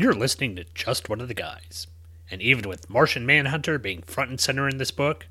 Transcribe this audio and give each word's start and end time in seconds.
You're 0.00 0.14
listening 0.14 0.54
to 0.54 0.64
Just 0.74 1.08
One 1.08 1.20
of 1.20 1.26
the 1.26 1.34
Guys. 1.34 1.88
And 2.30 2.40
even 2.40 2.68
with 2.68 2.88
Martian 2.88 3.26
Manhunter 3.26 3.80
being 3.80 4.02
front 4.02 4.30
and 4.30 4.38
center 4.38 4.68
in 4.68 4.78
this 4.78 4.92
book, 4.92 5.26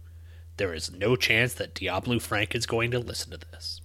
there 0.57 0.73
is 0.73 0.91
no 0.91 1.15
chance 1.15 1.53
that 1.53 1.73
Diabolu 1.73 2.21
Frank 2.21 2.53
is 2.53 2.65
going 2.65 2.91
to 2.91 2.99
listen 2.99 3.31
to 3.31 3.37
this. 3.37 3.79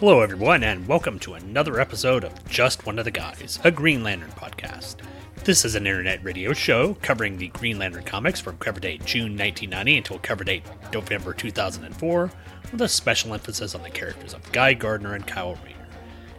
Hello, 0.00 0.22
everyone, 0.22 0.64
and 0.64 0.88
welcome 0.88 1.18
to 1.18 1.34
another 1.34 1.78
episode 1.78 2.24
of 2.24 2.48
Just 2.48 2.86
One 2.86 2.98
of 2.98 3.04
the 3.04 3.10
Guys, 3.10 3.58
a 3.64 3.70
Green 3.70 4.02
Lantern 4.02 4.30
podcast. 4.30 4.96
This 5.44 5.66
is 5.66 5.74
an 5.74 5.86
internet 5.86 6.24
radio 6.24 6.54
show 6.54 6.94
covering 7.02 7.36
the 7.36 7.48
Green 7.48 7.78
Lantern 7.78 8.04
comics 8.04 8.40
from 8.40 8.56
cover 8.56 8.80
date 8.80 9.04
June 9.04 9.36
1990 9.36 9.98
until 9.98 10.18
cover 10.20 10.42
date 10.42 10.62
November 10.90 11.34
2004, 11.34 12.30
with 12.72 12.80
a 12.80 12.88
special 12.88 13.34
emphasis 13.34 13.74
on 13.74 13.82
the 13.82 13.90
characters 13.90 14.32
of 14.32 14.50
Guy 14.52 14.72
Gardner 14.72 15.16
and 15.16 15.26
Kyle 15.26 15.58
Rayner. 15.66 15.86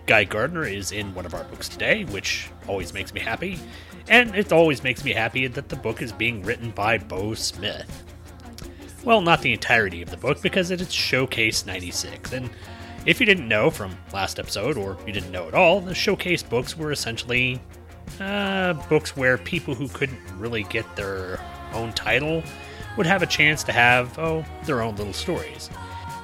Guy 0.07 0.23
Gardner 0.23 0.63
is 0.63 0.91
in 0.91 1.13
one 1.13 1.27
of 1.27 1.35
our 1.35 1.43
books 1.43 1.69
today, 1.69 2.03
which 2.05 2.49
always 2.67 2.95
makes 2.95 3.13
me 3.13 3.19
happy, 3.19 3.59
and 4.07 4.35
it 4.35 4.51
always 4.51 4.81
makes 4.81 5.03
me 5.03 5.13
happy 5.13 5.45
that 5.45 5.69
the 5.69 5.75
book 5.75 6.01
is 6.01 6.11
being 6.11 6.41
written 6.41 6.71
by 6.71 6.97
Beau 6.97 7.35
Smith. 7.35 8.05
Well, 9.03 9.21
not 9.21 9.43
the 9.43 9.53
entirety 9.53 10.01
of 10.01 10.09
the 10.09 10.17
book 10.17 10.41
because 10.41 10.71
it 10.71 10.81
is 10.81 10.91
Showcase 10.91 11.67
96, 11.67 12.33
and 12.33 12.49
if 13.05 13.19
you 13.19 13.25
didn't 13.25 13.47
know 13.47 13.69
from 13.69 13.95
last 14.13 14.39
episode, 14.39 14.77
or 14.77 14.97
you 15.05 15.13
didn't 15.13 15.31
know 15.31 15.47
at 15.47 15.53
all, 15.53 15.81
the 15.81 15.95
Showcase 15.95 16.43
books 16.43 16.77
were 16.77 16.91
essentially 16.91 17.59
uh, 18.19 18.73
books 18.89 19.15
where 19.15 19.37
people 19.37 19.73
who 19.73 19.87
couldn't 19.89 20.19
really 20.37 20.63
get 20.63 20.95
their 20.95 21.39
own 21.73 21.93
title 21.93 22.43
would 22.97 23.05
have 23.05 23.23
a 23.23 23.27
chance 23.27 23.63
to 23.63 23.71
have, 23.71 24.17
oh, 24.19 24.45
their 24.65 24.81
own 24.81 24.95
little 24.95 25.13
stories. 25.13 25.67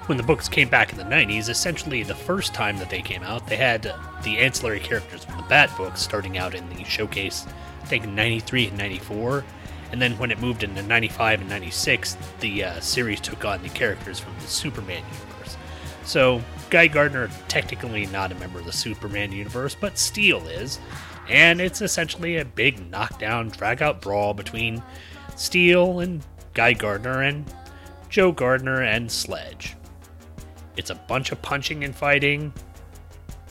When 0.05 0.17
the 0.17 0.23
books 0.23 0.47
came 0.47 0.69
back 0.69 0.91
in 0.91 0.97
the 0.97 1.03
90s, 1.03 1.49
essentially 1.49 2.03
the 2.03 2.15
first 2.15 2.53
time 2.53 2.77
that 2.77 2.89
they 2.89 3.01
came 3.01 3.23
out, 3.23 3.47
they 3.47 3.57
had 3.57 3.83
the 4.23 4.37
ancillary 4.37 4.79
characters 4.79 5.23
from 5.25 5.37
the 5.37 5.43
Bat 5.43 5.75
books 5.75 6.01
starting 6.01 6.37
out 6.37 6.55
in 6.55 6.67
the 6.69 6.83
Showcase, 6.83 7.45
I 7.81 7.85
think 7.85 8.07
93 8.07 8.67
and 8.67 8.77
94. 8.77 9.43
And 9.91 10.01
then 10.01 10.17
when 10.17 10.31
it 10.31 10.39
moved 10.39 10.63
into 10.63 10.81
95 10.83 11.41
and 11.41 11.49
96, 11.49 12.17
the 12.39 12.63
uh, 12.63 12.79
series 12.79 13.19
took 13.19 13.45
on 13.45 13.63
the 13.63 13.69
characters 13.69 14.19
from 14.19 14.33
the 14.39 14.47
Superman 14.47 15.03
universe. 15.03 15.57
So, 16.03 16.41
Guy 16.69 16.87
Gardner 16.87 17.29
technically 17.47 18.05
not 18.07 18.31
a 18.31 18.35
member 18.35 18.59
of 18.59 18.65
the 18.65 18.71
Superman 18.71 19.31
universe, 19.31 19.75
but 19.79 19.97
Steel 19.97 20.45
is, 20.47 20.79
and 21.29 21.61
it's 21.61 21.81
essentially 21.81 22.37
a 22.37 22.45
big 22.45 22.89
knockdown, 22.89 23.49
drag-out 23.49 24.01
brawl 24.01 24.33
between 24.33 24.83
Steel 25.35 25.99
and 25.99 26.23
Guy 26.53 26.73
Gardner 26.73 27.21
and 27.23 27.45
Joe 28.09 28.31
Gardner 28.31 28.81
and 28.83 29.11
Sledge. 29.11 29.75
It's 30.75 30.89
a 30.89 30.95
bunch 30.95 31.31
of 31.31 31.41
punching 31.41 31.83
and 31.83 31.95
fighting, 31.95 32.53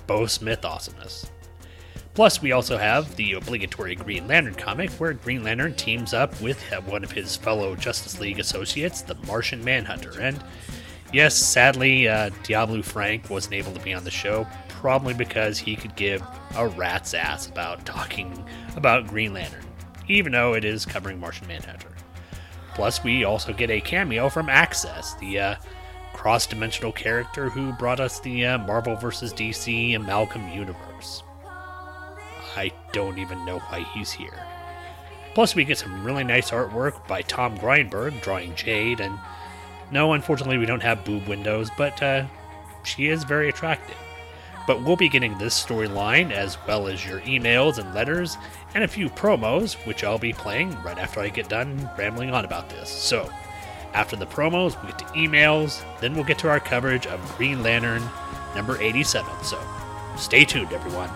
Beau 0.06 0.26
Smith 0.26 0.64
awesomeness. 0.64 1.30
Plus, 2.14 2.40
we 2.40 2.52
also 2.52 2.78
have 2.78 3.14
the 3.16 3.34
obligatory 3.34 3.94
Green 3.94 4.26
Lantern 4.26 4.54
comic 4.54 4.90
where 4.92 5.12
Green 5.12 5.44
Lantern 5.44 5.74
teams 5.74 6.14
up 6.14 6.40
with 6.40 6.58
one 6.86 7.04
of 7.04 7.12
his 7.12 7.36
fellow 7.36 7.76
Justice 7.76 8.18
League 8.18 8.40
associates, 8.40 9.02
the 9.02 9.16
Martian 9.26 9.62
Manhunter. 9.62 10.18
And 10.18 10.42
yes, 11.12 11.36
sadly, 11.36 12.08
uh, 12.08 12.30
Diabolu 12.42 12.84
Frank 12.84 13.30
wasn't 13.30 13.54
able 13.54 13.72
to 13.72 13.80
be 13.80 13.94
on 13.94 14.04
the 14.04 14.10
show, 14.10 14.46
probably 14.68 15.14
because 15.14 15.58
he 15.58 15.76
could 15.76 15.96
give 15.96 16.22
a 16.56 16.68
rat's 16.68 17.14
ass 17.14 17.46
about 17.46 17.84
talking 17.86 18.44
about 18.76 19.06
Green 19.06 19.32
Lantern, 19.32 19.64
even 20.08 20.32
though 20.32 20.54
it 20.54 20.64
is 20.64 20.84
covering 20.84 21.18
Martian 21.18 21.48
Manhunter. 21.48 21.88
Plus, 22.74 23.02
we 23.02 23.24
also 23.24 23.52
get 23.52 23.70
a 23.70 23.80
cameo 23.80 24.28
from 24.28 24.48
Access, 24.48 25.14
the 25.14 25.38
uh, 25.38 25.54
cross 26.12 26.46
dimensional 26.46 26.92
character 26.92 27.48
who 27.48 27.72
brought 27.72 28.00
us 28.00 28.20
the 28.20 28.44
uh, 28.44 28.58
Marvel 28.58 28.96
vs. 28.96 29.32
DC 29.32 29.96
Amalgam 29.96 30.48
universe. 30.50 31.22
I 32.56 32.72
don't 32.92 33.18
even 33.18 33.44
know 33.44 33.58
why 33.58 33.80
he's 33.94 34.12
here. 34.12 34.42
Plus, 35.34 35.54
we 35.54 35.64
get 35.64 35.78
some 35.78 36.04
really 36.04 36.24
nice 36.24 36.50
artwork 36.50 37.06
by 37.06 37.22
Tom 37.22 37.58
Grindberg 37.58 38.22
drawing 38.22 38.54
Jade, 38.54 39.00
and 39.00 39.18
no, 39.90 40.12
unfortunately, 40.12 40.58
we 40.58 40.66
don't 40.66 40.82
have 40.82 41.04
boob 41.04 41.26
windows, 41.26 41.70
but 41.76 42.02
uh, 42.02 42.26
she 42.84 43.08
is 43.08 43.24
very 43.24 43.48
attractive. 43.48 43.96
But 44.66 44.82
we'll 44.82 44.96
be 44.96 45.08
getting 45.08 45.38
this 45.38 45.54
storyline 45.54 46.32
as 46.32 46.58
well 46.66 46.88
as 46.88 47.06
your 47.06 47.20
emails 47.20 47.78
and 47.78 47.94
letters, 47.94 48.36
and 48.74 48.82
a 48.82 48.88
few 48.88 49.08
promos, 49.08 49.74
which 49.86 50.02
I'll 50.02 50.18
be 50.18 50.32
playing 50.32 50.70
right 50.82 50.98
after 50.98 51.20
I 51.20 51.28
get 51.28 51.48
done 51.48 51.88
rambling 51.96 52.30
on 52.30 52.44
about 52.44 52.68
this. 52.68 52.90
So, 52.90 53.30
after 53.94 54.16
the 54.16 54.26
promos, 54.26 54.80
we 54.82 54.88
get 54.88 54.98
to 54.98 55.04
emails, 55.06 55.82
then 56.00 56.14
we'll 56.14 56.24
get 56.24 56.38
to 56.40 56.48
our 56.48 56.60
coverage 56.60 57.06
of 57.06 57.36
Green 57.36 57.62
Lantern 57.62 58.02
number 58.54 58.80
87. 58.80 59.30
So, 59.44 59.60
stay 60.16 60.44
tuned, 60.44 60.72
everyone. 60.72 61.10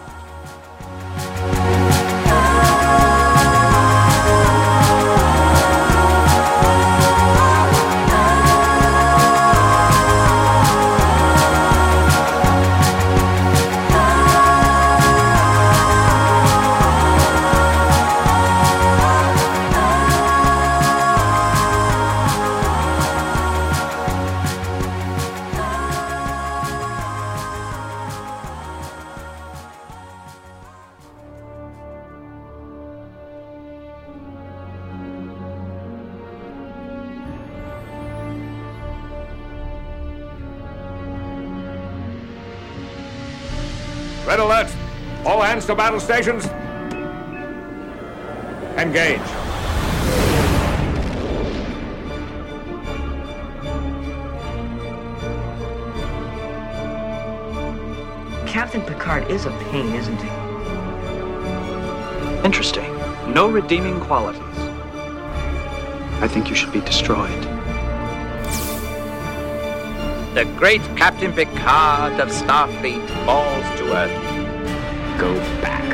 Red 44.30 44.38
alert! 44.38 44.72
All 45.26 45.42
hands 45.42 45.66
to 45.66 45.74
battle 45.74 45.98
stations. 45.98 46.46
Engage. 48.78 49.18
Captain 58.46 58.82
Picard 58.82 59.28
is 59.28 59.46
a 59.46 59.50
pain, 59.72 59.92
isn't 59.96 60.22
he? 60.22 60.28
Interesting. 62.44 62.96
No 63.34 63.48
redeeming 63.50 63.98
qualities. 63.98 64.40
I 66.22 66.28
think 66.28 66.48
you 66.48 66.54
should 66.54 66.72
be 66.72 66.82
destroyed. 66.82 67.49
The 70.40 70.46
great 70.56 70.80
Captain 70.96 71.30
Picard 71.34 72.18
of 72.18 72.30
Starfleet 72.30 73.06
falls 73.26 73.78
to 73.78 73.94
Earth. 73.94 75.20
Go 75.20 75.34
back. 75.60 75.84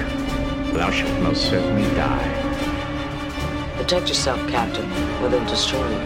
Thou 0.72 0.88
shalt 0.88 1.20
most 1.20 1.50
certainly 1.50 1.82
die. 1.96 3.72
Protect 3.76 4.06
yourself, 4.06 4.38
Captain, 4.48 4.88
or 5.20 5.30
they'll 5.30 5.44
destroy 5.46 5.88
you. 5.90 5.98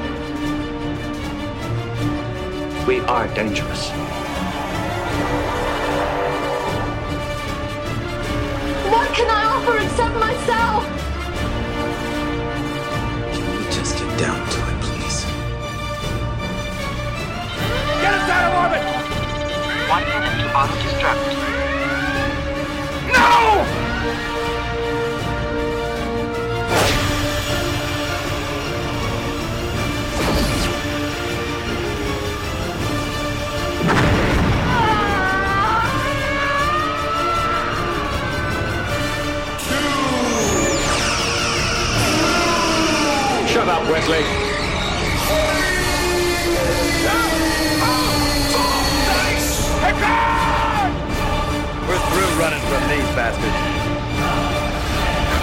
We 2.86 3.00
are 3.00 3.28
dangerous. 3.34 3.90
What 8.88 9.12
can 9.12 9.28
I 9.28 9.44
offer 9.52 9.76
except 9.84 10.14
myself? 10.14 10.99
One 19.90 20.04
minute 20.04 20.38
to 20.38 20.56
auto-destruct. 20.56 21.18
No! 23.12 23.66
Shut 43.48 43.68
up, 43.68 43.90
Wesley. 43.90 44.49
We're 51.88 51.98
through 52.10 52.32
running 52.40 52.64
from 52.68 52.82
these 52.88 53.08
bastards. 53.14 53.60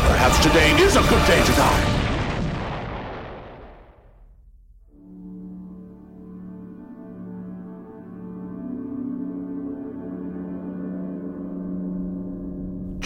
Perhaps 0.08 0.44
today 0.44 0.72
is 0.82 0.96
a 0.96 1.02
good 1.02 1.26
day 1.28 1.44
to 1.44 1.52
die. 1.52 1.98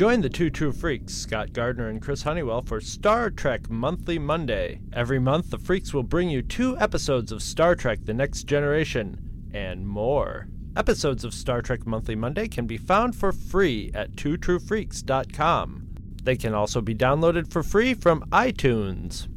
Join 0.01 0.21
the 0.21 0.29
two 0.29 0.49
true 0.49 0.71
freaks, 0.71 1.13
Scott 1.13 1.53
Gardner 1.53 1.87
and 1.87 2.01
Chris 2.01 2.23
Honeywell, 2.23 2.63
for 2.63 2.81
Star 2.81 3.29
Trek 3.29 3.69
Monthly 3.69 4.17
Monday. 4.17 4.81
Every 4.93 5.19
month, 5.19 5.51
the 5.51 5.59
freaks 5.59 5.93
will 5.93 6.01
bring 6.01 6.27
you 6.27 6.41
two 6.41 6.75
episodes 6.79 7.31
of 7.31 7.43
Star 7.43 7.75
Trek 7.75 7.99
The 8.05 8.13
Next 8.15 8.45
Generation 8.45 9.49
and 9.53 9.87
more. 9.87 10.47
Episodes 10.75 11.25
of 11.25 11.33
Star 11.33 11.61
Trek 11.61 11.85
Monthly 11.85 12.15
Monday 12.15 12.47
can 12.47 12.65
be 12.65 12.77
found 12.77 13.13
for 13.13 13.33
free 13.33 13.91
at 13.93 14.13
twotruefreaks.com. 14.13 15.87
They 16.23 16.37
can 16.37 16.53
also 16.53 16.79
be 16.79 16.95
downloaded 16.95 17.51
for 17.51 17.61
free 17.61 17.93
from 17.93 18.21
iTunes. 18.31 19.27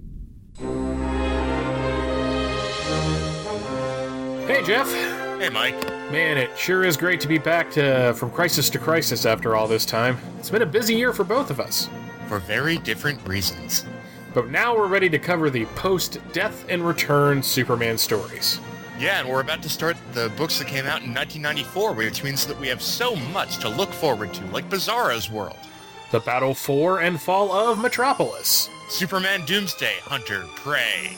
Hey, 4.47 4.63
Jeff. 4.63 4.89
Hey, 5.41 5.49
Mike. 5.49 5.83
Man, 6.13 6.39
it 6.39 6.57
sure 6.57 6.85
is 6.85 6.97
great 6.97 7.19
to 7.21 7.29
be 7.29 7.39
back 7.39 7.71
to 7.73 8.15
from 8.15 8.31
crisis 8.31 8.71
to 8.71 8.79
crisis 8.79 9.27
after 9.27 9.57
all 9.57 9.67
this 9.67 9.85
time. 9.85 10.19
It's 10.39 10.51
been 10.51 10.63
a 10.63 10.67
busy 10.67 10.95
year 10.95 11.13
for 11.13 11.25
both 11.25 11.51
of 11.51 11.59
us. 11.59 11.89
For 12.29 12.39
very 12.39 12.79
different 12.79 13.27
reasons. 13.27 13.85
But 14.35 14.51
now 14.51 14.77
we're 14.77 14.87
ready 14.87 15.09
to 15.09 15.19
cover 15.19 15.51
the 15.51 15.65
post 15.67 16.19
Death 16.33 16.65
and 16.69 16.87
Return 16.87 17.43
Superman 17.43 17.99
stories. 17.99 18.61
Yeah, 18.99 19.21
and 19.21 19.29
we're 19.29 19.41
about 19.41 19.63
to 19.63 19.69
start 19.69 19.97
the 20.13 20.31
books 20.37 20.59
that 20.59 20.69
came 20.69 20.87
out 20.87 21.03
in 21.03 21.13
1994, 21.13 21.93
which 21.95 22.23
means 22.23 22.47
that 22.47 22.59
we 22.61 22.69
have 22.69 22.81
so 22.81 23.17
much 23.17 23.59
to 23.59 23.69
look 23.69 23.93
forward 23.93 24.33
to, 24.35 24.45
like 24.47 24.71
Bizarro's 24.71 25.29
World, 25.29 25.59
The 26.13 26.21
Battle 26.21 26.55
for 26.55 27.01
and 27.01 27.21
Fall 27.21 27.51
of 27.53 27.79
Metropolis, 27.81 28.71
Superman 28.89 29.45
Doomsday, 29.47 29.95
Hunter, 30.03 30.45
Prey. 30.55 31.17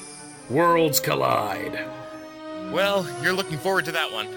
Worlds 0.48 1.00
Collide. 1.00 1.84
Well, 2.72 3.06
you're 3.22 3.34
looking 3.34 3.58
forward 3.58 3.84
to 3.86 3.92
that 3.92 4.10
one. 4.10 4.28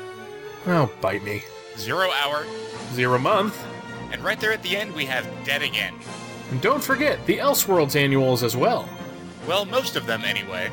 Oh, 0.68 0.92
bite 1.00 1.24
me. 1.24 1.42
Zero 1.78 2.10
Hour, 2.24 2.46
Zero 2.94 3.18
Month. 3.20 3.58
and 4.12 4.22
right 4.22 4.40
there 4.40 4.52
at 4.52 4.62
the 4.64 4.76
end 4.76 4.94
we 4.94 5.06
have 5.06 5.26
Dead 5.46 5.62
Again. 5.62 5.94
And 6.52 6.60
don't 6.62 6.84
forget 6.84 7.26
the 7.26 7.38
Elseworlds 7.38 7.96
annuals 7.96 8.44
as 8.44 8.58
well. 8.58 8.90
Well, 9.48 9.64
most 9.66 9.96
of 9.96 10.06
them 10.06 10.24
anyway. 10.26 10.70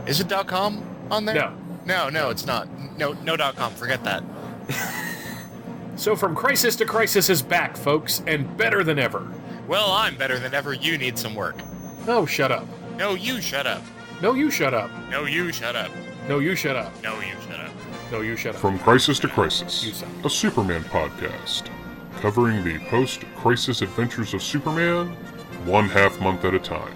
Is 0.08 0.20
it 0.20 0.28
dot 0.28 0.48
.com 0.48 0.84
on 1.12 1.26
there? 1.26 1.36
No. 1.36 1.58
No, 1.86 2.10
no, 2.10 2.30
it's 2.30 2.46
not. 2.46 2.68
No, 2.98 3.14
no 3.14 3.36
dot 3.38 3.56
.com. 3.56 3.74
Forget 3.74 4.04
that. 4.04 4.24
So 5.98 6.14
From 6.16 6.36
Crisis 6.36 6.76
to 6.78 6.86
Crisis 6.86 7.30
is 7.30 7.42
back, 7.42 7.78
folks, 7.78 8.22
and 8.28 8.58
better 8.58 8.84
than 8.84 9.00
ever. 9.00 9.32
Well, 9.66 9.92
I'm 9.92 10.18
better 10.18 10.38
than 10.38 10.54
ever. 10.54 10.74
You 10.74 10.98
need 10.98 11.18
some 11.18 11.36
work. 11.36 11.56
Oh, 12.06 12.26
shut 12.26 12.52
up. 12.52 12.68
No, 12.98 13.14
you 13.16 13.40
shut 13.40 13.66
up. 13.66 13.82
No, 14.22 14.34
you 14.34 14.52
shut 14.52 14.74
up. 14.74 14.92
No, 15.10 15.24
you 15.24 15.54
shut 15.54 15.76
up. 15.76 15.90
No, 16.28 16.40
you 16.40 16.54
shut 16.56 16.76
up. 16.76 16.92
No, 17.02 17.20
you 17.22 17.34
shut 17.48 17.60
up. 17.62 17.72
No, 18.12 18.22
you 18.22 18.36
shut 18.36 18.56
up. 18.56 18.62
From 18.62 18.78
Crisis 18.80 19.20
to 19.20 19.30
Crisis, 19.30 20.04
a 20.26 20.30
Superman 20.30 20.84
podcast, 20.84 21.70
covering 22.20 22.64
the 22.66 22.78
post 22.90 23.22
crisis 23.38 23.82
adventures 23.82 24.34
of 24.34 24.44
Superman, 24.44 25.08
one 25.66 25.88
half 25.88 26.20
month 26.20 26.44
at 26.44 26.54
a 26.54 26.60
time. 26.60 26.94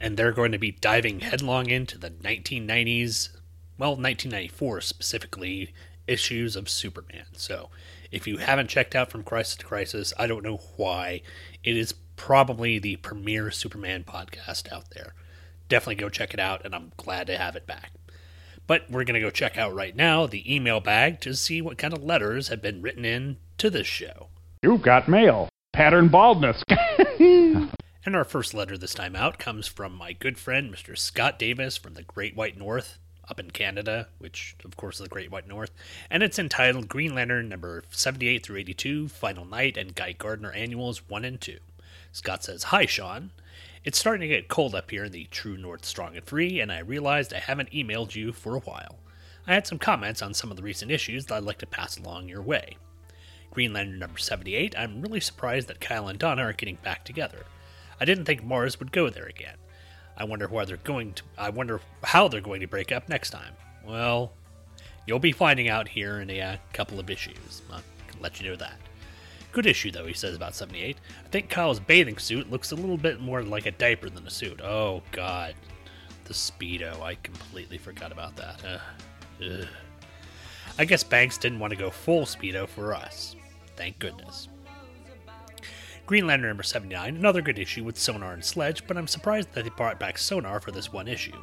And 0.00 0.16
they're 0.16 0.32
going 0.32 0.52
to 0.52 0.58
be 0.58 0.72
diving 0.72 1.20
headlong 1.20 1.70
into 1.70 1.96
the 1.96 2.10
1990s, 2.10 3.30
well, 3.78 3.90
1994 3.90 4.80
specifically, 4.80 5.72
issues 6.06 6.56
of 6.56 6.68
Superman. 6.68 7.26
So 7.32 7.70
if 8.10 8.26
you 8.26 8.38
haven't 8.38 8.68
checked 8.68 8.94
out 8.94 9.10
From 9.10 9.22
Crisis 9.22 9.56
to 9.56 9.66
Crisis, 9.66 10.12
I 10.18 10.26
don't 10.26 10.44
know 10.44 10.60
why. 10.76 11.22
It 11.64 11.76
is 11.76 11.94
probably 12.16 12.78
the 12.78 12.96
premier 12.96 13.50
Superman 13.50 14.04
podcast 14.04 14.70
out 14.72 14.90
there. 14.90 15.14
Definitely 15.68 15.94
go 15.96 16.08
check 16.08 16.34
it 16.34 16.40
out, 16.40 16.64
and 16.64 16.74
I'm 16.74 16.92
glad 16.96 17.26
to 17.28 17.38
have 17.38 17.56
it 17.56 17.66
back. 17.66 17.92
But 18.66 18.90
we're 18.90 19.04
going 19.04 19.14
to 19.14 19.20
go 19.20 19.30
check 19.30 19.58
out 19.58 19.74
right 19.74 19.94
now 19.94 20.26
the 20.26 20.54
email 20.54 20.80
bag 20.80 21.20
to 21.20 21.34
see 21.34 21.60
what 21.60 21.78
kind 21.78 21.92
of 21.92 22.04
letters 22.04 22.48
have 22.48 22.62
been 22.62 22.82
written 22.82 23.04
in 23.04 23.36
to 23.58 23.70
this 23.70 23.86
show. 23.86 24.28
You've 24.62 24.82
got 24.82 25.08
mail. 25.08 25.48
Pattern 25.72 26.08
baldness. 26.08 26.62
And 28.04 28.16
our 28.16 28.24
first 28.24 28.52
letter 28.52 28.76
this 28.76 28.94
time 28.94 29.14
out 29.14 29.38
comes 29.38 29.68
from 29.68 29.94
my 29.94 30.12
good 30.12 30.36
friend, 30.36 30.74
Mr. 30.74 30.98
Scott 30.98 31.38
Davis 31.38 31.76
from 31.76 31.94
the 31.94 32.02
Great 32.02 32.34
White 32.34 32.58
North 32.58 32.98
up 33.28 33.38
in 33.38 33.52
Canada, 33.52 34.08
which 34.18 34.56
of 34.64 34.76
course 34.76 34.96
is 34.96 35.04
the 35.04 35.08
Great 35.08 35.30
White 35.30 35.46
North. 35.46 35.70
And 36.10 36.24
it's 36.24 36.38
entitled 36.38 36.88
Green 36.88 37.14
Lantern 37.14 37.48
number 37.48 37.84
78 37.90 38.44
through 38.44 38.58
82, 38.58 39.06
Final 39.06 39.44
Night, 39.44 39.76
and 39.76 39.94
Guy 39.94 40.12
Gardner 40.12 40.50
Annuals 40.50 41.08
1 41.08 41.24
and 41.24 41.40
2. 41.40 41.58
Scott 42.10 42.42
says, 42.42 42.64
Hi, 42.64 42.86
Sean. 42.86 43.30
It's 43.84 43.98
starting 43.98 44.20
to 44.20 44.28
get 44.28 44.46
cold 44.46 44.76
up 44.76 44.92
here 44.92 45.04
in 45.04 45.12
the 45.12 45.24
true 45.32 45.56
North 45.56 45.84
Strong 45.84 46.16
and 46.16 46.24
Free, 46.24 46.60
and 46.60 46.70
I 46.70 46.78
realized 46.78 47.34
I 47.34 47.40
haven't 47.40 47.72
emailed 47.72 48.14
you 48.14 48.32
for 48.32 48.54
a 48.54 48.60
while. 48.60 49.00
I 49.44 49.54
had 49.54 49.66
some 49.66 49.80
comments 49.80 50.22
on 50.22 50.34
some 50.34 50.52
of 50.52 50.56
the 50.56 50.62
recent 50.62 50.92
issues 50.92 51.26
that 51.26 51.34
I'd 51.34 51.42
like 51.42 51.58
to 51.58 51.66
pass 51.66 51.98
along 51.98 52.28
your 52.28 52.42
way. 52.42 52.76
Green 53.50 53.72
Lantern 53.72 53.98
number 53.98 54.18
78, 54.18 54.76
I'm 54.78 55.02
really 55.02 55.18
surprised 55.18 55.66
that 55.66 55.80
Kyle 55.80 56.06
and 56.06 56.16
Donna 56.16 56.42
are 56.42 56.52
getting 56.52 56.76
back 56.76 57.04
together. 57.04 57.44
I 58.00 58.04
didn't 58.04 58.24
think 58.24 58.44
Marz 58.44 58.78
would 58.78 58.92
go 58.92 59.10
there 59.10 59.26
again. 59.26 59.56
I 60.16 60.24
wonder 60.24 60.46
why 60.46 60.64
they're 60.64 60.76
going 60.76 61.14
to. 61.14 61.24
I 61.36 61.50
wonder 61.50 61.80
how 62.04 62.28
they're 62.28 62.40
going 62.40 62.60
to 62.60 62.68
break 62.68 62.92
up 62.92 63.08
next 63.08 63.30
time. 63.30 63.54
Well, 63.84 64.32
you'll 65.08 65.18
be 65.18 65.32
finding 65.32 65.68
out 65.68 65.88
here 65.88 66.20
in 66.20 66.30
a 66.30 66.40
uh, 66.40 66.56
couple 66.72 67.00
of 67.00 67.10
issues. 67.10 67.62
I 67.72 67.80
can 68.06 68.20
let 68.20 68.40
you 68.40 68.48
know 68.48 68.56
that. 68.56 68.78
Good 69.52 69.66
issue, 69.66 69.90
though, 69.90 70.06
he 70.06 70.14
says 70.14 70.34
about 70.34 70.54
78. 70.54 70.96
I 71.24 71.28
think 71.28 71.50
Kyle's 71.50 71.78
bathing 71.78 72.16
suit 72.16 72.50
looks 72.50 72.72
a 72.72 72.76
little 72.76 72.96
bit 72.96 73.20
more 73.20 73.42
like 73.42 73.66
a 73.66 73.70
diaper 73.70 74.08
than 74.08 74.26
a 74.26 74.30
suit. 74.30 74.62
Oh, 74.62 75.02
God. 75.12 75.54
The 76.24 76.32
Speedo. 76.32 77.00
I 77.02 77.16
completely 77.16 77.76
forgot 77.76 78.12
about 78.12 78.34
that. 78.36 78.64
Uh. 79.40 79.64
I 80.78 80.86
guess 80.86 81.04
Banks 81.04 81.36
didn't 81.36 81.58
want 81.58 81.72
to 81.72 81.78
go 81.78 81.90
full 81.90 82.22
Speedo 82.22 82.66
for 82.66 82.94
us. 82.94 83.36
Thank 83.76 83.98
goodness. 83.98 84.48
Green 86.06 86.26
Lantern 86.26 86.48
number 86.48 86.62
79, 86.62 87.16
another 87.16 87.42
good 87.42 87.58
issue 87.58 87.84
with 87.84 87.98
Sonar 87.98 88.32
and 88.32 88.44
Sledge, 88.44 88.86
but 88.86 88.96
I'm 88.96 89.06
surprised 89.06 89.52
that 89.52 89.64
they 89.64 89.70
brought 89.70 90.00
back 90.00 90.18
Sonar 90.18 90.60
for 90.60 90.70
this 90.70 90.92
one 90.92 91.08
issue. 91.08 91.36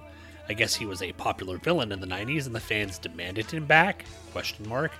I 0.49 0.53
guess 0.53 0.75
he 0.75 0.85
was 0.85 1.01
a 1.01 1.13
popular 1.13 1.57
villain 1.57 1.91
in 1.91 1.99
the 1.99 2.07
90s 2.07 2.45
and 2.47 2.55
the 2.55 2.59
fans 2.59 2.97
demanded 2.97 3.49
him 3.49 3.65
back? 3.65 4.05
Question 4.31 4.67
mark. 4.67 4.91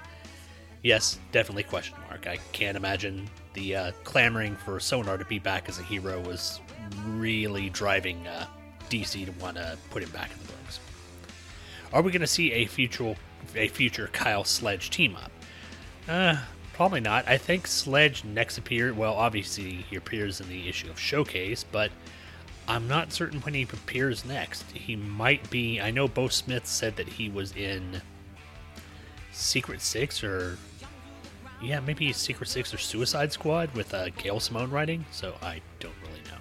Yes, 0.81 1.19
definitely 1.31 1.63
question 1.63 1.97
mark. 2.07 2.25
I 2.25 2.37
can't 2.53 2.77
imagine 2.77 3.29
the 3.53 3.75
uh, 3.75 3.91
clamoring 4.03 4.55
for 4.55 4.79
Sonar 4.79 5.17
to 5.17 5.25
be 5.25 5.39
back 5.39 5.67
as 5.67 5.77
a 5.77 5.83
hero 5.83 6.21
was 6.21 6.61
really 7.07 7.69
driving 7.69 8.25
uh, 8.27 8.45
DC 8.89 9.25
to 9.25 9.31
want 9.43 9.57
to 9.57 9.77
put 9.89 10.03
him 10.03 10.09
back 10.11 10.31
in 10.31 10.37
the 10.39 10.45
books. 10.45 10.79
Are 11.91 12.01
we 12.01 12.11
going 12.11 12.21
to 12.21 12.27
see 12.27 12.53
a 12.53 12.65
future 12.65 13.15
a 13.55 13.67
future 13.67 14.09
Kyle 14.13 14.43
Sledge 14.43 14.89
team 14.89 15.15
up? 15.15 15.31
Uh, 16.07 16.37
probably 16.73 17.01
not. 17.01 17.27
I 17.27 17.37
think 17.37 17.67
Sledge 17.67 18.23
next 18.23 18.57
appeared. 18.57 18.95
Well, 18.95 19.13
obviously 19.13 19.85
he 19.89 19.95
appears 19.95 20.39
in 20.39 20.47
the 20.47 20.69
issue 20.69 20.89
of 20.89 20.99
Showcase, 20.99 21.65
but 21.69 21.91
I'm 22.67 22.87
not 22.87 23.11
certain 23.11 23.41
when 23.41 23.53
he 23.53 23.63
appears 23.63 24.23
next. 24.23 24.69
He 24.71 24.95
might 24.95 25.49
be. 25.49 25.81
I 25.81 25.91
know 25.91 26.07
Beau 26.07 26.29
Smith 26.29 26.67
said 26.67 26.95
that 26.97 27.07
he 27.07 27.27
was 27.27 27.55
in 27.55 28.01
Secret 29.31 29.81
Six 29.81 30.23
or 30.23 30.57
yeah, 31.61 31.79
maybe 31.79 32.11
Secret 32.13 32.47
Six 32.47 32.73
or 32.73 32.77
Suicide 32.77 33.31
Squad 33.31 33.73
with 33.73 33.93
uh, 33.93 34.09
Gail 34.09 34.39
Simone 34.39 34.69
writing. 34.69 35.05
So 35.11 35.35
I 35.41 35.61
don't 35.79 35.95
really 36.01 36.21
know. 36.29 36.37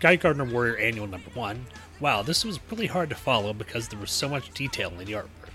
Guy 0.00 0.16
Gardner 0.16 0.44
Warrior 0.44 0.76
Annual 0.76 1.08
Number 1.08 1.30
One. 1.34 1.66
Wow, 2.00 2.22
this 2.22 2.44
was 2.44 2.60
really 2.70 2.86
hard 2.86 3.08
to 3.10 3.16
follow 3.16 3.52
because 3.52 3.88
there 3.88 3.98
was 3.98 4.10
so 4.10 4.28
much 4.28 4.52
detail 4.54 4.90
in 4.90 4.98
the 4.98 5.12
artwork. 5.12 5.48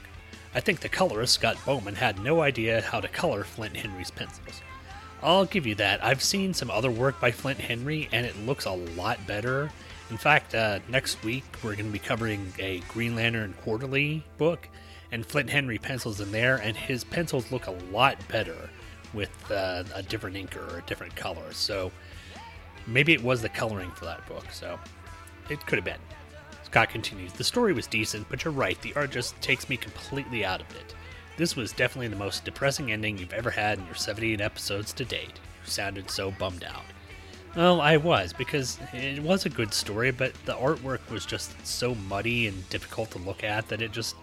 I 0.56 0.60
think 0.60 0.82
the 0.82 0.90
colorist 0.90 1.34
Scott 1.34 1.58
Bowman 1.66 1.96
had 1.96 2.20
no 2.20 2.42
idea 2.42 2.82
how 2.82 3.00
to 3.00 3.08
color 3.08 3.44
Flint 3.44 3.76
Henry's 3.76 4.12
pencils. 4.12 4.62
I'll 5.22 5.46
give 5.46 5.66
you 5.66 5.76
that. 5.76 6.04
I've 6.04 6.22
seen 6.22 6.54
some 6.54 6.70
other 6.70 6.92
work 6.92 7.20
by 7.22 7.32
Flint 7.32 7.60
Henry, 7.60 8.10
and 8.12 8.26
it 8.26 8.38
looks 8.46 8.66
a 8.66 8.72
lot 8.72 9.26
better. 9.26 9.72
In 10.12 10.18
fact, 10.18 10.54
uh, 10.54 10.80
next 10.90 11.24
week 11.24 11.46
we're 11.64 11.76
going 11.76 11.86
to 11.86 11.92
be 11.92 12.00
covering 12.00 12.54
a 12.60 12.80
Green 12.90 13.16
Lantern 13.16 13.54
Quarterly 13.64 14.24
book, 14.38 14.68
and 15.12 15.26
Flint 15.26 15.50
Henry 15.50 15.78
pencils 15.78 16.20
in 16.20 16.32
there, 16.32 16.58
and 16.58 16.76
his 16.76 17.06
pencils 17.06 17.52
look 17.52 17.68
a 17.68 17.76
lot 17.92 18.18
better 18.28 18.70
with 19.14 19.52
uh, 19.52 19.84
a 19.94 20.04
different 20.04 20.36
inker 20.36 20.74
or 20.74 20.80
a 20.80 20.84
different 20.84 21.16
color. 21.16 21.52
So 21.52 21.92
maybe 22.88 23.14
it 23.14 23.24
was 23.24 23.42
the 23.42 23.50
coloring 23.50 23.92
for 23.92 24.06
that 24.06 24.26
book. 24.28 24.46
So 24.52 24.80
it 25.50 25.66
could 25.66 25.78
have 25.78 25.86
been. 25.86 26.00
Scott 26.66 26.90
continues, 26.90 27.34
The 27.34 27.44
story 27.44 27.72
was 27.72 27.86
decent, 27.86 28.28
but 28.30 28.44
you're 28.44 28.54
right, 28.54 28.82
the 28.82 28.96
art 28.96 29.12
just 29.12 29.40
takes 29.42 29.70
me 29.70 29.78
completely 29.78 30.44
out 30.44 30.60
of 30.60 30.76
it. 30.76 30.96
This 31.38 31.56
was 31.56 31.72
definitely 31.72 32.08
the 32.08 32.16
most 32.16 32.46
depressing 32.46 32.92
ending 32.92 33.18
you've 33.18 33.34
ever 33.34 33.52
had 33.52 33.78
in 33.80 33.86
your 33.86 33.96
78 33.96 34.42
episodes 34.42 34.92
to 34.94 35.06
date. 35.06 35.40
You 35.64 35.70
sounded 35.70 36.10
so 36.10 36.32
bummed 36.32 36.64
out. 36.64 36.84
Well, 37.56 37.82
I 37.82 37.98
was, 37.98 38.34
because 38.34 38.80
it 38.94 39.22
was 39.22 39.46
a 39.46 39.50
good 39.50 39.74
story, 39.74 40.10
but 40.10 40.34
the 40.46 40.56
artwork 40.56 41.08
was 41.12 41.26
just 41.26 41.54
so 41.66 41.94
muddy 41.94 42.48
and 42.48 42.68
difficult 42.70 43.12
to 43.12 43.20
look 43.20 43.44
at 43.44 43.68
that 43.68 43.82
it 43.82 43.92
just. 43.92 44.16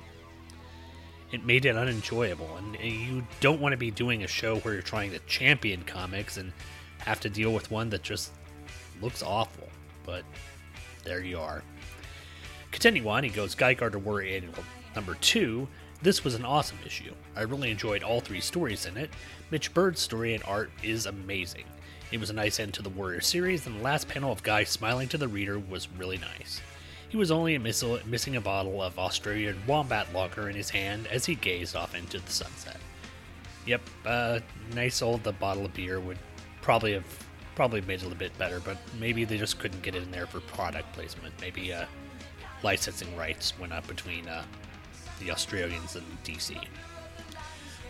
It 1.33 1.45
made 1.45 1.65
it 1.65 1.77
unenjoyable, 1.77 2.57
and 2.57 2.77
you 2.81 3.25
don't 3.41 3.61
want 3.61 3.73
to 3.73 3.77
be 3.77 3.91
doing 3.91 4.25
a 4.25 4.27
show 4.27 4.57
where 4.59 4.75
you're 4.75 4.83
trying 4.83 5.13
to 5.13 5.19
champion 5.21 5.83
comics 5.85 6.37
and 6.37 6.53
have 6.99 7.21
to 7.21 7.31
deal 7.31 7.53
with 7.53 7.71
one 7.71 7.89
that 7.91 8.03
just 8.03 8.33
looks 9.01 9.23
awful. 9.23 9.69
But 10.05 10.25
there 11.05 11.23
you 11.23 11.39
are. 11.39 11.63
Continue 12.73 13.09
on, 13.09 13.25
he 13.25 13.31
goes 13.31 13.55
Guy 13.55 13.75
Gardner 13.75 13.99
Warrior 13.99 14.37
Annual 14.37 14.65
number 14.95 15.15
two. 15.21 15.69
This 16.03 16.25
was 16.25 16.35
an 16.35 16.45
awesome 16.45 16.79
issue. 16.85 17.15
I 17.37 17.43
really 17.43 17.71
enjoyed 17.71 18.03
all 18.03 18.21
three 18.21 18.41
stories 18.41 18.87
in 18.87 18.97
it. 18.97 19.11
Mitch 19.51 19.73
Byrd's 19.75 20.01
story 20.01 20.35
and 20.35 20.43
art 20.45 20.71
is 20.83 21.07
amazing. 21.07 21.65
It 22.11 22.19
was 22.19 22.31
a 22.31 22.35
nice 22.35 22.59
end 22.59 22.75
to 22.75 22.83
the 22.83 22.89
Warrior 22.89 23.21
series, 23.21 23.67
and 23.67 23.79
the 23.79 23.85
last 23.85 24.09
panel 24.09 24.33
of 24.33 24.43
Guy 24.43 24.65
smiling 24.65 25.09
to 25.09 25.19
the 25.19 25.29
reader 25.29 25.59
was 25.59 25.89
really 25.97 26.19
nice. 26.19 26.61
He 27.11 27.17
was 27.17 27.33
only 27.33 27.59
missing 27.59 28.37
a 28.37 28.41
bottle 28.41 28.81
of 28.81 28.97
Australian 28.97 29.61
Wombat 29.67 30.15
Lager 30.15 30.49
in 30.49 30.55
his 30.55 30.71
hand 30.71 31.09
as 31.09 31.27
he 31.27 31.35
gazed 31.35 31.75
off 31.75 31.97
into 31.97 32.21
the 32.21 32.31
sunset. 32.31 32.77
Yep, 33.67 33.81
uh, 34.07 34.41
nice 34.75 35.03
old 35.03 35.25
the 35.25 35.33
bottle 35.33 35.67
of 35.67 35.75
beer 35.75 35.99
would 35.99 36.19
probably 36.63 36.93
have 36.93 37.05
probably 37.57 37.81
made 37.81 37.95
it 37.95 38.03
a 38.03 38.05
little 38.05 38.17
bit 38.17 38.37
better, 38.39 38.61
but 38.61 38.79
maybe 38.99 39.25
they 39.25 39.37
just 39.37 39.59
couldn't 39.59 39.83
get 39.83 39.97
it 39.97 40.05
in 40.05 40.11
there 40.13 40.27
for 40.27 40.39
product 40.41 40.93
placement. 40.93 41.35
Maybe 41.41 41.73
uh, 41.73 41.87
licensing 42.63 43.15
rights 43.17 43.59
went 43.59 43.73
up 43.73 43.87
between 43.89 44.29
uh, 44.29 44.45
the 45.19 45.33
Australians 45.33 45.97
and 45.97 46.07
DC. 46.25 46.57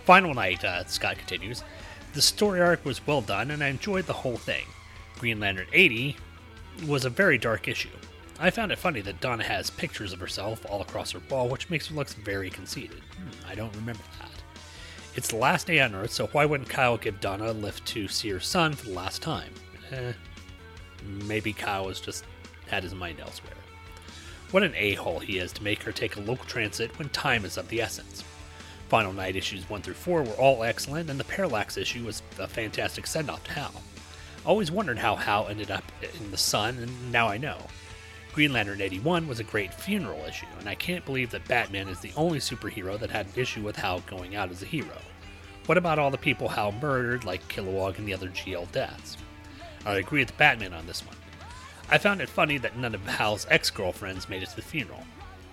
Final 0.07 0.33
night, 0.33 0.65
uh, 0.65 0.85
Scott 0.87 1.19
continues. 1.19 1.63
The 2.15 2.23
story 2.23 2.61
arc 2.61 2.85
was 2.87 3.07
well 3.07 3.21
done, 3.21 3.51
and 3.51 3.63
I 3.63 3.69
enjoyed 3.69 4.07
the 4.07 4.15
whole 4.15 4.39
thing. 4.39 4.65
Green 5.19 5.39
Lantern 5.39 5.69
80 5.75 6.17
was 6.89 7.05
a 7.05 7.11
very 7.11 7.37
dark 7.37 7.69
issue. 7.69 7.91
I 8.43 8.49
found 8.49 8.73
it 8.73 8.79
funny 8.79 9.03
that 9.03 9.21
Donna 9.21 9.45
has 9.45 9.69
pictures 9.69 10.15
of 10.15 10.19
herself 10.19 10.65
all 10.67 10.81
across 10.81 11.11
her 11.11 11.21
wall, 11.29 11.51
which 11.51 11.69
makes 11.69 11.89
her 11.89 11.95
look 11.95 12.09
very 12.09 12.49
conceited. 12.49 13.03
Hmm, 13.17 13.51
I 13.51 13.55
don't 13.55 13.75
remember 13.77 14.03
that. 14.19 14.31
It's 15.15 15.29
the 15.29 15.37
last 15.37 15.67
day 15.67 15.79
on 15.81 15.95
Earth, 15.95 16.13
so 16.13 16.27
why 16.29 16.47
wouldn't 16.47 16.71
Kyle 16.71 16.97
give 16.97 17.21
Donna 17.21 17.51
a 17.51 17.53
lift 17.53 17.85
to 17.89 18.09
see 18.09 18.31
her 18.31 18.41
son 18.41 18.73
for 18.73 18.87
the 18.87 18.95
last 18.95 19.21
time? 19.21 19.53
Eh, 19.93 20.15
maybe 21.27 21.53
Kyle 21.53 21.89
has 21.89 22.01
just 22.01 22.25
had 22.69 22.83
his 22.83 22.95
mind 22.95 23.21
elsewhere. 23.21 23.53
What 24.53 24.63
an 24.63 24.75
a 24.75 24.95
hole 24.95 25.19
he 25.19 25.39
is 25.39 25.53
to 25.53 25.63
make 25.63 25.83
her 25.83 25.93
take 25.93 26.17
a 26.17 26.21
local 26.21 26.47
transit 26.47 26.99
when 26.99 27.11
time 27.11 27.45
is 27.45 27.59
of 27.59 27.69
the 27.69 27.83
essence. 27.83 28.25
Final 28.89 29.13
Night 29.13 29.37
issues 29.37 29.69
1 29.69 29.83
through 29.83 29.95
4 29.95 30.23
were 30.23 30.33
all 30.33 30.65
excellent, 30.65 31.11
and 31.11 31.21
the 31.21 31.25
Parallax 31.25 31.77
issue 31.77 32.07
was 32.07 32.23
a 32.39 32.49
fantastic 32.49 33.07
send 33.07 33.31
off 33.31 33.45
to 33.45 33.53
Hal. 33.53 33.83
Always 34.47 34.71
wondered 34.71 34.99
how 34.99 35.15
Hal 35.15 35.49
ended 35.49 35.71
up 35.71 35.85
in 36.19 36.31
the 36.31 36.39
sun, 36.39 36.79
and 36.79 37.13
now 37.13 37.29
I 37.29 37.37
know. 37.37 37.59
Green 38.33 38.53
Lantern 38.53 38.81
81 38.81 39.27
was 39.27 39.41
a 39.41 39.45
great 39.45 39.75
funeral 39.75 40.21
issue, 40.25 40.47
and 40.59 40.69
I 40.69 40.75
can't 40.75 41.05
believe 41.05 41.31
that 41.31 41.49
Batman 41.49 41.89
is 41.89 42.01
the 42.01 42.13
only 42.17 42.39
superhero 42.39 42.99
that 42.99 43.11
had 43.11 43.27
an 43.27 43.33
issue 43.37 43.63
with 43.63 43.77
Hal 43.77 44.01
going 44.07 44.37
out 44.37 44.51
as 44.51 44.63
a 44.63 44.67
hero. 44.67 44.97
What 45.67 45.79
about 45.79 45.99
all 45.99 46.11
the 46.11 46.19
people 46.19 46.49
Hal 46.49 46.73
murdered, 46.73 47.25
like 47.25 47.47
Kilowog 47.49 47.99
and 47.99 48.07
the 48.07 48.15
other 48.15 48.29
GL 48.29 48.71
deaths? 48.73 49.17
I 49.85 49.95
agree 49.95 50.21
with 50.21 50.37
Batman 50.37 50.73
on 50.73 50.87
this 50.87 51.05
one. 51.05 51.17
I 51.91 51.99
found 51.99 52.21
it 52.21 52.29
funny 52.29 52.59
that 52.59 52.77
none 52.77 52.95
of 52.95 53.05
Hal's 53.07 53.47
ex 53.51 53.71
girlfriends 53.71 54.29
made 54.29 54.43
it 54.43 54.49
to 54.51 54.57
the 54.57 54.63
funeral. 54.63 55.03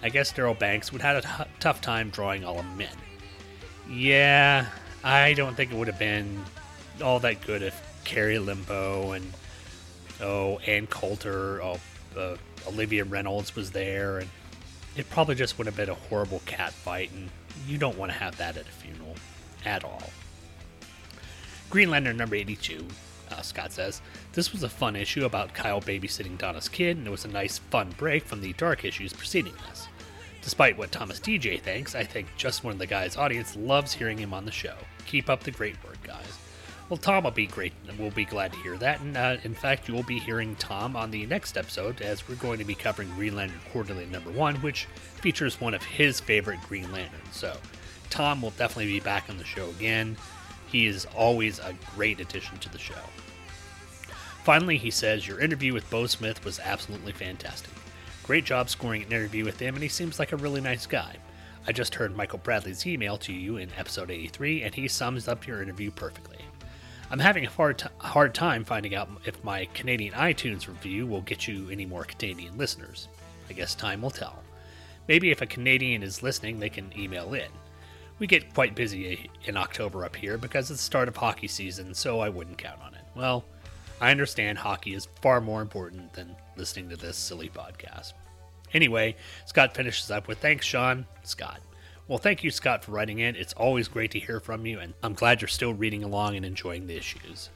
I 0.03 0.09
guess 0.09 0.31
Darryl 0.31 0.57
Banks 0.57 0.91
would 0.91 1.01
have 1.01 1.25
had 1.25 1.41
a 1.41 1.45
t- 1.45 1.51
tough 1.59 1.81
time 1.81 2.11
drawing 2.11 2.45
all 2.45 2.59
of 2.59 2.65
them 2.65 2.81
in. 2.81 3.95
Yeah, 3.95 4.67
I 5.03 5.33
don't 5.33 5.55
think 5.55 5.71
it 5.71 5.77
would 5.77 5.87
have 5.87 5.97
been 5.97 6.43
all 7.01 7.19
that 7.21 7.41
good 7.41 7.63
if 7.63 7.81
Kari 8.03 8.37
Limbo 8.37 9.13
and 9.13 9.33
oh 10.21 10.59
Ann 10.59 10.87
Coulter, 10.87 11.61
oh 11.61 11.79
uh, 12.17 12.37
Olivia 12.67 13.03
Reynolds 13.03 13.55
was 13.55 13.71
there, 13.71 14.19
and 14.19 14.29
it 14.95 15.09
probably 15.09 15.35
just 15.35 15.57
would 15.57 15.67
have 15.67 15.75
been 15.75 15.89
a 15.89 15.95
horrible 15.95 16.41
cat 16.45 16.73
fight, 16.73 17.11
and 17.11 17.29
you 17.67 17.77
don't 17.77 17.97
want 17.97 18.11
to 18.11 18.17
have 18.17 18.37
that 18.37 18.57
at 18.57 18.67
a 18.67 18.71
funeral 18.71 19.15
at 19.65 19.83
all. 19.83 20.09
Green 21.69 21.89
Lantern 21.89 22.17
number 22.17 22.35
82, 22.35 22.85
uh, 23.31 23.41
Scott 23.41 23.71
says, 23.71 24.01
This 24.33 24.51
was 24.51 24.63
a 24.63 24.69
fun 24.69 24.95
issue 24.95 25.25
about 25.25 25.53
Kyle 25.53 25.81
babysitting 25.81 26.37
Donna's 26.37 26.69
kid, 26.69 26.97
and 26.97 27.05
it 27.05 27.11
was 27.11 27.25
a 27.25 27.29
nice, 27.29 27.57
fun 27.57 27.93
break 27.97 28.23
from 28.23 28.41
the 28.41 28.53
dark 28.53 28.85
issues 28.85 29.13
preceding 29.13 29.53
this. 29.67 29.87
Despite 30.41 30.77
what 30.77 30.93
Thomas 30.93 31.19
DJ 31.19 31.59
thinks, 31.59 31.93
I 31.93 32.05
think 32.05 32.27
just 32.37 32.63
one 32.63 32.71
of 32.71 32.79
the 32.79 32.87
guys' 32.87 33.17
audience 33.17 33.55
loves 33.57 33.93
hearing 33.93 34.17
him 34.17 34.33
on 34.33 34.45
the 34.45 34.51
show. 34.51 34.75
Keep 35.05 35.29
up 35.29 35.43
the 35.43 35.51
great 35.51 35.75
work, 35.83 36.01
guys. 36.03 36.39
Well, 36.89 36.97
Tom 36.97 37.25
will 37.25 37.31
be 37.31 37.47
great, 37.47 37.73
we'll 37.99 38.11
be 38.11 38.23
glad 38.23 38.53
to 38.53 38.59
hear 38.59 38.77
that. 38.77 39.01
And 39.01 39.17
uh, 39.17 39.37
in 39.43 39.53
fact, 39.53 39.89
you 39.89 39.93
will 39.93 40.03
be 40.03 40.19
hearing 40.19 40.55
Tom 40.55 40.95
on 40.95 41.11
the 41.11 41.25
next 41.25 41.57
episode, 41.57 42.01
as 42.01 42.27
we're 42.29 42.35
going 42.35 42.59
to 42.59 42.65
be 42.65 42.75
covering 42.75 43.09
Green 43.09 43.35
Lantern 43.35 43.59
Quarterly 43.73 44.05
number 44.05 44.31
one, 44.31 44.55
which 44.57 44.85
features 45.21 45.59
one 45.59 45.73
of 45.73 45.83
his 45.83 46.21
favorite 46.21 46.61
Green 46.67 46.89
Lanterns. 46.93 47.35
So, 47.35 47.57
Tom 48.09 48.41
will 48.41 48.51
definitely 48.51 48.87
be 48.87 49.01
back 49.01 49.29
on 49.29 49.37
the 49.37 49.43
show 49.43 49.69
again. 49.71 50.15
He 50.71 50.87
is 50.87 51.05
always 51.15 51.59
a 51.59 51.75
great 51.93 52.21
addition 52.21 52.57
to 52.59 52.69
the 52.69 52.79
show. 52.79 52.95
Finally, 54.45 54.77
he 54.77 54.91
says, 54.91 55.27
Your 55.27 55.41
interview 55.41 55.73
with 55.73 55.89
Beau 55.89 56.07
Smith 56.07 56.45
was 56.45 56.57
absolutely 56.57 57.11
fantastic. 57.11 57.71
Great 58.23 58.45
job 58.45 58.69
scoring 58.69 59.03
an 59.03 59.11
interview 59.11 59.43
with 59.43 59.59
him, 59.59 59.75
and 59.75 59.83
he 59.83 59.89
seems 59.89 60.19
like 60.19 60.31
a 60.31 60.37
really 60.37 60.61
nice 60.61 60.85
guy. 60.85 61.17
I 61.67 61.73
just 61.73 61.95
heard 61.95 62.15
Michael 62.15 62.39
Bradley's 62.39 62.87
email 62.87 63.17
to 63.17 63.33
you 63.33 63.57
in 63.57 63.69
episode 63.77 64.09
83, 64.09 64.63
and 64.63 64.73
he 64.73 64.87
sums 64.87 65.27
up 65.27 65.45
your 65.45 65.61
interview 65.61 65.91
perfectly. 65.91 66.36
I'm 67.09 67.19
having 67.19 67.45
a 67.45 67.49
hard, 67.49 67.79
t- 67.79 67.87
hard 67.99 68.35
time 68.35 68.65
finding 68.65 68.93
out 68.93 69.09
if 69.25 69.41
my 69.43 69.65
Canadian 69.73 70.13
iTunes 70.13 70.67
review 70.67 71.07
will 71.07 71.21
get 71.21 71.47
you 71.47 71.69
any 71.69 71.85
more 71.85 72.03
Canadian 72.03 72.57
listeners. 72.57 73.07
I 73.49 73.53
guess 73.53 73.75
time 73.75 74.01
will 74.01 74.11
tell. 74.11 74.43
Maybe 75.07 75.31
if 75.31 75.41
a 75.41 75.45
Canadian 75.45 76.03
is 76.03 76.21
listening, 76.21 76.59
they 76.59 76.69
can 76.69 76.91
email 76.97 77.33
in. 77.33 77.47
We 78.19 78.27
get 78.27 78.53
quite 78.53 78.75
busy 78.75 79.13
eh, 79.13 79.27
in 79.45 79.55
October 79.55 80.03
up 80.03 80.15
here 80.15 80.37
because 80.37 80.69
it's 80.69 80.81
the 80.81 80.85
start 80.85 81.07
of 81.07 81.15
hockey 81.15 81.47
season, 81.47 81.93
so 81.93 82.19
I 82.19 82.27
wouldn't 82.27 82.57
count 82.57 82.81
on 82.81 82.93
it. 82.93 83.05
Well, 83.15 83.45
I 84.01 84.11
understand 84.11 84.57
hockey 84.57 84.93
is 84.93 85.07
far 85.21 85.39
more 85.39 85.61
important 85.61 86.11
than 86.13 86.35
listening 86.57 86.89
to 86.89 86.97
this 86.97 87.15
silly 87.15 87.49
podcast. 87.49 88.13
Anyway, 88.73 89.15
Scott 89.45 89.73
finishes 89.75 90.11
up 90.11 90.27
with 90.27 90.39
thanks, 90.39 90.65
Sean. 90.65 91.05
Scott. 91.23 91.61
Well, 92.07 92.17
thank 92.17 92.41
you, 92.41 92.51
Scott, 92.51 92.85
for 92.85 92.91
writing 92.91 93.19
in. 93.19 93.35
It's 93.35 93.51
always 93.53 93.89
great 93.89 94.11
to 94.11 94.19
hear 94.19 94.39
from 94.39 94.65
you, 94.65 94.79
and 94.79 94.93
I'm 95.03 95.13
glad 95.13 95.41
you're 95.41 95.49
still 95.49 95.73
reading 95.73 96.05
along 96.05 96.37
and 96.37 96.45
enjoying 96.45 96.87
the 96.87 96.95
issues. 96.95 97.49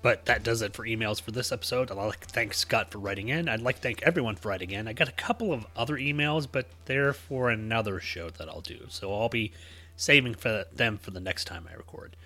But 0.00 0.24
that 0.24 0.42
does 0.42 0.62
it 0.62 0.72
for 0.72 0.86
emails 0.86 1.20
for 1.20 1.32
this 1.32 1.52
episode. 1.52 1.90
I'd 1.90 1.98
like 1.98 2.20
to 2.20 2.28
thank 2.28 2.54
Scott 2.54 2.90
for 2.90 2.98
writing 2.98 3.28
in. 3.28 3.46
I'd 3.46 3.60
like 3.60 3.76
to 3.76 3.82
thank 3.82 4.02
everyone 4.02 4.36
for 4.36 4.48
writing 4.48 4.70
in. 4.70 4.88
I 4.88 4.94
got 4.94 5.10
a 5.10 5.12
couple 5.12 5.52
of 5.52 5.66
other 5.76 5.96
emails, 5.96 6.48
but 6.50 6.66
they're 6.86 7.12
for 7.12 7.50
another 7.50 8.00
show 8.00 8.30
that 8.30 8.48
I'll 8.48 8.62
do. 8.62 8.86
So 8.88 9.12
I'll 9.12 9.28
be 9.28 9.52
saving 9.96 10.36
for 10.36 10.64
them 10.72 10.96
for 10.96 11.10
the 11.10 11.20
next 11.20 11.44
time 11.44 11.68
I 11.70 11.74
record. 11.74 12.16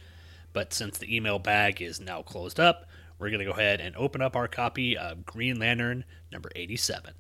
But 0.53 0.73
since 0.73 0.97
the 0.97 1.15
email 1.15 1.41
bag 1.41 1.83
is 1.83 2.01
now 2.01 2.23
closed 2.23 2.61
up, 2.61 2.87
we're 3.19 3.31
going 3.31 3.41
to 3.41 3.47
go 3.47 3.51
ahead 3.51 3.81
and 3.81 3.97
open 3.97 4.23
up 4.23 4.37
our 4.37 4.47
copy 4.47 4.97
of 4.97 5.27
Green 5.27 5.59
Lantern 5.59 6.05
number 6.31 6.53
87. 6.55 7.15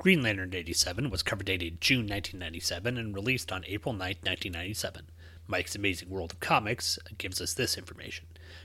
Green 0.00 0.22
Lantern 0.22 0.54
87 0.54 1.10
was 1.10 1.22
cover 1.22 1.44
dated 1.44 1.78
June 1.78 2.06
1997 2.06 2.96
and 2.96 3.14
released 3.14 3.52
on 3.52 3.66
April 3.66 3.92
9, 3.92 4.00
1997. 4.22 5.10
Mike's 5.46 5.76
Amazing 5.76 6.08
World 6.08 6.32
of 6.32 6.40
Comics 6.40 6.98
gives 7.18 7.38
us 7.38 7.52
this 7.52 7.76
information. 7.76 8.24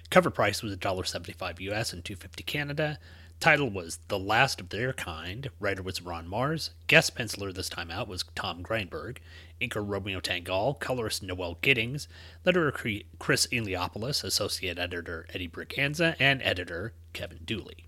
Cover 0.10 0.30
price 0.30 0.63
was 0.63 0.74
$1.75 0.77 1.60
US 1.60 1.92
and 1.92 2.06
250 2.06 2.42
Canada. 2.44 3.00
Title 3.42 3.70
was 3.70 4.00
The 4.08 4.18
Last 4.18 4.62
of 4.62 4.70
Their 4.70 4.94
Kind. 4.94 5.50
Writer 5.60 5.84
was 5.84 6.01
Ron 6.01 6.25
Marz. 6.25 6.70
Guest 6.88 7.18
penciler 7.18 7.54
this 7.54 7.68
time 7.68 7.92
out 7.92 8.08
was 8.08 8.24
Tom 8.34 8.63
Grindberg. 8.63 9.18
Inker 9.60 9.86
Romeo 9.86 10.22
Tanghal. 10.22 10.80
Colorist 10.80 11.22
Noel 11.22 11.58
Giddings. 11.62 12.08
Letterer 12.46 13.04
Chris 13.20 13.46
Eliopoulos. 13.48 14.24
Associate 14.24 14.80
editor 14.80 15.27
Eddie 15.34 15.50
Berganza. 15.50 16.15
And 16.18 16.42
editor 16.44 16.94
Kevin 17.12 17.42
Dooley. 17.44 17.88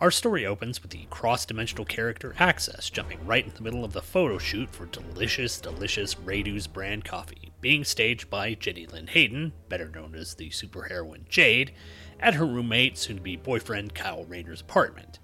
Our 0.00 0.10
story 0.10 0.44
opens 0.44 0.82
with 0.82 0.90
the 0.90 1.06
cross 1.08 1.46
dimensional 1.46 1.84
character 1.84 2.34
Access 2.40 2.90
jumping 2.90 3.24
right 3.24 3.46
in 3.46 3.52
the 3.54 3.62
middle 3.62 3.84
of 3.84 3.92
the 3.92 4.02
photo 4.02 4.38
shoot 4.38 4.68
for 4.70 4.86
delicious, 4.86 5.60
delicious 5.60 6.18
Radu's 6.18 6.66
brand 6.66 7.04
coffee, 7.04 7.52
being 7.60 7.84
staged 7.84 8.28
by 8.28 8.54
Jenny 8.54 8.86
Lynn 8.86 9.06
Hayden, 9.06 9.52
better 9.68 9.88
known 9.88 10.16
as 10.16 10.34
the 10.34 10.50
superheroine 10.50 11.28
Jade, 11.28 11.74
at 12.18 12.34
her 12.34 12.44
roommate, 12.44 12.98
soon 12.98 13.18
to 13.18 13.22
be 13.22 13.36
boyfriend 13.36 13.94
Kyle 13.94 14.24
Rayner's 14.24 14.62
apartment. 14.62 15.20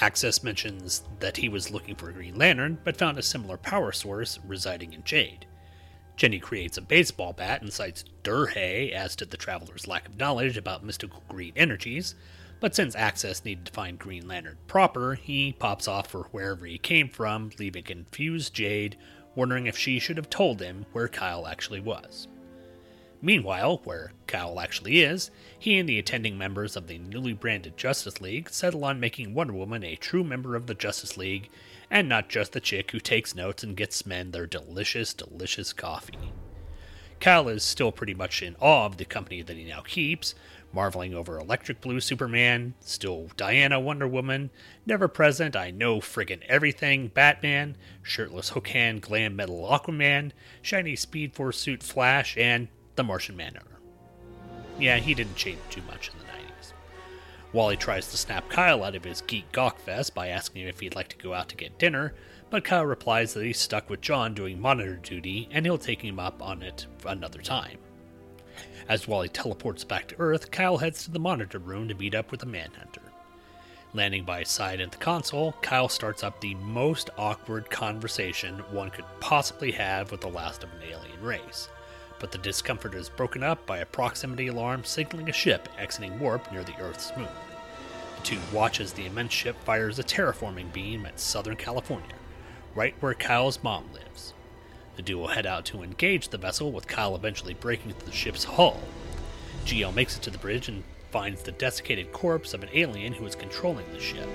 Access 0.00 0.42
mentions 0.42 1.04
that 1.20 1.36
he 1.36 1.48
was 1.48 1.70
looking 1.70 1.94
for 1.94 2.10
a 2.10 2.12
Green 2.12 2.36
Lantern, 2.36 2.78
but 2.82 2.96
found 2.96 3.16
a 3.16 3.22
similar 3.22 3.58
power 3.58 3.92
source 3.92 4.40
residing 4.44 4.92
in 4.92 5.04
Jade. 5.04 5.46
Jenny 6.16 6.40
creates 6.40 6.76
a 6.76 6.82
baseball 6.82 7.32
bat 7.32 7.62
and 7.62 7.72
cites 7.72 8.04
Durhay 8.24 8.90
as 8.90 9.14
to 9.16 9.24
the 9.24 9.36
traveler's 9.36 9.86
lack 9.86 10.08
of 10.08 10.18
knowledge 10.18 10.56
about 10.56 10.84
mystical 10.84 11.22
green 11.28 11.52
energies, 11.54 12.16
but 12.60 12.74
since 12.74 12.94
Access 12.94 13.44
needed 13.44 13.66
to 13.66 13.72
find 13.72 13.98
Green 13.98 14.28
Lantern 14.28 14.58
proper, 14.66 15.14
he 15.14 15.54
pops 15.58 15.88
off 15.88 16.08
for 16.08 16.24
wherever 16.24 16.66
he 16.66 16.78
came 16.78 17.08
from, 17.08 17.50
leaving 17.58 17.82
confused 17.82 18.54
Jade, 18.54 18.96
wondering 19.34 19.66
if 19.66 19.78
she 19.78 19.98
should 19.98 20.16
have 20.16 20.30
told 20.30 20.60
him 20.60 20.84
where 20.92 21.08
Kyle 21.08 21.46
actually 21.46 21.80
was. 21.80 22.28
Meanwhile, 23.22 23.82
where 23.84 24.12
Kyle 24.26 24.58
actually 24.58 25.02
is, 25.02 25.30
he 25.58 25.78
and 25.78 25.88
the 25.88 25.98
attending 25.98 26.38
members 26.38 26.74
of 26.74 26.86
the 26.86 26.98
newly 26.98 27.34
branded 27.34 27.76
Justice 27.76 28.20
League 28.20 28.48
settle 28.48 28.84
on 28.84 28.98
making 28.98 29.34
Wonder 29.34 29.52
Woman 29.52 29.84
a 29.84 29.96
true 29.96 30.24
member 30.24 30.56
of 30.56 30.66
the 30.66 30.74
Justice 30.74 31.18
League, 31.18 31.50
and 31.90 32.08
not 32.08 32.30
just 32.30 32.52
the 32.52 32.60
chick 32.60 32.90
who 32.90 33.00
takes 33.00 33.34
notes 33.34 33.62
and 33.62 33.76
gets 33.76 34.06
men 34.06 34.30
their 34.30 34.46
delicious, 34.46 35.12
delicious 35.12 35.74
coffee. 35.74 36.32
Kyle 37.20 37.50
is 37.50 37.62
still 37.62 37.92
pretty 37.92 38.14
much 38.14 38.42
in 38.42 38.56
awe 38.58 38.86
of 38.86 38.96
the 38.96 39.04
company 39.04 39.42
that 39.42 39.56
he 39.56 39.64
now 39.64 39.82
keeps, 39.82 40.34
marveling 40.72 41.14
over 41.14 41.38
Electric 41.38 41.80
Blue 41.80 42.00
Superman, 42.00 42.74
still 42.80 43.28
Diana 43.36 43.80
Wonder 43.80 44.06
Woman, 44.06 44.50
Never 44.86 45.08
Present 45.08 45.56
I 45.56 45.70
Know 45.70 46.00
Friggin' 46.00 46.42
Everything 46.48 47.08
Batman, 47.08 47.76
Shirtless 48.02 48.50
Hook-Hand 48.50 49.02
Glam 49.02 49.36
Metal 49.36 49.68
Aquaman, 49.68 50.32
Shiny 50.62 50.96
Speed 50.96 51.34
Force 51.34 51.58
Suit 51.58 51.82
Flash, 51.82 52.36
and 52.36 52.68
The 52.96 53.04
Martian 53.04 53.36
Manhunter. 53.36 53.80
Yeah, 54.78 54.98
he 54.98 55.14
didn't 55.14 55.36
change 55.36 55.58
too 55.70 55.82
much 55.82 56.08
in 56.08 56.18
the 56.18 56.24
90s. 56.24 56.72
Wally 57.52 57.76
tries 57.76 58.08
to 58.10 58.16
snap 58.16 58.48
Kyle 58.48 58.84
out 58.84 58.94
of 58.94 59.04
his 59.04 59.22
geek 59.22 59.50
gawk 59.52 59.80
fest 59.80 60.14
by 60.14 60.28
asking 60.28 60.62
him 60.62 60.68
if 60.68 60.80
he'd 60.80 60.94
like 60.94 61.08
to 61.08 61.18
go 61.18 61.34
out 61.34 61.48
to 61.48 61.56
get 61.56 61.78
dinner, 61.78 62.14
but 62.48 62.64
Kyle 62.64 62.86
replies 62.86 63.34
that 63.34 63.44
he's 63.44 63.58
stuck 63.58 63.90
with 63.90 64.00
John 64.00 64.34
doing 64.34 64.60
monitor 64.60 64.96
duty 64.96 65.48
and 65.50 65.66
he'll 65.66 65.78
take 65.78 66.02
him 66.02 66.18
up 66.18 66.42
on 66.42 66.62
it 66.62 66.86
another 67.04 67.40
time. 67.40 67.78
As 68.88 69.06
Wally 69.06 69.28
teleports 69.28 69.84
back 69.84 70.08
to 70.08 70.18
Earth, 70.18 70.50
Kyle 70.50 70.78
heads 70.78 71.04
to 71.04 71.10
the 71.10 71.18
monitor 71.18 71.58
room 71.58 71.88
to 71.88 71.94
meet 71.94 72.14
up 72.14 72.30
with 72.30 72.40
the 72.40 72.46
Manhunter. 72.46 73.02
Landing 73.92 74.24
by 74.24 74.40
his 74.40 74.48
side 74.48 74.80
at 74.80 74.92
the 74.92 74.98
console, 74.98 75.52
Kyle 75.62 75.88
starts 75.88 76.22
up 76.22 76.40
the 76.40 76.54
most 76.54 77.10
awkward 77.18 77.68
conversation 77.70 78.58
one 78.70 78.90
could 78.90 79.04
possibly 79.18 79.72
have 79.72 80.12
with 80.12 80.20
the 80.20 80.28
last 80.28 80.62
of 80.62 80.72
an 80.74 80.82
alien 80.84 81.20
race. 81.20 81.68
But 82.20 82.30
the 82.30 82.38
discomfort 82.38 82.94
is 82.94 83.08
broken 83.08 83.42
up 83.42 83.66
by 83.66 83.78
a 83.78 83.86
proximity 83.86 84.46
alarm 84.46 84.84
signaling 84.84 85.28
a 85.28 85.32
ship 85.32 85.68
exiting 85.78 86.20
warp 86.20 86.52
near 86.52 86.62
the 86.62 86.78
Earth's 86.80 87.10
moon. 87.16 87.28
The 88.16 88.22
two 88.22 88.38
watch 88.52 88.80
as 88.80 88.92
the 88.92 89.06
immense 89.06 89.32
ship 89.32 89.56
fires 89.64 89.98
a 89.98 90.04
terraforming 90.04 90.72
beam 90.72 91.04
at 91.04 91.18
Southern 91.18 91.56
California, 91.56 92.14
right 92.74 92.94
where 93.00 93.14
Kyle's 93.14 93.62
mom 93.62 93.92
lives. 93.92 94.34
The 95.00 95.06
duo 95.06 95.28
head 95.28 95.46
out 95.46 95.64
to 95.64 95.82
engage 95.82 96.28
the 96.28 96.36
vessel, 96.36 96.70
with 96.72 96.86
Kyle 96.86 97.16
eventually 97.16 97.54
breaking 97.54 97.94
through 97.94 98.10
the 98.10 98.14
ship's 98.14 98.44
hull. 98.44 98.82
GL 99.64 99.94
makes 99.94 100.14
it 100.14 100.22
to 100.24 100.30
the 100.30 100.36
bridge 100.36 100.68
and 100.68 100.84
finds 101.10 101.40
the 101.40 101.52
desiccated 101.52 102.12
corpse 102.12 102.52
of 102.52 102.62
an 102.62 102.68
alien 102.74 103.14
who 103.14 103.24
is 103.24 103.34
controlling 103.34 103.90
the 103.94 103.98
ship. 103.98 104.28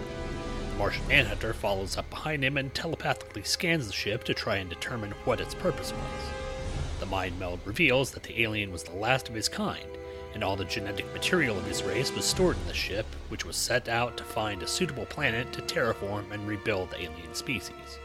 The 0.71 0.79
Martian 0.79 1.07
Manhunter 1.07 1.53
follows 1.53 1.97
up 1.97 2.09
behind 2.09 2.43
him 2.43 2.57
and 2.57 2.73
telepathically 2.73 3.43
scans 3.43 3.85
the 3.85 3.93
ship 3.93 4.23
to 4.23 4.33
try 4.33 4.55
and 4.55 4.67
determine 4.67 5.11
what 5.23 5.39
its 5.39 5.53
purpose 5.53 5.93
was. 5.93 6.99
The 6.99 7.05
mind 7.05 7.37
meld 7.37 7.59
reveals 7.63 8.09
that 8.13 8.23
the 8.23 8.41
alien 8.41 8.71
was 8.71 8.81
the 8.81 8.95
last 8.95 9.29
of 9.29 9.35
his 9.35 9.47
kind, 9.47 9.85
and 10.33 10.43
all 10.43 10.55
the 10.55 10.65
genetic 10.65 11.05
material 11.13 11.59
of 11.59 11.67
his 11.67 11.83
race 11.83 12.11
was 12.11 12.25
stored 12.25 12.57
in 12.57 12.65
the 12.65 12.73
ship, 12.73 13.05
which 13.29 13.45
was 13.45 13.55
set 13.55 13.87
out 13.87 14.17
to 14.17 14.23
find 14.23 14.63
a 14.63 14.67
suitable 14.67 15.05
planet 15.05 15.53
to 15.53 15.61
terraform 15.61 16.31
and 16.31 16.47
rebuild 16.47 16.89
the 16.89 17.03
alien 17.03 17.35
species. 17.35 17.99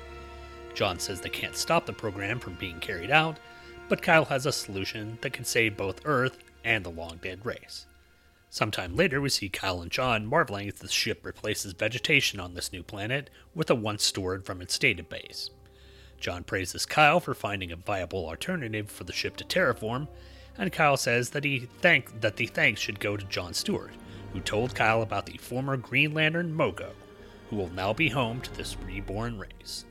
John 0.74 0.98
says 0.98 1.20
they 1.20 1.28
can't 1.28 1.56
stop 1.56 1.86
the 1.86 1.92
program 1.92 2.38
from 2.38 2.54
being 2.54 2.80
carried 2.80 3.10
out, 3.10 3.38
but 3.88 4.02
Kyle 4.02 4.24
has 4.26 4.46
a 4.46 4.52
solution 4.52 5.18
that 5.20 5.32
can 5.32 5.44
save 5.44 5.76
both 5.76 6.00
Earth 6.04 6.38
and 6.64 6.84
the 6.84 6.90
long 6.90 7.18
dead 7.22 7.44
race. 7.44 7.86
Sometime 8.48 8.96
later, 8.96 9.20
we 9.20 9.28
see 9.28 9.48
Kyle 9.48 9.80
and 9.80 9.90
John 9.90 10.26
marveling 10.26 10.68
as 10.68 10.74
the 10.74 10.88
ship 10.88 11.24
replaces 11.24 11.72
vegetation 11.72 12.40
on 12.40 12.54
this 12.54 12.72
new 12.72 12.82
planet 12.82 13.30
with 13.54 13.68
the 13.68 13.76
once 13.76 14.04
stored 14.04 14.44
from 14.44 14.60
its 14.60 14.76
database. 14.76 15.50
John 16.18 16.42
praises 16.42 16.84
Kyle 16.84 17.20
for 17.20 17.32
finding 17.32 17.72
a 17.72 17.76
viable 17.76 18.26
alternative 18.26 18.90
for 18.90 19.04
the 19.04 19.12
ship 19.12 19.36
to 19.36 19.44
terraform, 19.44 20.08
and 20.58 20.72
Kyle 20.72 20.96
says 20.96 21.30
that 21.30 21.44
he 21.44 21.68
thank 21.80 22.20
that 22.20 22.36
the 22.36 22.46
thanks 22.46 22.80
should 22.80 23.00
go 23.00 23.16
to 23.16 23.24
John 23.26 23.54
Stewart, 23.54 23.92
who 24.32 24.40
told 24.40 24.74
Kyle 24.74 25.02
about 25.02 25.26
the 25.26 25.38
former 25.38 25.76
Green 25.76 26.12
Lantern 26.12 26.52
Mogo, 26.54 26.90
who 27.48 27.56
will 27.56 27.70
now 27.70 27.92
be 27.92 28.08
home 28.08 28.40
to 28.40 28.54
this 28.54 28.76
reborn 28.84 29.38
race. 29.38 29.84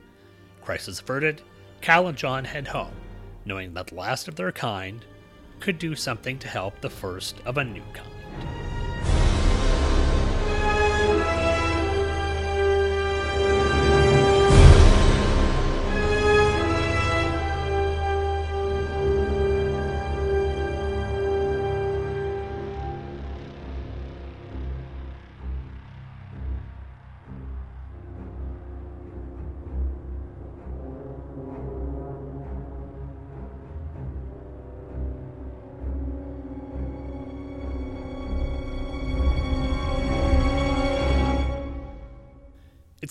Crisis 0.70 1.00
averted, 1.00 1.42
Cal 1.82 2.10
and 2.10 2.16
John 2.16 2.46
head 2.46 2.68
home, 2.68 2.94
knowing 3.44 3.74
that 3.74 3.88
the 3.88 3.96
last 3.96 4.28
of 4.28 4.36
their 4.36 4.52
kind 4.52 5.04
could 5.60 5.80
do 5.80 5.96
something 5.96 6.38
to 6.38 6.48
help 6.48 6.80
the 6.80 6.92
first 6.92 7.38
of 7.44 7.58
a 7.58 7.64
new 7.64 7.82
kind. 7.92 8.19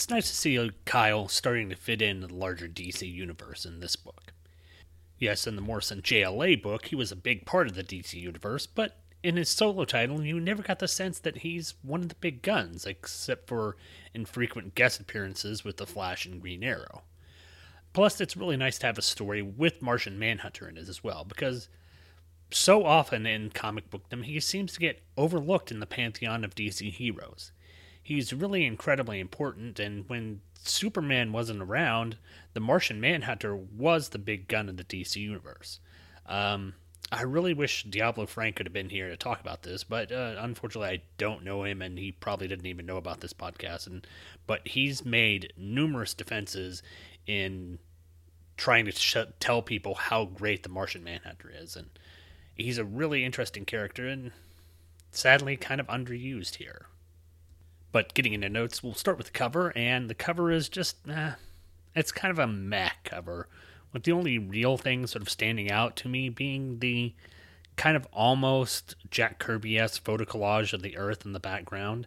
It's 0.09 0.15
nice 0.15 0.31
to 0.31 0.37
see 0.37 0.71
Kyle 0.87 1.29
starting 1.29 1.69
to 1.69 1.77
fit 1.77 2.01
in 2.01 2.21
the 2.21 2.33
larger 2.33 2.67
DC 2.67 3.07
universe 3.13 3.67
in 3.67 3.81
this 3.81 3.95
book. 3.95 4.33
Yes, 5.19 5.47
in 5.47 5.55
the 5.55 5.61
Morrison 5.61 6.01
JLA 6.01 6.63
book, 6.63 6.87
he 6.87 6.97
was 6.97 7.13
a 7.13 7.15
big 7.17 7.45
part 7.45 7.67
of 7.67 7.75
the 7.75 7.85
DC 7.85 8.15
universe, 8.15 8.65
but 8.65 9.03
in 9.23 9.37
his 9.37 9.51
solo 9.51 9.85
title, 9.85 10.25
you 10.25 10.41
never 10.41 10.63
got 10.63 10.79
the 10.79 10.89
sense 10.89 11.19
that 11.19 11.37
he's 11.37 11.75
one 11.83 12.01
of 12.01 12.09
the 12.09 12.15
big 12.15 12.41
guns, 12.41 12.87
except 12.87 13.49
for 13.49 13.77
infrequent 14.15 14.75
guest 14.75 14.99
appearances 14.99 15.63
with 15.63 15.77
The 15.77 15.87
Flash 15.87 16.25
and 16.25 16.41
Green 16.41 16.65
Arrow. 16.65 17.03
Plus, 17.93 18.19
it's 18.19 18.35
really 18.35 18.57
nice 18.57 18.79
to 18.79 18.87
have 18.87 18.97
a 18.97 19.03
story 19.03 19.43
with 19.43 19.83
Martian 19.83 20.19
Manhunter 20.19 20.71
in 20.71 20.79
it 20.79 20.89
as 20.89 21.05
well, 21.05 21.27
because 21.27 21.69
so 22.51 22.87
often 22.87 23.27
in 23.27 23.51
comic 23.51 23.91
bookdom, 23.91 24.23
he 24.23 24.41
seems 24.41 24.73
to 24.73 24.81
get 24.81 25.03
overlooked 25.19 25.71
in 25.71 25.81
the 25.81 25.87
pantheon 25.87 26.47
of 26.47 26.55
DC 26.55 26.91
heroes. 26.91 27.53
He's 28.09 28.33
really 28.33 28.65
incredibly 28.65 29.21
important, 29.21 29.79
and 29.79 30.09
when 30.09 30.41
Superman 30.65 31.31
wasn't 31.31 31.61
around, 31.61 32.17
the 32.55 32.59
Martian 32.59 33.03
Manhunter 33.03 33.55
was 33.55 34.09
the 34.09 34.19
big 34.19 34.49
gun 34.49 34.71
in 34.71 34.77
the 34.77 34.85
DC 34.85 35.17
universe. 35.17 35.79
Um, 36.25 36.73
I 37.13 37.25
really 37.25 37.53
wish 37.53 37.85
Diabolu 37.85 38.27
Frank 38.27 38.57
could 38.57 38.65
have 38.65 38.73
been 38.73 38.89
here 38.89 39.11
to 39.11 39.17
talk 39.19 39.43
about 39.43 39.63
this, 39.63 39.85
but 39.85 40.11
uh, 40.11 40.37
unfortunately, 40.39 40.89
I 40.89 41.03
don't 41.19 41.45
know 41.45 41.65
him, 41.65 41.83
and 41.83 41.99
he 41.99 42.13
probably 42.13 42.49
didn't 42.49 42.65
even 42.65 42.87
know 42.87 42.97
about 42.97 43.21
this 43.21 43.35
podcast. 43.35 43.87
And 43.87 44.07
but 44.47 44.67
he's 44.67 45.05
made 45.05 45.53
numerous 45.59 46.15
defenses 46.15 46.83
in 47.27 47.79
trying 48.57 48.87
to 48.87 48.93
sh- 48.93 49.19
tell 49.39 49.61
people 49.61 49.97
how 49.97 50.25
great 50.25 50.63
the 50.63 50.71
Martian 50.71 51.05
Manhunter 51.05 51.53
is, 51.55 51.77
and 51.77 51.91
he's 52.55 52.79
a 52.79 52.87
really 52.87 53.23
interesting 53.23 53.67
character, 53.67 54.09
and 54.09 54.33
sadly, 55.11 55.59
kind 55.59 55.79
of 55.79 55.87
underused 55.89 56.55
here. 56.55 56.87
But 57.91 58.15
getting 58.15 58.35
into 58.35 58.49
notes, 58.49 58.83
we'll 58.83 58.95
start 58.95 59.17
with 59.17 59.29
the 59.29 59.33
cover, 59.33 59.73
and 59.77 60.11
the 60.11 60.15
cover 60.15 60.51
is 60.51 60.69
just, 60.69 60.97
eh, 61.09 61.33
it's 61.95 62.13
kind 62.13 62.31
of 62.31 62.39
a 62.39 62.47
meh 62.47 62.91
cover, 63.05 63.49
with 63.93 64.03
the 64.05 64.13
only 64.13 64.39
real 64.39 64.77
thing 64.77 65.07
sort 65.07 65.23
of 65.23 65.31
standing 65.31 65.71
out 65.71 65.97
to 65.97 66.09
me 66.09 66.29
being 66.29 66.81
the 66.81 67.15
kind 67.77 67.97
of 67.97 68.07
almost 68.13 68.97
Jack 69.11 69.39
Kirby 69.39 69.79
esque 69.79 70.05
photo 70.05 70.25
collage 70.25 70.73
of 70.73 70.83
the 70.83 70.99
Earth 70.99 71.25
in 71.25 71.33
the 71.33 71.41
background. 71.41 72.07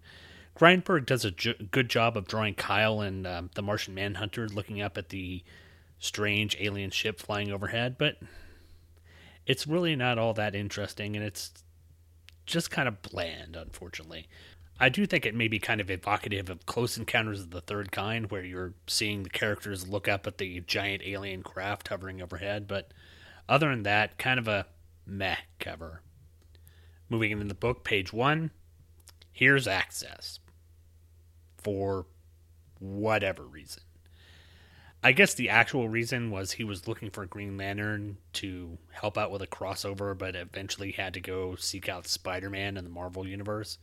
Grindberg 0.56 1.06
does 1.06 1.26
a 1.26 1.32
ju- 1.32 1.56
good 1.72 1.90
job 1.90 2.16
of 2.16 2.28
drawing 2.28 2.54
Kyle 2.54 3.02
and 3.02 3.26
um, 3.26 3.50
the 3.56 3.64
Martian 3.64 3.96
Manhunter 3.96 4.48
looking 4.50 4.82
up 4.82 4.98
at 4.98 5.10
the 5.10 5.44
strange 5.98 6.58
alien 6.60 6.92
ship 6.92 7.20
flying 7.20 7.52
overhead, 7.52 7.98
but 7.98 8.18
it's 9.48 9.66
really 9.66 9.96
not 9.96 10.18
all 10.18 10.34
that 10.34 10.54
interesting, 10.54 11.16
and 11.16 11.26
it's 11.26 11.52
just 12.46 12.70
kind 12.70 12.88
of 12.88 13.02
bland, 13.02 13.56
unfortunately. 13.56 14.28
I 14.82 14.90
do 14.90 15.06
think 15.06 15.28
it 15.28 15.36
may 15.36 15.48
be 15.48 15.60
kind 15.60 15.80
of 15.80 15.92
evocative 15.92 16.50
of 16.50 16.66
Close 16.66 16.98
Encounters 16.98 17.42
of 17.42 17.52
the 17.52 17.62
Third 17.62 17.92
Kind, 17.92 18.32
where 18.32 18.44
you're 18.44 18.74
seeing 18.88 19.22
the 19.22 19.30
characters 19.30 19.88
look 19.88 20.08
up 20.08 20.26
at 20.26 20.40
the 20.40 20.60
giant 20.62 21.04
alien 21.06 21.44
craft 21.44 21.90
hovering 21.90 22.20
overhead, 22.20 22.68
but 22.68 22.92
other 23.48 23.70
than 23.70 23.84
that, 23.84 24.18
kind 24.18 24.40
of 24.40 24.48
a 24.48 24.66
meh 25.06 25.36
cover. 25.60 26.02
Moving 27.10 27.30
into 27.30 27.46
the 27.46 27.54
book, 27.54 27.84
page 27.84 28.12
one, 28.12 28.50
here's 29.32 29.68
access. 29.68 30.40
For 31.60 32.08
whatever 32.80 33.44
reason. 33.44 33.84
I 35.04 35.12
guess 35.12 35.36
the 35.36 35.50
actual 35.50 35.90
reason 35.90 36.32
was 36.32 36.54
he 36.54 36.64
was 36.64 36.88
looking 36.88 37.12
for 37.12 37.28
Green 37.28 37.56
Lantern 37.56 38.18
to 38.34 38.80
help 38.90 39.16
out 39.16 39.30
with 39.30 39.44
a 39.44 39.48
crossover, 39.48 40.18
but 40.18 40.36
eventually 40.36 40.92
had 40.92 41.14
to 41.14 41.22
go 41.22 41.56
seek 41.56 41.88
out 41.88 42.08
Spider 42.08 42.50
Man 42.50 42.78
in 42.78 42.84
the 42.84 42.90
Marvel 42.90 43.28
Universe. 43.28 43.78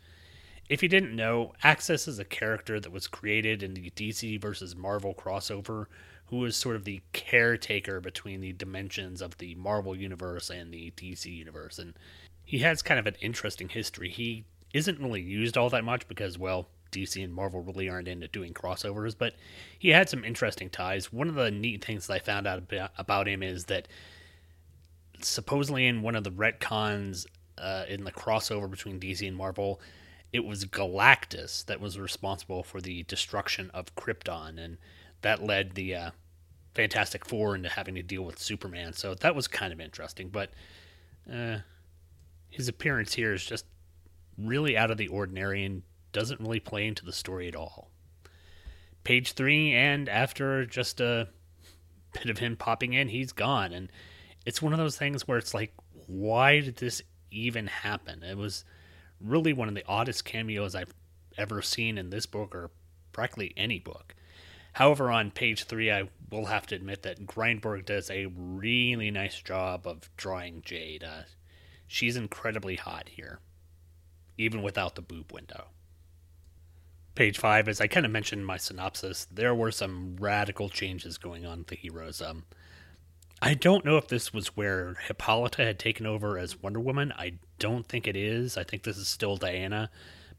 If 0.69 0.83
you 0.83 0.89
didn't 0.89 1.17
know, 1.17 1.55
Access 1.63 2.07
is 2.07 2.19
a 2.19 2.25
character 2.25 2.79
that 2.79 2.93
was 2.93 3.07
created 3.07 3.63
in 3.63 3.75
the 3.75 3.91
DC 3.91 4.41
versus 4.41 4.77
Marvel 4.77 5.15
crossover, 5.15 5.87
who 6.27 6.45
is 6.45 6.57
sort 6.57 6.77
of 6.77 6.85
the 6.85 7.01
caretaker 7.13 8.01
between 8.01 8.41
the 8.41 8.53
dimensions 8.53 9.23
of 9.23 9.39
the 9.39 9.55
Marvel 9.55 9.97
universe 9.97 10.51
and 10.51 10.73
the 10.73 10.93
DC 10.97 11.25
universe. 11.25 11.79
And 11.79 11.95
he 12.45 12.59
has 12.59 12.83
kind 12.83 13.01
of 13.01 13.07
an 13.07 13.17
interesting 13.23 13.71
history. 13.71 14.11
He 14.11 14.45
isn't 14.75 15.01
really 15.01 15.23
used 15.23 15.57
all 15.57 15.71
that 15.71 15.85
much 15.85 16.07
because, 16.07 16.39
well, 16.39 16.69
DC 16.93 17.23
and 17.23 17.35
Marvel 17.35 17.63
really 17.63 17.89
aren't 17.89 18.09
into 18.09 18.29
doing 18.29 18.53
crossovers, 18.53 19.15
but 19.17 19.35
he 19.79 19.89
had 19.89 20.09
some 20.09 20.25
interesting 20.25 20.69
ties. 20.69 21.13
One 21.13 21.29
of 21.29 21.35
the 21.35 21.51
neat 21.51 21.85
things 21.85 22.07
that 22.07 22.15
I 22.15 22.19
found 22.19 22.47
out 22.47 22.63
about 22.99 23.29
him 23.29 23.43
is 23.43 23.65
that 23.67 23.89
supposedly 25.21 25.87
in 25.87 26.03
one 26.03 26.15
of 26.15 26.25
the 26.25 26.31
retcons 26.31 27.27
uh, 27.57 27.85
in 27.89 28.05
the 28.05 28.13
crossover 28.13 28.71
between 28.71 29.01
DC 29.01 29.27
and 29.27 29.37
Marvel, 29.37 29.81
it 30.33 30.45
was 30.45 30.65
Galactus 30.67 31.65
that 31.67 31.81
was 31.81 31.99
responsible 31.99 32.63
for 32.63 32.81
the 32.81 33.03
destruction 33.05 33.71
of 33.73 33.95
Krypton, 33.95 34.59
and 34.59 34.79
that 35.23 35.43
led 35.43 35.75
the 35.75 35.95
uh, 35.95 36.11
Fantastic 36.75 37.25
Four 37.25 37.55
into 37.55 37.69
having 37.69 37.95
to 37.95 38.03
deal 38.03 38.23
with 38.23 38.39
Superman. 38.39 38.93
So 38.93 39.15
that 39.15 39.35
was 39.35 39.49
kind 39.49 39.73
of 39.73 39.81
interesting, 39.81 40.29
but 40.29 40.51
uh, 41.33 41.59
his 42.51 42.69
appearance 42.69 43.15
here 43.15 43.33
is 43.33 43.45
just 43.45 43.65
really 44.37 44.77
out 44.77 44.91
of 44.91 44.99
the 44.99 45.09
ordinary 45.09 45.65
and 45.65 45.83
doesn't 46.13 46.41
really 46.41 46.61
play 46.61 46.87
into 46.87 47.05
the 47.05 47.13
story 47.13 47.49
at 47.49 47.57
all. 47.57 47.91
Page 49.05 49.33
three, 49.33 49.73
and 49.73 50.09
after 50.09 50.67
just 50.67 51.01
a 51.01 51.29
bit 52.13 52.31
of 52.31 52.39
him 52.39 52.57
popping 52.57 52.93
in, 52.93 53.09
he's 53.09 53.33
gone, 53.33 53.73
and 53.73 53.91
it's 54.45 54.63
one 54.63 54.73
of 54.73 54.79
those 54.79 54.97
things 54.97 55.27
where 55.27 55.39
it's 55.39 55.55
like, 55.55 55.73
why 56.07 56.61
did 56.61 56.77
this 56.77 57.03
even 57.31 57.67
happen? 57.67 58.23
It 58.23 58.37
was 58.37 58.65
really 59.21 59.53
one 59.53 59.69
of 59.69 59.75
the 59.75 59.87
oddest 59.87 60.25
cameos 60.25 60.75
I've 60.75 60.95
ever 61.37 61.63
seen 61.63 61.99
in 61.99 62.11
this 62.11 62.27
book 62.27 62.55
or 62.55 62.71
practically 63.13 63.53
any 63.57 63.79
book. 63.79 64.15
However, 64.75 65.11
on 65.11 65.31
page 65.31 65.65
three, 65.65 65.91
I 65.91 66.09
will 66.31 66.47
have 66.47 66.67
to 66.69 66.75
admit 66.75 67.03
that 67.03 67.27
Grindberg 67.27 67.87
does 67.87 68.11
a 68.11 68.27
really 68.27 69.11
nice 69.11 69.41
job 69.41 69.87
of 69.87 70.09
drawing 70.17 70.63
Jade. 70.63 71.03
Uh, 71.03 71.23
she's 71.87 72.17
incredibly 72.17 72.77
hot 72.77 73.09
here, 73.09 73.41
even 74.37 74.63
without 74.63 74.95
the 74.95 75.03
boob 75.03 75.33
window. 75.33 75.69
Page 77.15 77.39
five, 77.39 77.67
as 77.67 77.81
I 77.81 77.89
kind 77.89 78.07
of 78.07 78.13
mentioned 78.13 78.41
in 78.41 78.47
my 78.47 78.59
synopsis, 78.59 79.27
there 79.33 79.55
were 79.55 79.73
some 79.73 80.17
radical 80.21 80.69
changes 80.69 81.19
going 81.19 81.45
on 81.45 81.59
with 81.59 81.67
the 81.69 81.77
heroes. 81.77 82.23
Um, 82.23 82.45
I 83.41 83.55
don't 83.55 83.85
know 83.85 83.97
if 83.97 84.09
this 84.09 84.33
was 84.33 84.49
where 84.57 84.97
Hippolyta 85.07 85.65
had 85.65 85.79
taken 85.79 86.07
over 86.07 86.39
as 86.39 86.61
Wonder 86.61 86.81
Woman. 86.81 87.13
I 87.17 87.35
don't 87.61 87.87
think 87.87 88.09
it 88.09 88.17
is. 88.17 88.57
I 88.57 88.65
think 88.65 88.83
this 88.83 88.97
is 88.97 89.07
still 89.07 89.37
Diana. 89.37 89.91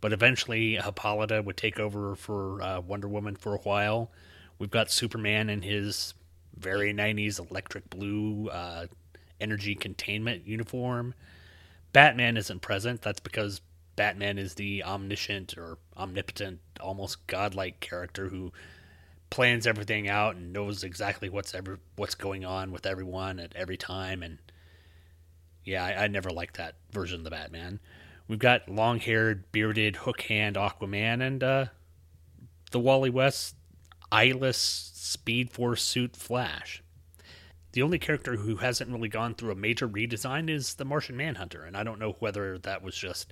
But 0.01 0.11
eventually, 0.11 0.75
Hippolyta 0.75 1.41
would 1.41 1.55
take 1.55 1.79
over 1.79 2.15
for 2.15 2.61
uh, 2.61 2.81
Wonder 2.81 3.07
Woman 3.07 3.37
for 3.37 3.55
a 3.55 3.59
while. 3.59 4.11
We've 4.57 4.69
got 4.69 4.91
Superman 4.91 5.49
in 5.49 5.61
his 5.61 6.13
very 6.57 6.93
90s 6.93 7.39
electric 7.39 7.89
blue 7.89 8.49
uh, 8.49 8.87
energy 9.39 9.75
containment 9.75 10.45
uniform. 10.45 11.13
Batman 11.93 12.35
isn't 12.35 12.61
present. 12.61 13.01
That's 13.01 13.21
because 13.21 13.61
Batman 13.95 14.37
is 14.37 14.55
the 14.55 14.83
omniscient 14.83 15.57
or 15.57 15.77
omnipotent, 15.95 16.59
almost 16.81 17.25
godlike 17.27 17.79
character 17.79 18.27
who 18.27 18.51
plans 19.29 19.67
everything 19.67 20.07
out 20.07 20.35
and 20.35 20.53
knows 20.53 20.83
exactly 20.83 21.29
what's 21.29 21.53
ever 21.53 21.79
what's 21.95 22.15
going 22.15 22.45
on 22.45 22.71
with 22.71 22.85
everyone 22.85 23.39
at 23.39 23.55
every 23.55 23.77
time. 23.77 24.23
And 24.23 24.39
yeah 25.63 25.83
I, 25.83 26.05
I 26.05 26.07
never 26.07 26.29
liked 26.29 26.57
that 26.57 26.75
version 26.91 27.19
of 27.19 27.23
the 27.23 27.29
batman. 27.29 27.79
We've 28.27 28.39
got 28.39 28.69
long-haired 28.69 29.51
bearded 29.51 29.97
hook 29.97 30.21
hand 30.21 30.55
aquaman 30.55 31.25
and 31.25 31.43
uh, 31.43 31.65
the 32.71 32.79
wally 32.79 33.09
west 33.09 33.55
eyeless 34.11 34.57
speed 34.57 35.51
force 35.51 35.83
suit 35.83 36.15
flash. 36.15 36.83
The 37.71 37.83
only 37.83 37.99
character 37.99 38.35
who 38.35 38.57
hasn't 38.57 38.91
really 38.91 39.09
gone 39.09 39.35
through 39.35 39.51
a 39.51 39.55
major 39.55 39.87
redesign 39.87 40.49
is 40.49 40.75
the 40.75 40.85
martian 40.85 41.17
manhunter. 41.17 41.63
And 41.63 41.77
i 41.77 41.83
don't 41.83 41.99
know 41.99 42.15
whether 42.19 42.57
that 42.59 42.81
was 42.81 42.95
just 42.95 43.31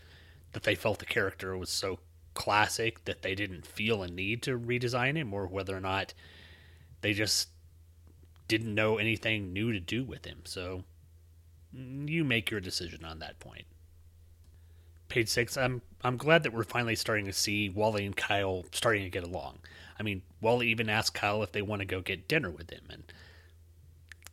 that 0.54 0.64
they 0.64 0.76
felt 0.76 1.00
the 1.00 1.06
character 1.06 1.58
was 1.58 1.70
so 1.70 2.00
classic 2.38 3.04
that 3.06 3.24
they 3.24 3.34
didn't 3.34 3.66
feel 3.66 4.04
a 4.04 4.08
need 4.08 4.44
to 4.44 4.60
redesign 4.60 5.16
him 5.16 5.34
or 5.34 5.48
whether 5.48 5.76
or 5.76 5.82
not 5.82 6.14
they 7.02 7.12
just 7.12 7.50
didn't 8.48 8.76
know 8.76 9.00
anything 9.00 9.52
new 9.52 9.72
to 9.72 9.80
do 9.80 10.04
with 10.04 10.24
him. 10.24 10.42
So 10.46 10.84
mm, 11.76 12.08
you 12.08 12.24
make 12.24 12.52
your 12.52 12.60
decision 12.60 13.04
on 13.04 13.18
that 13.20 13.40
point. 13.40 13.66
Page 15.10 15.30
six. 15.30 15.58
I'm 15.58 15.82
I'm 16.04 16.18
glad 16.18 16.44
that 16.44 16.54
we're 16.54 16.64
finally 16.64 16.96
starting 16.96 17.26
to 17.26 17.34
see 17.34 17.70
Wally 17.70 18.06
and 18.06 18.16
Kyle 18.16 18.66
starting 18.72 19.04
to 19.04 19.10
get 19.10 19.24
along. 19.24 19.58
I 20.00 20.04
mean, 20.04 20.22
Wally 20.40 20.68
even 20.68 20.90
asked 20.90 21.16
Kyle 21.16 21.42
if 21.42 21.54
they 21.54 21.64
want 21.64 21.80
to 21.80 21.88
go 21.88 22.02
get 22.02 22.28
dinner 22.28 22.52
with 22.52 22.70
him, 22.70 22.84
and 22.92 23.04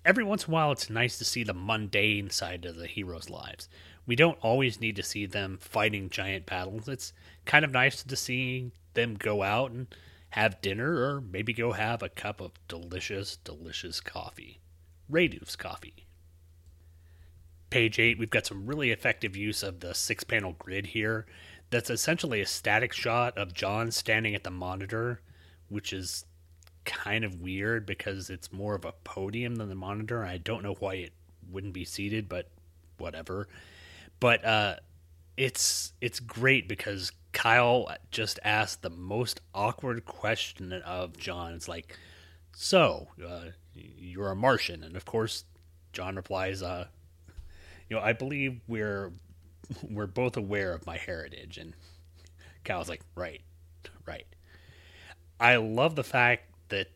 every 0.04 0.24
once 0.24 0.44
in 0.44 0.50
a 0.50 0.52
while, 0.52 0.72
it's 0.72 0.90
nice 0.90 1.16
to 1.16 1.24
see 1.24 1.42
the 1.42 1.54
mundane 1.54 2.28
side 2.28 2.66
of 2.66 2.76
the 2.76 2.86
heroes' 2.86 3.30
lives 3.30 3.68
we 4.06 4.16
don't 4.16 4.38
always 4.42 4.80
need 4.80 4.96
to 4.96 5.02
see 5.02 5.26
them 5.26 5.58
fighting 5.60 6.10
giant 6.10 6.46
battles. 6.46 6.88
It's 6.88 7.12
kind 7.44 7.64
of 7.64 7.70
nice 7.70 8.02
to 8.02 8.16
see 8.16 8.72
them 8.94 9.14
go 9.14 9.42
out 9.42 9.70
and 9.70 9.86
have 10.30 10.60
dinner 10.60 10.94
or 10.94 11.20
maybe 11.20 11.52
go 11.52 11.72
have 11.72 12.02
a 12.02 12.08
cup 12.08 12.40
of 12.40 12.52
delicious, 12.68 13.36
delicious 13.36 14.00
coffee. 14.00 14.60
Raduv's 15.10 15.56
coffee. 15.56 16.06
Page 17.70 17.98
8, 17.98 18.18
we've 18.18 18.30
got 18.30 18.46
some 18.46 18.66
really 18.66 18.90
effective 18.90 19.36
use 19.36 19.62
of 19.62 19.80
the 19.80 19.94
six 19.94 20.22
panel 20.22 20.54
grid 20.58 20.86
here. 20.86 21.26
That's 21.70 21.90
essentially 21.90 22.40
a 22.40 22.46
static 22.46 22.92
shot 22.92 23.36
of 23.36 23.54
John 23.54 23.90
standing 23.90 24.34
at 24.34 24.44
the 24.44 24.50
monitor, 24.50 25.20
which 25.68 25.92
is 25.92 26.24
kind 26.84 27.24
of 27.24 27.40
weird 27.40 27.86
because 27.86 28.30
it's 28.30 28.52
more 28.52 28.74
of 28.74 28.84
a 28.84 28.92
podium 29.04 29.56
than 29.56 29.68
the 29.68 29.74
monitor. 29.74 30.24
I 30.24 30.38
don't 30.38 30.62
know 30.62 30.74
why 30.78 30.94
it 30.94 31.12
wouldn't 31.50 31.72
be 31.72 31.84
seated, 31.84 32.28
but 32.28 32.48
whatever. 32.98 33.48
But 34.24 34.42
uh, 34.42 34.76
it's 35.36 35.92
it's 36.00 36.18
great 36.18 36.66
because 36.66 37.12
Kyle 37.32 37.94
just 38.10 38.40
asked 38.42 38.80
the 38.80 38.88
most 38.88 39.42
awkward 39.54 40.06
question 40.06 40.72
of 40.72 41.18
John. 41.18 41.52
It's 41.52 41.68
like, 41.68 41.98
"So, 42.56 43.08
uh, 43.22 43.50
you're 43.74 44.30
a 44.30 44.34
Martian?" 44.34 44.82
And 44.82 44.96
of 44.96 45.04
course, 45.04 45.44
John 45.92 46.16
replies, 46.16 46.62
uh, 46.62 46.86
"You 47.90 47.96
know, 47.96 48.02
I 48.02 48.14
believe 48.14 48.62
we're 48.66 49.12
we're 49.82 50.06
both 50.06 50.38
aware 50.38 50.72
of 50.72 50.86
my 50.86 50.96
heritage." 50.96 51.58
And 51.58 51.74
Kyle's 52.64 52.88
like, 52.88 53.02
"Right, 53.14 53.42
right." 54.06 54.26
I 55.38 55.56
love 55.56 55.96
the 55.96 56.02
fact 56.02 56.44
that 56.70 56.88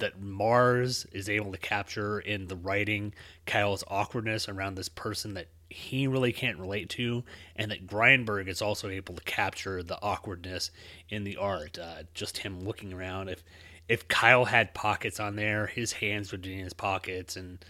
that 0.00 0.20
Marz 0.20 1.06
is 1.12 1.28
able 1.28 1.52
to 1.52 1.58
capture 1.58 2.18
in 2.18 2.48
the 2.48 2.56
writing 2.56 3.14
Kyle's 3.46 3.84
awkwardness 3.86 4.48
around 4.48 4.74
this 4.74 4.88
person 4.88 5.34
that 5.34 5.46
he 5.70 6.06
really 6.06 6.32
can't 6.32 6.58
relate 6.58 6.90
to, 6.90 7.24
and 7.56 7.70
that 7.70 7.86
Grindberg 7.86 8.48
is 8.48 8.60
also 8.60 8.88
able 8.88 9.14
to 9.14 9.22
capture 9.22 9.82
the 9.82 10.00
awkwardness 10.02 10.70
in 11.08 11.24
the 11.24 11.36
art. 11.36 11.78
Uh, 11.78 12.02
just 12.14 12.38
him 12.38 12.60
looking 12.60 12.92
around. 12.92 13.28
If 13.28 13.42
if 13.88 14.06
Kyle 14.08 14.44
had 14.44 14.74
pockets 14.74 15.18
on 15.18 15.36
there, 15.36 15.66
his 15.66 15.92
hands 15.92 16.30
would 16.32 16.42
be 16.42 16.54
in 16.54 16.64
his 16.64 16.72
pockets, 16.72 17.36
and 17.36 17.64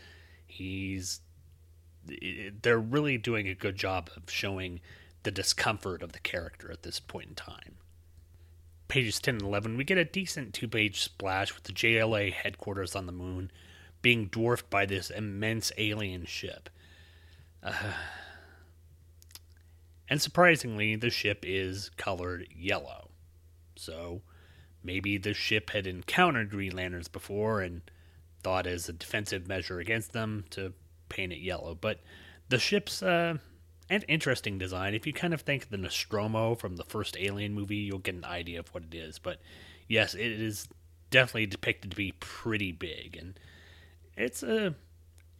he's 0.46 1.20
they're 2.62 2.78
really 2.78 3.18
doing 3.18 3.46
a 3.46 3.54
good 3.54 3.76
job 3.76 4.10
of 4.16 4.30
showing 4.30 4.80
the 5.22 5.30
discomfort 5.30 6.02
of 6.02 6.12
the 6.12 6.18
character 6.18 6.72
at 6.72 6.82
this 6.82 6.98
point 6.98 7.28
in 7.28 7.34
time 7.34 7.76
pages 8.90 9.20
10 9.20 9.36
and 9.36 9.42
11, 9.42 9.78
we 9.78 9.84
get 9.84 9.96
a 9.96 10.04
decent 10.04 10.52
two 10.52 10.68
page 10.68 11.00
splash 11.00 11.54
with 11.54 11.64
the 11.64 11.72
JLA 11.72 12.32
headquarters 12.32 12.94
on 12.94 13.06
the 13.06 13.12
moon 13.12 13.50
being 14.02 14.26
dwarfed 14.26 14.68
by 14.68 14.84
this 14.84 15.08
immense 15.08 15.72
alien 15.78 16.26
ship. 16.26 16.68
And 20.10 20.20
surprisingly, 20.20 20.96
the 20.96 21.08
ship 21.08 21.44
is 21.46 21.88
colored 21.96 22.48
yellow. 22.52 23.10
So 23.76 24.22
maybe 24.82 25.18
the 25.18 25.34
ship 25.34 25.70
had 25.70 25.86
encountered 25.86 26.50
Green 26.50 26.74
Lanterns 26.74 27.06
before 27.06 27.60
and 27.60 27.82
thought 28.42 28.66
as 28.66 28.88
a 28.88 28.92
defensive 28.92 29.46
measure 29.46 29.78
against 29.78 30.12
them 30.12 30.46
to 30.50 30.72
paint 31.08 31.32
it 31.32 31.38
yellow. 31.38 31.76
But 31.76 32.00
the 32.48 32.58
ship's 32.58 33.04
uh, 33.04 33.36
and 33.88 34.04
interesting 34.08 34.58
design. 34.58 34.94
If 34.94 35.06
you 35.06 35.12
kind 35.12 35.32
of 35.32 35.42
think 35.42 35.64
of 35.64 35.70
the 35.70 35.76
Nostromo 35.76 36.56
from 36.56 36.76
the 36.76 36.84
first 36.84 37.16
Alien 37.18 37.54
movie, 37.54 37.76
you'll 37.76 37.98
get 37.98 38.16
an 38.16 38.24
idea 38.24 38.58
of 38.58 38.68
what 38.68 38.84
it 38.84 38.94
is. 38.94 39.18
But 39.18 39.40
yes, 39.88 40.14
it 40.14 40.20
is 40.20 40.68
definitely 41.10 41.46
depicted 41.46 41.90
to 41.90 41.96
be 41.96 42.14
pretty 42.18 42.72
big, 42.72 43.16
and 43.16 43.38
it's 44.16 44.42
a 44.42 44.74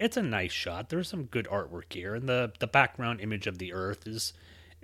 it's 0.01 0.17
a 0.17 0.23
nice 0.23 0.51
shot. 0.51 0.89
There's 0.89 1.09
some 1.09 1.25
good 1.25 1.47
artwork 1.47 1.93
here, 1.93 2.15
and 2.15 2.29
the 2.29 2.53
the 2.59 2.67
background 2.67 3.21
image 3.21 3.47
of 3.47 3.59
the 3.59 3.73
Earth 3.73 4.07
is 4.07 4.33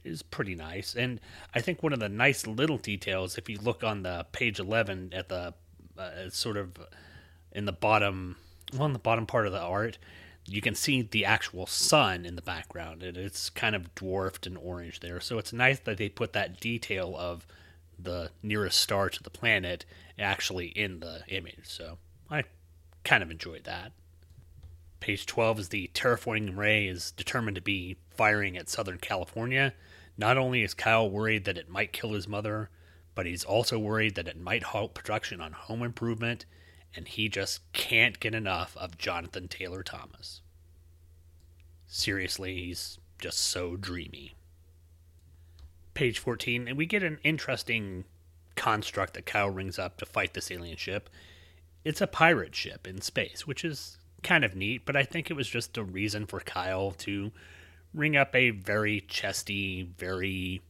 is 0.04 0.22
pretty 0.22 0.54
nice. 0.54 0.94
And 0.94 1.20
I 1.54 1.60
think 1.60 1.82
one 1.82 1.92
of 1.92 1.98
the 1.98 2.08
nice 2.08 2.46
little 2.46 2.78
details, 2.78 3.36
if 3.38 3.48
you 3.48 3.58
look 3.58 3.82
on 3.82 4.02
the 4.02 4.26
page 4.30 4.60
11 4.60 5.12
at 5.12 5.28
the 5.28 5.54
uh, 5.98 6.28
sort 6.28 6.56
of 6.56 6.76
in 7.50 7.64
the 7.64 7.72
bottom, 7.72 8.36
well, 8.72 8.86
in 8.86 8.92
the 8.92 9.00
bottom 9.00 9.26
part 9.26 9.46
of 9.46 9.52
the 9.52 9.60
art, 9.60 9.98
you 10.46 10.60
can 10.60 10.74
see 10.74 11.02
the 11.02 11.24
actual 11.24 11.66
sun 11.66 12.24
in 12.24 12.36
the 12.36 12.42
background 12.42 13.02
and 13.02 13.16
it's 13.16 13.50
kind 13.50 13.74
of 13.74 13.94
dwarfed 13.94 14.46
and 14.46 14.56
orange 14.56 15.00
there 15.00 15.18
so 15.20 15.38
it's 15.38 15.52
nice 15.52 15.80
that 15.80 15.98
they 15.98 16.08
put 16.08 16.32
that 16.32 16.60
detail 16.60 17.16
of 17.18 17.46
the 17.98 18.30
nearest 18.44 18.78
star 18.78 19.08
to 19.10 19.22
the 19.22 19.30
planet 19.30 19.84
actually 20.18 20.66
in 20.66 21.00
the 21.00 21.22
image 21.28 21.58
so 21.64 21.98
i 22.30 22.44
kind 23.02 23.22
of 23.22 23.30
enjoyed 23.30 23.64
that 23.64 23.90
page 25.00 25.26
12 25.26 25.58
is 25.58 25.68
the 25.68 25.90
terraforming 25.94 26.56
ray 26.56 26.86
is 26.86 27.10
determined 27.12 27.54
to 27.54 27.60
be 27.60 27.96
firing 28.10 28.56
at 28.56 28.68
southern 28.68 28.98
california 28.98 29.74
not 30.16 30.38
only 30.38 30.62
is 30.62 30.74
kyle 30.74 31.08
worried 31.08 31.44
that 31.44 31.58
it 31.58 31.68
might 31.68 31.92
kill 31.92 32.12
his 32.12 32.28
mother 32.28 32.70
but 33.14 33.26
he's 33.26 33.44
also 33.44 33.78
worried 33.78 34.14
that 34.14 34.28
it 34.28 34.38
might 34.38 34.62
halt 34.62 34.94
production 34.94 35.40
on 35.40 35.52
home 35.52 35.82
improvement 35.82 36.44
and 36.96 37.06
he 37.06 37.28
just 37.28 37.60
can't 37.72 38.18
get 38.18 38.34
enough 38.34 38.76
of 38.76 38.98
Jonathan 38.98 39.48
Taylor 39.48 39.82
Thomas. 39.82 40.40
Seriously, 41.86 42.54
he's 42.54 42.98
just 43.18 43.38
so 43.38 43.76
dreamy. 43.76 44.34
Page 45.94 46.18
14, 46.18 46.68
and 46.68 46.76
we 46.76 46.86
get 46.86 47.02
an 47.02 47.18
interesting 47.22 48.04
construct 48.54 49.14
that 49.14 49.26
Kyle 49.26 49.50
rings 49.50 49.78
up 49.78 49.98
to 49.98 50.06
fight 50.06 50.34
this 50.34 50.50
alien 50.50 50.76
ship. 50.76 51.10
It's 51.84 52.00
a 52.00 52.06
pirate 52.06 52.54
ship 52.54 52.86
in 52.86 53.00
space, 53.00 53.46
which 53.46 53.64
is 53.64 53.98
kind 54.26 54.44
of 54.44 54.54
neat, 54.54 54.82
but 54.84 54.96
I 54.96 55.04
think 55.04 55.30
it 55.30 55.34
was 55.34 55.48
just 55.48 55.76
a 55.76 55.84
reason 55.84 56.26
for 56.26 56.40
Kyle 56.40 56.90
to 56.98 57.32
ring 57.94 58.16
up 58.16 58.34
a 58.34 58.50
very 58.50 59.00
chesty, 59.00 59.88
very 59.96 60.60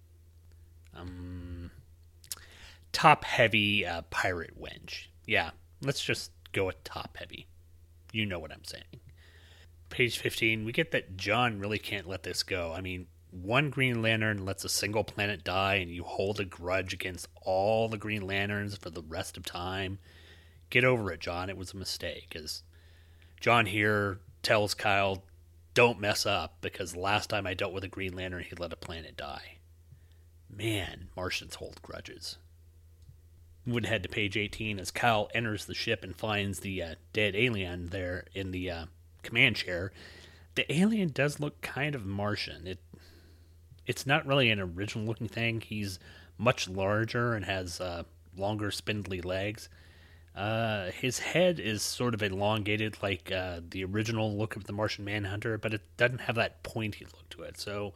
um, 0.95 1.71
top 2.93 3.25
heavy 3.25 3.85
uh, 3.85 4.03
pirate 4.03 4.61
wench. 4.61 5.07
Yeah, 5.27 5.51
Let's 5.83 6.03
just 6.03 6.31
go 6.53 6.67
with 6.67 6.83
top 6.85 7.17
heavy. 7.17 7.47
You 8.13 8.27
know 8.27 8.39
what 8.39 8.53
I'm 8.53 8.65
saying. 8.65 9.01
Page 9.91 10.19
15, 10.19 10.65
we 10.65 10.73
get 10.73 10.91
that 10.93 11.17
John 11.17 11.59
really 11.59 11.79
can't 11.79 12.09
let 12.09 12.23
this 12.23 12.43
go. 12.43 12.73
I 12.75 12.81
mean, 12.81 13.07
one 13.31 13.71
Green 13.71 14.01
Lantern 14.01 14.45
lets 14.45 14.65
a 14.65 14.69
single 14.69 15.05
planet 15.05 15.45
die, 15.45 15.77
and 15.77 15.91
you 15.91 16.03
hold 16.03 16.41
a 16.41 16.45
grudge 16.45 16.93
against 16.93 17.29
all 17.43 17.89
the 17.89 17.99
Green 17.99 18.27
Lanterns 18.27 18.77
for 18.77 18.91
the 18.91 19.03
rest 19.03 19.37
of 19.37 19.45
time. 19.45 19.99
Get 20.71 20.85
over 20.85 21.13
it, 21.13 21.21
John. 21.21 21.51
It 21.51 21.59
was 21.59 21.73
a 21.73 21.77
mistake. 21.77 22.35
As 22.35 22.63
John 23.41 23.67
here 23.67 24.19
tells 24.43 24.75
Kyle, 24.75 25.23
don't 25.75 26.01
mess 26.01 26.25
up, 26.25 26.57
because 26.61 26.97
last 26.97 27.31
time 27.31 27.47
I 27.47 27.55
dealt 27.55 27.73
with 27.73 27.85
a 27.85 27.89
Green 27.89 28.15
Lantern, 28.15 28.45
he 28.45 28.57
let 28.57 28.73
a 28.73 28.77
planet 28.77 29.17
die. 29.17 29.59
Man, 30.51 31.09
Martians 31.15 31.57
hold 31.57 31.83
grudges 31.83 32.39
would 33.67 33.87
head 33.87 34.03
to 34.05 34.09
page 34.09 34.37
18 34.37 34.79
as 34.79 34.91
Kyle 34.91 35.29
enters 35.35 35.65
the 35.65 35.75
ship 35.75 36.05
and 36.05 36.15
finds 36.15 36.61
the 36.61 36.83
uh, 36.83 36.95
dead 37.13 37.35
alien 37.35 37.89
there 37.89 38.25
in 38.33 38.53
the 38.53 38.71
uh, 38.71 38.87
command 39.23 39.57
chair. 39.57 39.93
The 40.55 40.73
alien 40.73 41.11
does 41.11 41.41
look 41.41 41.61
kind 41.61 41.95
of 41.95 42.07
Martian. 42.07 42.67
It 42.67 42.79
it's 43.87 44.07
not 44.07 44.27
really 44.27 44.51
an 44.51 44.61
original 44.61 45.05
looking 45.05 45.29
thing. 45.29 45.61
He's 45.61 45.99
much 46.39 46.69
larger 46.69 47.35
and 47.35 47.45
has 47.45 47.81
uh, 47.81 48.03
longer 48.37 48.71
spindly 48.71 49.21
legs. 49.21 49.69
Uh, 50.37 50.91
his 50.91 51.19
head 51.19 51.59
is 51.59 51.83
sort 51.83 52.13
of 52.13 52.23
elongated 52.23 52.99
like 53.03 53.33
uh, 53.33 53.61
the 53.71 53.85
original 53.85 54.37
look 54.37 54.55
of 54.55 54.65
the 54.65 54.73
Martian 54.73 55.05
Manhunter, 55.05 55.57
but 55.57 55.73
it 55.73 55.81
doesn't 55.97 56.21
have 56.21 56.35
that 56.37 56.63
pointy 56.63 57.07
look 57.07 57.29
to 57.31 57.43
it. 57.43 57.59
So, 57.59 57.95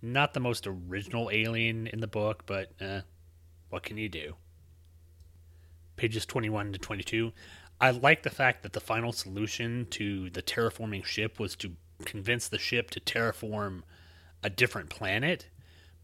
not 0.00 0.32
the 0.32 0.40
most 0.40 0.66
original 0.66 1.30
alien 1.30 1.86
in 1.86 2.00
the 2.00 2.06
book, 2.06 2.44
but 2.46 2.72
uh, 2.80 3.00
what 3.68 3.82
can 3.82 3.98
you 3.98 4.08
do? 4.08 4.34
pages 5.96 6.26
21 6.26 6.72
to 6.72 6.78
22. 6.78 7.32
I 7.80 7.90
like 7.90 8.22
the 8.22 8.30
fact 8.30 8.62
that 8.62 8.72
the 8.72 8.80
final 8.80 9.12
solution 9.12 9.86
to 9.90 10.30
the 10.30 10.42
terraforming 10.42 11.04
ship 11.04 11.38
was 11.38 11.56
to 11.56 11.72
convince 12.04 12.48
the 12.48 12.58
ship 12.58 12.90
to 12.90 13.00
terraform 13.00 13.82
a 14.42 14.50
different 14.50 14.90
planet, 14.90 15.48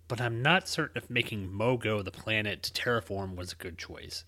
but 0.09 0.21
I'm 0.21 0.43
not 0.43 0.69
certain 0.69 1.03
if 1.03 1.11
making 1.11 1.51
Mogo 1.51 2.05
the 2.05 2.11
planet 2.11 2.63
to 2.65 2.73
terraform 2.73 3.37
was 3.37 3.53
a 3.53 3.57
good 3.57 3.79
choice. 3.79 4.25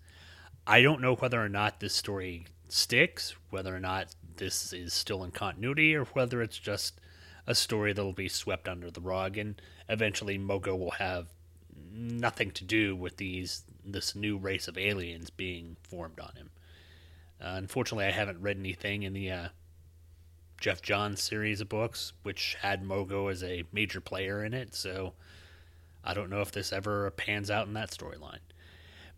I 0.66 0.82
don't 0.82 1.00
know 1.00 1.16
whether 1.16 1.42
or 1.42 1.48
not 1.48 1.80
this 1.80 1.94
story 1.94 2.46
sticks, 2.68 3.34
whether 3.50 3.74
or 3.74 3.80
not 3.80 4.14
this 4.36 4.72
is 4.72 4.92
still 4.92 5.24
in 5.24 5.30
continuity, 5.30 5.94
or 5.94 6.04
whether 6.06 6.40
it's 6.40 6.58
just 6.58 7.00
a 7.46 7.54
story 7.54 7.92
that'll 7.92 8.12
be 8.12 8.28
swept 8.28 8.68
under 8.68 8.90
the 8.90 9.00
rug 9.00 9.36
and 9.36 9.60
eventually 9.88 10.38
Mogo 10.38 10.78
will 10.78 10.92
have 10.92 11.26
nothing 11.92 12.50
to 12.52 12.64
do 12.64 12.94
with 12.96 13.16
these 13.16 13.64
this 13.84 14.14
new 14.14 14.38
race 14.38 14.68
of 14.68 14.78
aliens 14.78 15.30
being 15.30 15.76
formed 15.82 16.20
on 16.20 16.32
him. 16.36 16.50
Uh, 17.40 17.54
unfortunately, 17.56 18.06
I 18.06 18.12
haven't 18.12 18.40
read 18.40 18.56
anything 18.56 19.02
in 19.02 19.12
the 19.12 19.30
uh, 19.30 19.48
Geoff 20.60 20.80
Johns 20.82 21.20
series 21.20 21.60
of 21.60 21.68
books, 21.68 22.12
which 22.22 22.56
had 22.60 22.84
Mogo 22.84 23.30
as 23.30 23.42
a 23.42 23.64
major 23.72 24.00
player 24.00 24.44
in 24.44 24.54
it, 24.54 24.76
so 24.76 25.14
I 26.04 26.14
don't 26.14 26.30
know 26.30 26.40
if 26.40 26.52
this 26.52 26.72
ever 26.72 27.10
pans 27.10 27.50
out 27.50 27.66
in 27.66 27.74
that 27.74 27.90
storyline. 27.90 28.38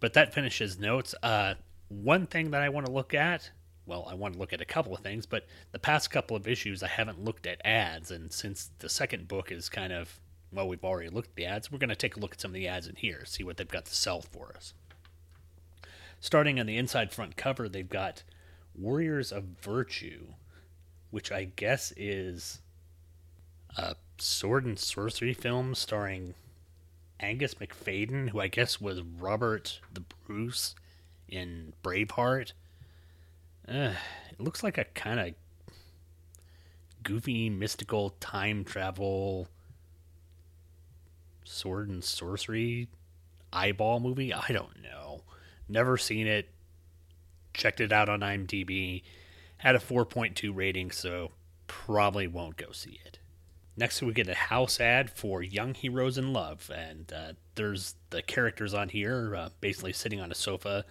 But 0.04 0.12
that 0.12 0.34
finishes 0.34 0.78
notes. 0.78 1.14
Uh, 1.22 1.54
one 1.88 2.26
thing 2.26 2.50
that 2.50 2.60
I 2.60 2.68
want 2.68 2.84
to 2.84 2.92
look 2.92 3.14
at, 3.14 3.50
well, 3.86 4.06
I 4.06 4.12
want 4.12 4.34
to 4.34 4.38
look 4.38 4.52
at 4.52 4.60
a 4.60 4.66
couple 4.66 4.94
of 4.94 5.00
things, 5.00 5.24
but 5.24 5.46
the 5.72 5.78
past 5.78 6.10
couple 6.10 6.36
of 6.36 6.46
issues 6.46 6.82
I 6.82 6.88
haven't 6.88 7.24
looked 7.24 7.46
at 7.46 7.64
ads, 7.64 8.10
and 8.10 8.30
since 8.30 8.68
the 8.80 8.90
second 8.90 9.28
book 9.28 9.50
is 9.50 9.70
kind 9.70 9.94
of 9.94 10.20
well, 10.52 10.68
we've 10.68 10.84
already 10.84 11.08
looked 11.08 11.30
at 11.30 11.36
the 11.36 11.46
ads. 11.46 11.72
We're 11.72 11.78
going 11.78 11.88
to 11.88 11.96
take 11.96 12.16
a 12.16 12.20
look 12.20 12.34
at 12.34 12.40
some 12.42 12.50
of 12.50 12.54
the 12.54 12.68
ads 12.68 12.86
in 12.86 12.96
here, 12.96 13.24
see 13.24 13.44
what 13.44 13.56
they've 13.56 13.66
got 13.66 13.86
to 13.86 13.94
sell 13.94 14.20
for 14.20 14.52
us. 14.54 14.74
Starting 16.20 16.60
on 16.60 16.66
the 16.66 16.76
inside 16.76 17.10
front 17.10 17.38
cover, 17.38 17.66
they've 17.66 17.88
got 17.88 18.24
Warriors 18.78 19.32
of 19.32 19.44
Virtue, 19.62 20.34
which 21.12 21.32
I 21.32 21.44
guess 21.44 21.94
is 21.96 22.60
a 23.78 23.96
sword 24.18 24.66
and 24.66 24.78
sorcery 24.78 25.32
film 25.32 25.74
starring 25.74 26.34
Angus 27.24 27.54
Macfadyen, 27.54 28.30
who 28.30 28.40
I 28.40 28.48
guess 28.48 28.80
was 28.80 29.00
Robert 29.00 29.80
the 29.92 30.02
Bruce 30.26 30.74
in 31.28 31.72
Braveheart. 31.82 32.52
Uh, 33.66 33.94
it 34.30 34.40
looks 34.40 34.62
like 34.62 34.76
a 34.76 34.84
kind 34.84 35.18
of 35.18 35.34
goofy, 37.02 37.48
mystical 37.48 38.10
time 38.20 38.64
travel 38.64 39.48
sword 41.44 41.88
and 41.88 42.04
sorcery 42.04 42.88
eyeball 43.52 44.00
movie. 44.00 44.32
I 44.32 44.48
don't 44.48 44.82
know. 44.82 45.22
Never 45.68 45.96
seen 45.96 46.26
it. 46.26 46.48
Checked 47.54 47.80
it 47.80 47.92
out 47.92 48.08
on 48.08 48.20
IMDb. 48.20 49.02
Had 49.58 49.76
a 49.76 49.78
4.2 49.78 50.54
rating, 50.54 50.90
so 50.90 51.30
probably 51.68 52.26
won't 52.26 52.56
go 52.56 52.72
see 52.72 53.00
it. 53.04 53.13
Next, 53.76 54.00
we 54.02 54.12
get 54.12 54.28
a 54.28 54.34
house 54.34 54.78
ad 54.78 55.10
for 55.10 55.42
Young 55.42 55.74
Heroes 55.74 56.16
in 56.16 56.32
Love, 56.32 56.70
and 56.72 57.12
uh, 57.12 57.32
there's 57.56 57.96
the 58.10 58.22
characters 58.22 58.72
on 58.72 58.88
here 58.88 59.34
uh, 59.34 59.48
basically 59.60 59.92
sitting 59.92 60.20
on 60.20 60.30
a 60.30 60.34
sofa, 60.34 60.84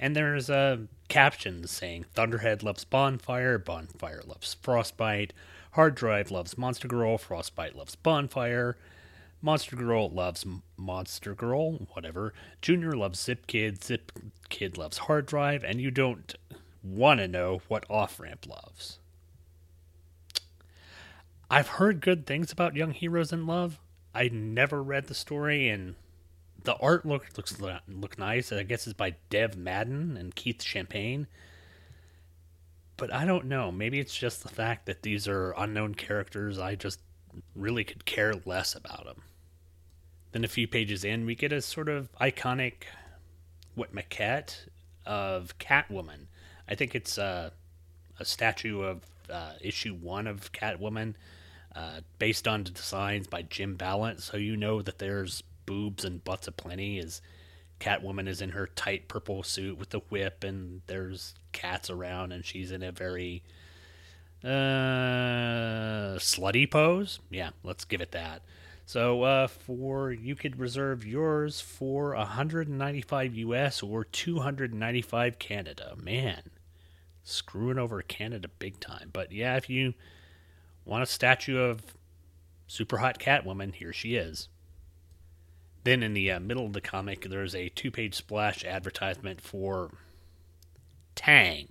and 0.00 0.16
there's 0.16 0.48
uh, 0.48 0.78
captions 1.08 1.70
saying 1.70 2.06
Thunderhead 2.14 2.62
loves 2.62 2.84
Bonfire, 2.84 3.58
Bonfire 3.58 4.22
loves 4.26 4.54
Frostbite, 4.54 5.34
Hard 5.72 5.94
Drive 5.94 6.30
loves 6.30 6.56
Monster 6.56 6.88
Girl, 6.88 7.18
Frostbite 7.18 7.76
loves 7.76 7.94
Bonfire, 7.94 8.78
Monster 9.42 9.76
Girl 9.76 10.08
loves 10.08 10.46
Monster 10.78 11.34
Girl, 11.34 11.72
whatever. 11.92 12.32
Junior 12.62 12.92
loves 12.92 13.20
Zip 13.20 13.46
Kid, 13.46 13.84
Zip 13.84 14.10
Kid 14.48 14.78
loves 14.78 14.96
Hard 14.96 15.26
Drive, 15.26 15.62
and 15.62 15.78
you 15.78 15.90
don't 15.90 16.34
want 16.82 17.20
to 17.20 17.28
know 17.28 17.60
what 17.68 17.84
Off 17.90 18.18
Ramp 18.18 18.46
loves. 18.48 18.98
I've 21.54 21.68
heard 21.68 22.00
good 22.00 22.26
things 22.26 22.50
about 22.50 22.74
Young 22.74 22.90
Heroes 22.90 23.32
in 23.32 23.46
Love. 23.46 23.78
I 24.12 24.26
never 24.26 24.82
read 24.82 25.06
the 25.06 25.14
story, 25.14 25.68
and 25.68 25.94
the 26.64 26.74
art 26.78 27.06
look 27.06 27.28
looks 27.36 27.60
look 27.60 28.18
nice. 28.18 28.50
I 28.50 28.64
guess 28.64 28.88
it's 28.88 28.94
by 28.94 29.14
Dev 29.30 29.56
Madden 29.56 30.16
and 30.16 30.34
Keith 30.34 30.64
Champagne. 30.64 31.28
But 32.96 33.12
I 33.12 33.24
don't 33.24 33.44
know. 33.44 33.70
Maybe 33.70 34.00
it's 34.00 34.16
just 34.16 34.42
the 34.42 34.48
fact 34.48 34.86
that 34.86 35.02
these 35.02 35.28
are 35.28 35.54
unknown 35.56 35.94
characters. 35.94 36.58
I 36.58 36.74
just 36.74 36.98
really 37.54 37.84
could 37.84 38.04
care 38.04 38.34
less 38.44 38.74
about 38.74 39.04
them. 39.04 39.22
Then 40.32 40.42
a 40.42 40.48
few 40.48 40.66
pages 40.66 41.04
in, 41.04 41.24
we 41.24 41.36
get 41.36 41.52
a 41.52 41.62
sort 41.62 41.88
of 41.88 42.10
iconic, 42.20 42.82
what 43.76 43.94
maquette 43.94 44.66
of 45.06 45.56
Catwoman. 45.60 46.26
I 46.68 46.74
think 46.74 46.96
it's 46.96 47.16
uh, 47.16 47.50
a 48.18 48.24
statue 48.24 48.82
of 48.82 49.02
uh, 49.30 49.52
issue 49.60 49.94
one 49.94 50.26
of 50.26 50.50
Catwoman, 50.50 51.14
uh, 51.74 52.00
based 52.18 52.46
on 52.46 52.62
designs 52.64 53.26
by 53.26 53.42
Jim 53.42 53.76
Balent. 53.76 54.20
So 54.20 54.36
you 54.36 54.56
know 54.56 54.82
that 54.82 54.98
there's 54.98 55.42
boobs 55.66 56.04
and 56.04 56.22
butts 56.22 56.46
aplenty. 56.46 56.98
As 56.98 57.20
Catwoman 57.80 58.28
is 58.28 58.40
in 58.40 58.50
her 58.50 58.66
tight 58.66 59.08
purple 59.08 59.42
suit 59.42 59.78
with 59.78 59.90
the 59.90 60.00
whip, 60.08 60.44
and 60.44 60.82
there's 60.86 61.34
cats 61.52 61.90
around, 61.90 62.32
and 62.32 62.44
she's 62.44 62.70
in 62.70 62.82
a 62.82 62.92
very 62.92 63.42
uh, 64.44 66.18
slutty 66.18 66.70
pose. 66.70 67.18
Yeah, 67.30 67.50
let's 67.62 67.84
give 67.84 68.00
it 68.00 68.12
that. 68.12 68.42
So 68.86 69.22
uh, 69.22 69.46
for 69.46 70.12
you 70.12 70.34
could 70.34 70.58
reserve 70.58 71.06
yours 71.06 71.60
for 71.60 72.14
195 72.14 73.34
US 73.36 73.82
or 73.82 74.04
295 74.04 75.38
Canada. 75.38 75.94
Man, 75.96 76.42
screwing 77.22 77.78
over 77.78 78.02
Canada 78.02 78.48
big 78.58 78.80
time. 78.80 79.08
But 79.12 79.32
yeah, 79.32 79.56
if 79.56 79.70
you 79.70 79.94
want 80.84 81.02
a 81.02 81.06
statue 81.06 81.58
of 81.58 81.82
super 82.66 82.98
hot 82.98 83.18
Catwoman, 83.18 83.74
here 83.74 83.92
she 83.92 84.16
is. 84.16 84.48
Then 85.84 86.02
in 86.02 86.14
the 86.14 86.30
uh, 86.30 86.40
middle 86.40 86.66
of 86.66 86.72
the 86.72 86.80
comic, 86.80 87.28
there's 87.28 87.54
a 87.54 87.68
two 87.68 87.90
page 87.90 88.14
splash 88.14 88.64
advertisement 88.64 89.40
for 89.40 89.90
Tang. 91.14 91.68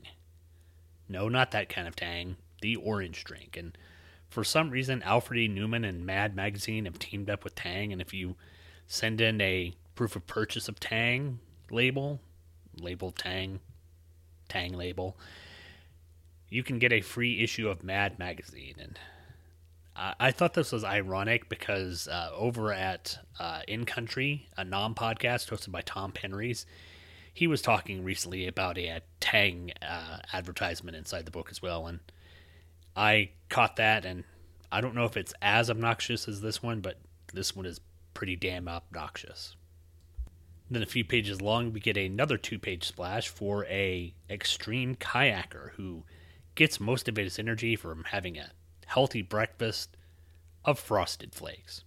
No, 1.10 1.28
not 1.28 1.52
that 1.52 1.70
kind 1.70 1.88
of 1.88 1.96
Tang, 1.96 2.38
the 2.62 2.76
orange 2.76 3.24
drink. 3.24 3.58
And 3.58 3.78
for 4.30 4.44
some 4.44 4.70
reason, 4.70 5.04
Alfred 5.04 5.40
E. 5.40 5.50
Neuman 5.50 5.88
and 5.88 6.06
Mad 6.06 6.36
Magazine 6.36 6.86
have 6.86 7.00
teamed 7.00 7.30
up 7.30 7.44
with 7.44 7.56
Tang. 7.56 7.92
And 7.92 8.02
if 8.02 8.14
you 8.14 8.36
send 8.88 9.20
in 9.20 9.42
a 9.42 9.74
proof 9.96 10.16
of 10.16 10.26
purchase 10.28 10.68
of 10.68 10.80
Tang 10.80 11.40
label, 11.70 12.20
label 12.80 13.12
Tang, 13.12 13.60
Tang 14.48 14.74
label, 14.74 15.18
you 16.54 16.62
can 16.62 16.78
get 16.78 16.94
a 16.94 17.02
free 17.02 17.44
issue 17.44 17.68
of 17.68 17.84
Mad 17.84 18.20
Magazine. 18.20 18.76
And 18.80 19.00
I, 19.96 20.30
thought 20.32 20.54
this 20.54 20.72
was 20.72 20.84
ironic 20.84 21.50
because 21.50 22.08
uh, 22.08 22.30
over 22.36 22.72
at 22.72 23.18
uh, 23.40 23.62
In 23.68 23.86
Country, 23.86 24.48
a 24.56 24.64
non 24.64 24.94
podcast 24.94 25.50
hosted 25.50 25.72
by 25.72 25.82
Tom 25.82 26.12
Penrys, 26.12 26.66
he 27.34 27.48
was 27.48 27.64
talking 27.64 28.04
recently 28.04 28.46
about 28.46 28.78
a, 28.78 28.88
a 28.88 29.02
Tang 29.20 29.72
uh, 29.82 30.20
advertisement 30.32 30.96
inside 30.96 31.26
the 31.26 31.32
book 31.32 31.48
as 31.50 31.60
well. 31.60 31.88
And 31.88 32.02
I 32.96 33.32
caught 33.50 33.78
that, 33.78 34.06
and 34.06 34.24
I 34.72 34.80
don't 34.80 34.94
know 34.94 35.06
if 35.06 35.18
it's 35.18 35.34
as 35.42 35.72
obnoxious 35.72 36.28
as 36.28 36.42
this 36.42 36.62
one, 36.62 36.82
but 36.82 37.00
this 37.34 37.56
one 37.56 37.66
is 37.66 37.82
pretty 38.14 38.36
damn 38.36 38.68
obnoxious. 38.68 39.56
Then 40.70 40.84
a 40.84 40.88
few 40.88 41.04
pages 41.04 41.42
long, 41.42 41.74
we 41.74 41.80
get 41.80 41.98
another 41.98 42.38
two-page 42.38 42.84
splash 42.84 43.28
for 43.28 43.66
a 43.66 44.14
extreme 44.30 44.94
kayaker 44.94 45.72
who 45.72 46.04
gets 46.56 46.80
most 46.80 47.08
of 47.08 47.16
his 47.16 47.40
energy 47.40 47.76
from 47.76 48.06
having 48.06 48.38
a 48.38 48.52
healthy 48.86 49.22
breakfast 49.22 49.96
of 50.66 50.80
frosted 50.80 51.34
flakes. 51.34 51.84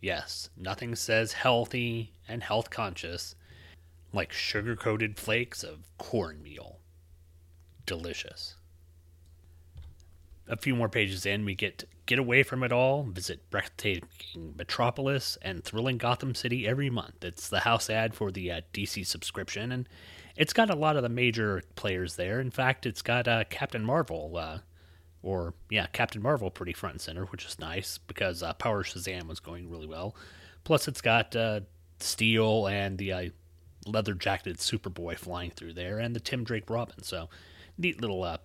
Yes, 0.00 0.50
nothing 0.56 0.94
says 0.94 1.32
healthy 1.32 2.12
and 2.28 2.42
health 2.42 2.70
conscious 2.70 3.34
like 4.12 4.32
sugar 4.32 4.76
coated 4.76 5.18
flakes 5.18 5.62
of 5.62 5.80
cornmeal. 5.98 6.78
Delicious. 7.86 8.56
A 10.46 10.56
few 10.56 10.74
more 10.74 10.88
pages 10.88 11.26
in, 11.26 11.44
we 11.44 11.54
get 11.54 11.84
get 12.06 12.18
away 12.18 12.42
from 12.42 12.62
it 12.62 12.72
all, 12.72 13.02
visit 13.02 13.50
breathtaking 13.50 14.54
Metropolis 14.56 15.36
and 15.42 15.62
thrilling 15.62 15.98
Gotham 15.98 16.34
City 16.34 16.66
every 16.66 16.88
month. 16.88 17.22
It's 17.22 17.50
the 17.50 17.60
house 17.60 17.90
ad 17.90 18.14
for 18.14 18.30
the 18.30 18.50
uh, 18.50 18.60
DC 18.72 19.06
subscription, 19.06 19.72
and 19.72 19.86
it's 20.38 20.52
got 20.52 20.70
a 20.70 20.76
lot 20.76 20.96
of 20.96 21.02
the 21.02 21.08
major 21.08 21.62
players 21.74 22.14
there. 22.14 22.40
In 22.40 22.52
fact, 22.52 22.86
it's 22.86 23.02
got 23.02 23.26
uh, 23.26 23.42
Captain 23.50 23.84
Marvel, 23.84 24.36
uh, 24.36 24.58
or 25.20 25.52
yeah, 25.68 25.86
Captain 25.88 26.22
Marvel, 26.22 26.48
pretty 26.48 26.72
front 26.72 26.94
and 26.94 27.00
center, 27.00 27.24
which 27.26 27.44
is 27.44 27.58
nice 27.58 27.98
because 27.98 28.40
uh, 28.42 28.52
Power 28.52 28.84
Shazam 28.84 29.26
was 29.26 29.40
going 29.40 29.68
really 29.68 29.88
well. 29.88 30.14
Plus, 30.62 30.86
it's 30.86 31.00
got 31.00 31.34
uh, 31.34 31.60
Steel 31.98 32.68
and 32.68 32.98
the 32.98 33.12
uh, 33.12 33.28
leather 33.84 34.14
jacketed 34.14 34.58
Superboy 34.58 35.18
flying 35.18 35.50
through 35.50 35.72
there, 35.72 35.98
and 35.98 36.14
the 36.14 36.20
Tim 36.20 36.44
Drake 36.44 36.70
Robin. 36.70 37.02
So, 37.02 37.28
neat 37.76 38.00
little 38.00 38.22
uh, 38.22 38.38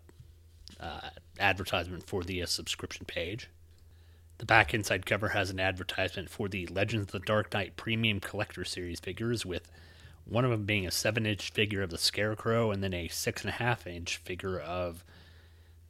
advertisement 1.40 2.08
for 2.08 2.24
the 2.24 2.44
subscription 2.48 3.06
page. 3.06 3.50
The 4.40 4.46
back 4.48 4.74
inside 4.74 5.06
cover 5.06 5.30
has 5.30 5.52
an 5.52 5.60
advertisement 5.60 6.32
for 6.32 6.50
the 6.50 6.66
Legends 6.66 7.14
of 7.14 7.22
the 7.22 7.26
Dark 7.26 7.54
Knight 7.54 7.78
Premium 7.78 8.20
Collector 8.20 8.66
Series 8.66 9.00
figures, 9.00 9.46
with 9.46 9.70
one 10.26 10.46
of 10.46 10.52
them 10.52 10.66
being 10.66 10.88
a 10.88 10.92
7 10.92 11.26
inch 11.26 11.52
figure 11.52 11.82
of 11.82 11.90
the 11.90 11.98
Scarecrow, 11.98 12.72
and 12.72 12.84
then 12.84 12.94
a 12.94 13.08
6.5 13.08 13.88
inch 13.88 14.18
figure 14.18 14.60
of 14.60 15.04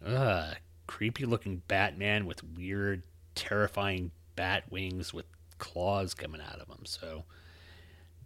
uh, 0.06 0.54
creepy 0.88 1.26
looking 1.26 1.62
Batman 1.68 2.26
with 2.26 2.44
weird, 2.44 3.04
terrifying 3.36 4.12
bat 4.36 4.64
wings 4.70 5.14
with 5.14 5.26
claws 5.60 6.14
coming 6.14 6.42
out 6.42 6.60
of 6.60 6.68
them. 6.68 6.86
So, 6.86 7.24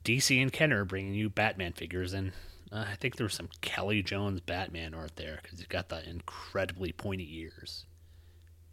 DC 0.03 0.41
and 0.41 0.51
Kenner 0.51 0.81
are 0.81 0.85
bringing 0.85 1.13
you 1.13 1.29
Batman 1.29 1.73
figures, 1.73 2.13
and 2.13 2.31
uh, 2.71 2.85
I 2.89 2.95
think 2.95 3.15
there's 3.15 3.35
some 3.35 3.49
Kelly 3.61 4.01
Jones 4.01 4.39
Batman 4.39 4.93
art 4.93 5.15
there 5.15 5.39
because 5.41 5.59
he's 5.59 5.67
got 5.67 5.89
the 5.89 6.07
incredibly 6.09 6.91
pointy 6.91 7.39
ears. 7.39 7.85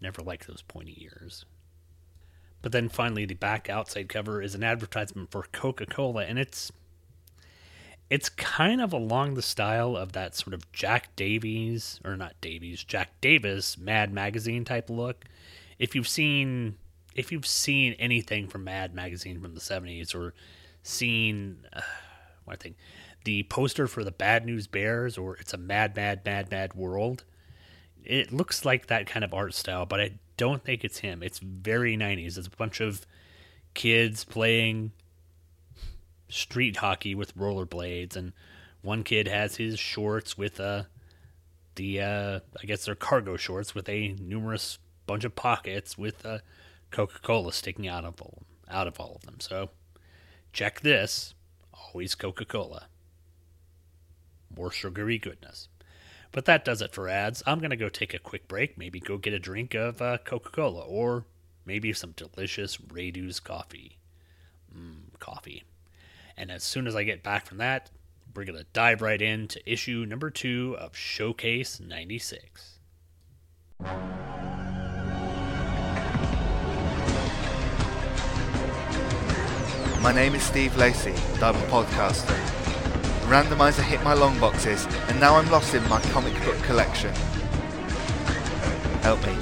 Never 0.01 0.23
liked 0.23 0.47
those 0.47 0.63
pointy 0.63 0.97
ears. 1.01 1.45
But 2.63 2.73
then 2.73 2.89
finally, 2.89 3.27
the 3.27 3.35
back 3.35 3.69
outside 3.69 4.09
cover 4.09 4.41
is 4.41 4.55
an 4.55 4.65
advertisement 4.65 5.31
for 5.31 5.45
Coca 5.53 5.87
Cola, 5.87 6.25
and 6.25 6.39
it's 6.39 6.73
it's 8.15 8.29
kind 8.29 8.81
of 8.81 8.93
along 8.93 9.35
the 9.35 9.43
style 9.43 9.97
of 9.97 10.13
that 10.13 10.37
sort 10.37 10.55
of 10.55 10.71
Jack 10.71 11.17
Davies 11.17 11.99
or 12.05 12.17
not 12.17 12.41
Davies, 12.41 12.85
Jack 12.85 13.11
Davis 13.21 13.77
Mad 13.77 14.13
Magazine 14.13 14.65
type 14.65 14.89
look. 14.89 15.25
If 15.81 15.97
you've 15.97 16.07
seen 16.07 16.77
if 17.17 17.33
you've 17.33 17.45
seen 17.45 17.95
anything 17.99 18.47
from 18.47 18.63
Mad 18.63 18.95
Magazine 18.95 19.41
from 19.41 19.55
the 19.55 19.61
70s 19.61 20.15
or 20.15 20.33
seen 20.85 21.67
uh, 21.73 21.81
I 22.47 22.55
think 22.55 22.77
the 23.25 23.43
poster 23.43 23.89
for 23.89 24.05
the 24.05 24.13
Bad 24.13 24.47
News 24.47 24.69
Bears 24.69 25.19
or 25.19 25.35
it's 25.39 25.53
a 25.53 25.59
Mad 25.59 25.97
Mad 25.97 26.21
Mad 26.25 26.53
Mad 26.53 26.75
World. 26.75 27.25
It 28.05 28.33
looks 28.33 28.65
like 28.65 28.87
that 28.87 29.09
kind 29.09 29.25
of 29.25 29.35
art 29.35 29.55
style, 29.55 29.87
but 29.87 30.01
I 30.01 30.13
don't 30.37 30.63
think 30.63 30.85
it's 30.85 30.99
him. 30.99 31.21
It's 31.21 31.41
very 31.41 31.97
90s. 31.97 32.39
It's 32.39 32.47
a 32.47 32.51
bunch 32.51 32.81
of 32.81 33.09
kids 33.75 34.23
playing 34.23 34.93
street 36.29 36.77
hockey 36.77 37.15
with 37.15 37.37
rollerblades 37.37 38.17
and 38.17 38.33
one 38.83 39.03
kid 39.03 39.29
has 39.29 39.57
his 39.57 39.79
shorts 39.79 40.37
with 40.37 40.59
uh 40.61 40.85
the 41.77 42.01
uh 42.01 42.41
I 42.61 42.67
guess 42.67 42.85
they're 42.85 42.95
cargo 42.95 43.37
shorts 43.37 43.75
with 43.75 43.89
a 43.89 44.15
numerous 44.21 44.79
bunch 45.07 45.25
of 45.25 45.35
pockets 45.37 45.97
with 45.99 46.25
uh 46.27 46.39
Coca-Cola 46.91 47.53
sticking 47.53 47.89
out 47.89 48.05
of 48.05 48.23
all, 48.23 48.43
out 48.71 48.87
of 48.87 49.01
all 49.01 49.17
of 49.17 49.23
them. 49.27 49.41
So 49.41 49.71
check 50.53 50.81
this, 50.81 51.35
always 51.73 52.15
Coca 52.15 52.45
Cola. 52.45 52.87
more 54.57 54.71
sugary 54.71 55.19
goodness. 55.19 55.69
But 56.33 56.47
that 56.47 56.65
does 56.65 56.83
it 56.83 56.93
for 56.93 57.09
ads. 57.09 57.43
I'm 57.47 57.59
going 57.59 57.71
to 57.71 57.77
go 57.77 57.89
take 57.89 58.15
a 58.15 58.19
quick 58.19 58.49
break, 58.49 58.77
maybe 58.77 58.99
go 59.01 59.19
get 59.19 59.33
a 59.33 59.39
drink 59.39 59.75
of 59.75 60.03
uh, 60.03 60.19
Coca 60.25 60.51
Cola, 60.51 60.83
or 60.83 61.27
maybe 61.65 61.93
some 61.93 62.13
delicious 62.17 62.79
Redu's 62.81 63.41
coffee. 63.41 63.99
Mmm, 64.77 65.19
coffee. 65.21 65.63
And 66.37 66.51
as 66.51 66.65
soon 66.65 66.87
as 66.87 66.97
I 66.97 67.05
get 67.05 67.23
back 67.23 67.47
from 67.47 67.59
that, 67.59 67.91
we're 68.35 68.45
going 68.45 68.59
to 68.59 68.67
dive 68.73 69.01
right 69.01 69.23
into 69.23 69.61
issue 69.71 70.05
number 70.09 70.31
two 70.31 70.77
of 70.79 70.97
Showcase 70.97 71.79
96. 71.79 72.81
My 80.01 80.13
name 80.13 80.35
is 80.35 80.43
Steve 80.43 80.77
Lacey, 80.77 81.15
and 81.35 81.43
I'm 81.43 81.55
a 81.55 81.67
podcaster. 81.69 82.27
The 82.27 83.27
randomizer 83.27 83.83
hit 83.83 84.03
my 84.03 84.13
long 84.13 84.39
boxes, 84.41 84.87
and 85.09 85.19
now 85.21 85.37
I'm 85.37 85.49
lost 85.51 85.75
in 85.75 85.89
my 85.89 86.01
comic 86.11 86.35
book 86.45 86.61
collection. 86.65 87.15
Help 89.03 89.25
me. 89.25 89.33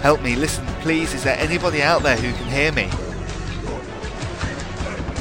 Help 0.00 0.22
me, 0.22 0.34
listen, 0.34 0.66
please, 0.80 1.12
is 1.12 1.22
there 1.24 1.38
anybody 1.38 1.82
out 1.82 2.02
there 2.02 2.16
who 2.16 2.32
can 2.32 2.50
hear 2.50 2.72
me? 2.72 2.88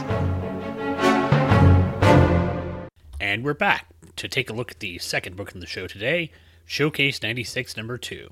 And 3.19 3.43
we're 3.43 3.53
back 3.53 3.87
to 4.15 4.29
take 4.29 4.49
a 4.49 4.53
look 4.53 4.71
at 4.71 4.79
the 4.79 4.99
second 4.99 5.35
book 5.35 5.53
in 5.53 5.59
the 5.59 5.67
show 5.67 5.85
today, 5.85 6.31
Showcase 6.65 7.21
96 7.21 7.75
number 7.75 7.97
2. 7.97 8.29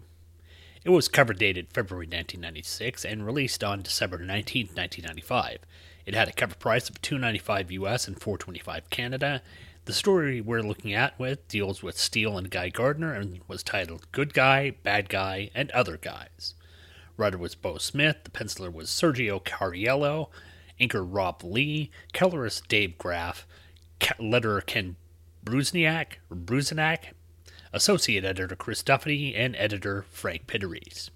It 0.85 0.89
was 0.89 1.09
cover 1.09 1.33
dated 1.33 1.67
February 1.73 2.05
1996 2.05 3.03
and 3.03 3.25
released 3.25 3.61
on 3.61 3.81
December 3.81 4.19
19, 4.19 4.67
1995. 4.67 5.57
It 6.05 6.15
had 6.15 6.29
a 6.29 6.31
cover 6.31 6.55
price 6.55 6.89
of 6.89 7.01
295 7.01 7.71
US 7.73 8.07
and 8.07 8.17
425 8.17 8.89
Canada. 8.89 9.41
The 9.83 9.91
story 9.91 10.39
we're 10.39 10.63
looking 10.63 10.93
at 10.93 11.19
with 11.19 11.45
deals 11.49 11.83
with 11.83 11.97
Steel 11.97 12.37
and 12.37 12.49
Guy 12.49 12.69
Gardner 12.69 13.13
and 13.13 13.41
was 13.49 13.63
titled 13.63 14.09
Good 14.13 14.33
Guy, 14.33 14.75
Bad 14.81 15.09
Guy, 15.09 15.49
and 15.53 15.69
Other 15.71 15.97
Guys. 15.97 16.55
Writer 17.21 17.37
was 17.37 17.53
Beau 17.53 17.77
Smith, 17.77 18.23
the 18.23 18.31
penciler 18.31 18.73
was 18.73 18.89
Sergio 18.89 19.39
Cariello, 19.39 20.29
inker 20.79 21.05
Rob 21.07 21.43
Lee, 21.43 21.91
colorist 22.13 22.67
Dave 22.67 22.97
Graff, 22.97 23.45
letterer 24.19 24.65
Ken 24.65 24.95
Brusniak, 25.45 26.13
or 26.31 26.37
Brusinac, 26.37 27.13
associate 27.71 28.25
editor 28.25 28.55
Chris 28.55 28.81
Duffy, 28.81 29.35
and 29.35 29.55
editor 29.55 30.03
Frank 30.09 30.47
Pittarese. 30.47 31.11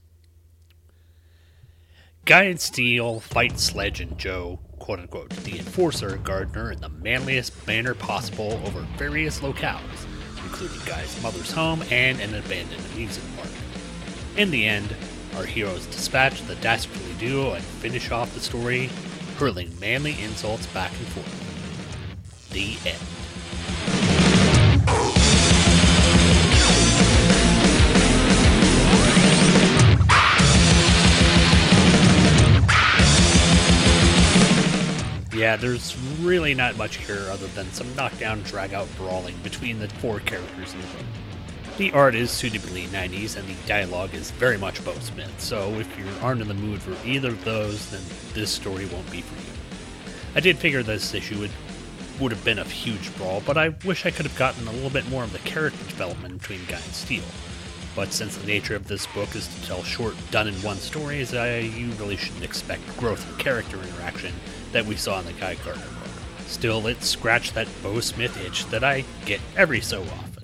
Guy 2.25 2.43
and 2.43 2.61
Steel 2.61 3.19
fight 3.19 3.59
Sledge 3.59 3.99
and 3.99 4.15
Joe, 4.15 4.59
quote 4.77 4.99
unquote, 4.99 5.31
the 5.37 5.57
enforcer 5.57 6.17
Gardner 6.17 6.71
in 6.71 6.81
the 6.81 6.89
manliest 6.89 7.65
manner 7.65 7.95
possible 7.95 8.61
over 8.63 8.81
various 8.95 9.39
locales, 9.39 10.05
including 10.43 10.85
Guy's 10.85 11.19
mother's 11.23 11.51
home 11.51 11.83
and 11.89 12.19
an 12.19 12.35
abandoned 12.35 12.85
amusement 12.93 13.37
park. 13.37 13.49
In 14.37 14.51
the 14.51 14.67
end, 14.67 14.95
our 15.37 15.45
heroes 15.45 15.85
dispatch 15.87 16.41
the 16.47 16.55
dastardly 16.55 17.13
duo 17.19 17.53
and 17.53 17.63
finish 17.63 18.11
off 18.11 18.33
the 18.33 18.39
story, 18.39 18.89
hurling 19.37 19.71
manly 19.79 20.15
insults 20.21 20.65
back 20.67 20.91
and 20.91 21.07
forth. 21.07 22.49
The 22.51 22.77
end. 22.89 22.99
Yeah, 35.35 35.57
there's 35.57 35.97
really 36.21 36.53
not 36.53 36.77
much 36.77 36.95
here 36.95 37.27
other 37.29 37.47
than 37.47 37.69
some 37.73 37.93
knockdown, 37.95 38.41
drag 38.43 38.73
out 38.73 38.87
brawling 38.95 39.35
between 39.43 39.79
the 39.79 39.89
four 39.89 40.21
characters 40.21 40.73
in 40.73 40.79
the. 40.79 40.87
The 41.77 41.91
art 41.91 42.15
is 42.15 42.31
suitably 42.31 42.83
90s, 42.83 43.35
and 43.35 43.45
the 43.49 43.67
dialogue 43.67 44.13
is 44.13 44.31
very 44.31 44.57
much 44.57 44.83
Beau 44.85 44.93
Smith, 44.99 45.33
so 45.41 45.73
if 45.73 45.99
you 45.99 46.05
aren't 46.21 46.39
in 46.39 46.47
the 46.47 46.53
mood 46.53 46.81
for 46.81 46.95
either 47.05 47.27
of 47.27 47.43
those, 47.43 47.91
then 47.91 48.01
this 48.33 48.49
story 48.49 48.85
won't 48.85 49.11
be 49.11 49.19
for 49.19 49.35
you. 49.35 50.11
I 50.35 50.39
did 50.39 50.57
figure 50.57 50.83
this 50.83 51.13
issue 51.13 51.37
would, 51.39 51.51
would 52.21 52.31
have 52.31 52.45
been 52.45 52.59
a 52.59 52.63
huge 52.63 53.13
brawl, 53.17 53.43
but 53.45 53.57
I 53.57 53.75
wish 53.83 54.05
I 54.05 54.11
could 54.11 54.25
have 54.25 54.37
gotten 54.37 54.65
a 54.69 54.71
little 54.71 54.89
bit 54.89 55.09
more 55.09 55.25
of 55.25 55.33
the 55.33 55.39
character 55.39 55.83
development 55.89 56.39
between 56.39 56.61
Guy 56.69 56.77
and 56.77 56.93
Steel. 56.93 57.25
But 57.93 58.13
since 58.13 58.37
the 58.37 58.47
nature 58.47 58.77
of 58.77 58.87
this 58.87 59.05
book 59.07 59.35
is 59.35 59.45
to 59.45 59.67
tell 59.67 59.83
short, 59.83 60.15
done 60.31 60.47
in 60.47 60.53
one 60.55 60.77
stories, 60.77 61.33
I, 61.33 61.57
you 61.57 61.91
really 61.93 62.15
shouldn't 62.15 62.45
expect 62.45 62.95
growth 62.95 63.29
in 63.29 63.37
character 63.37 63.75
interaction 63.81 64.33
that 64.71 64.85
we 64.85 64.95
saw 64.95 65.19
in 65.19 65.25
the 65.25 65.33
Guy 65.33 65.55
Gardner 65.55 65.83
book. 65.83 66.09
Still, 66.47 66.87
it 66.87 67.03
scratched 67.03 67.53
that 67.55 67.67
Beau 67.83 67.99
Smith 67.99 68.41
itch 68.45 68.65
that 68.67 68.85
I 68.85 69.03
get 69.25 69.41
every 69.57 69.81
so 69.81 70.03
often. 70.03 70.34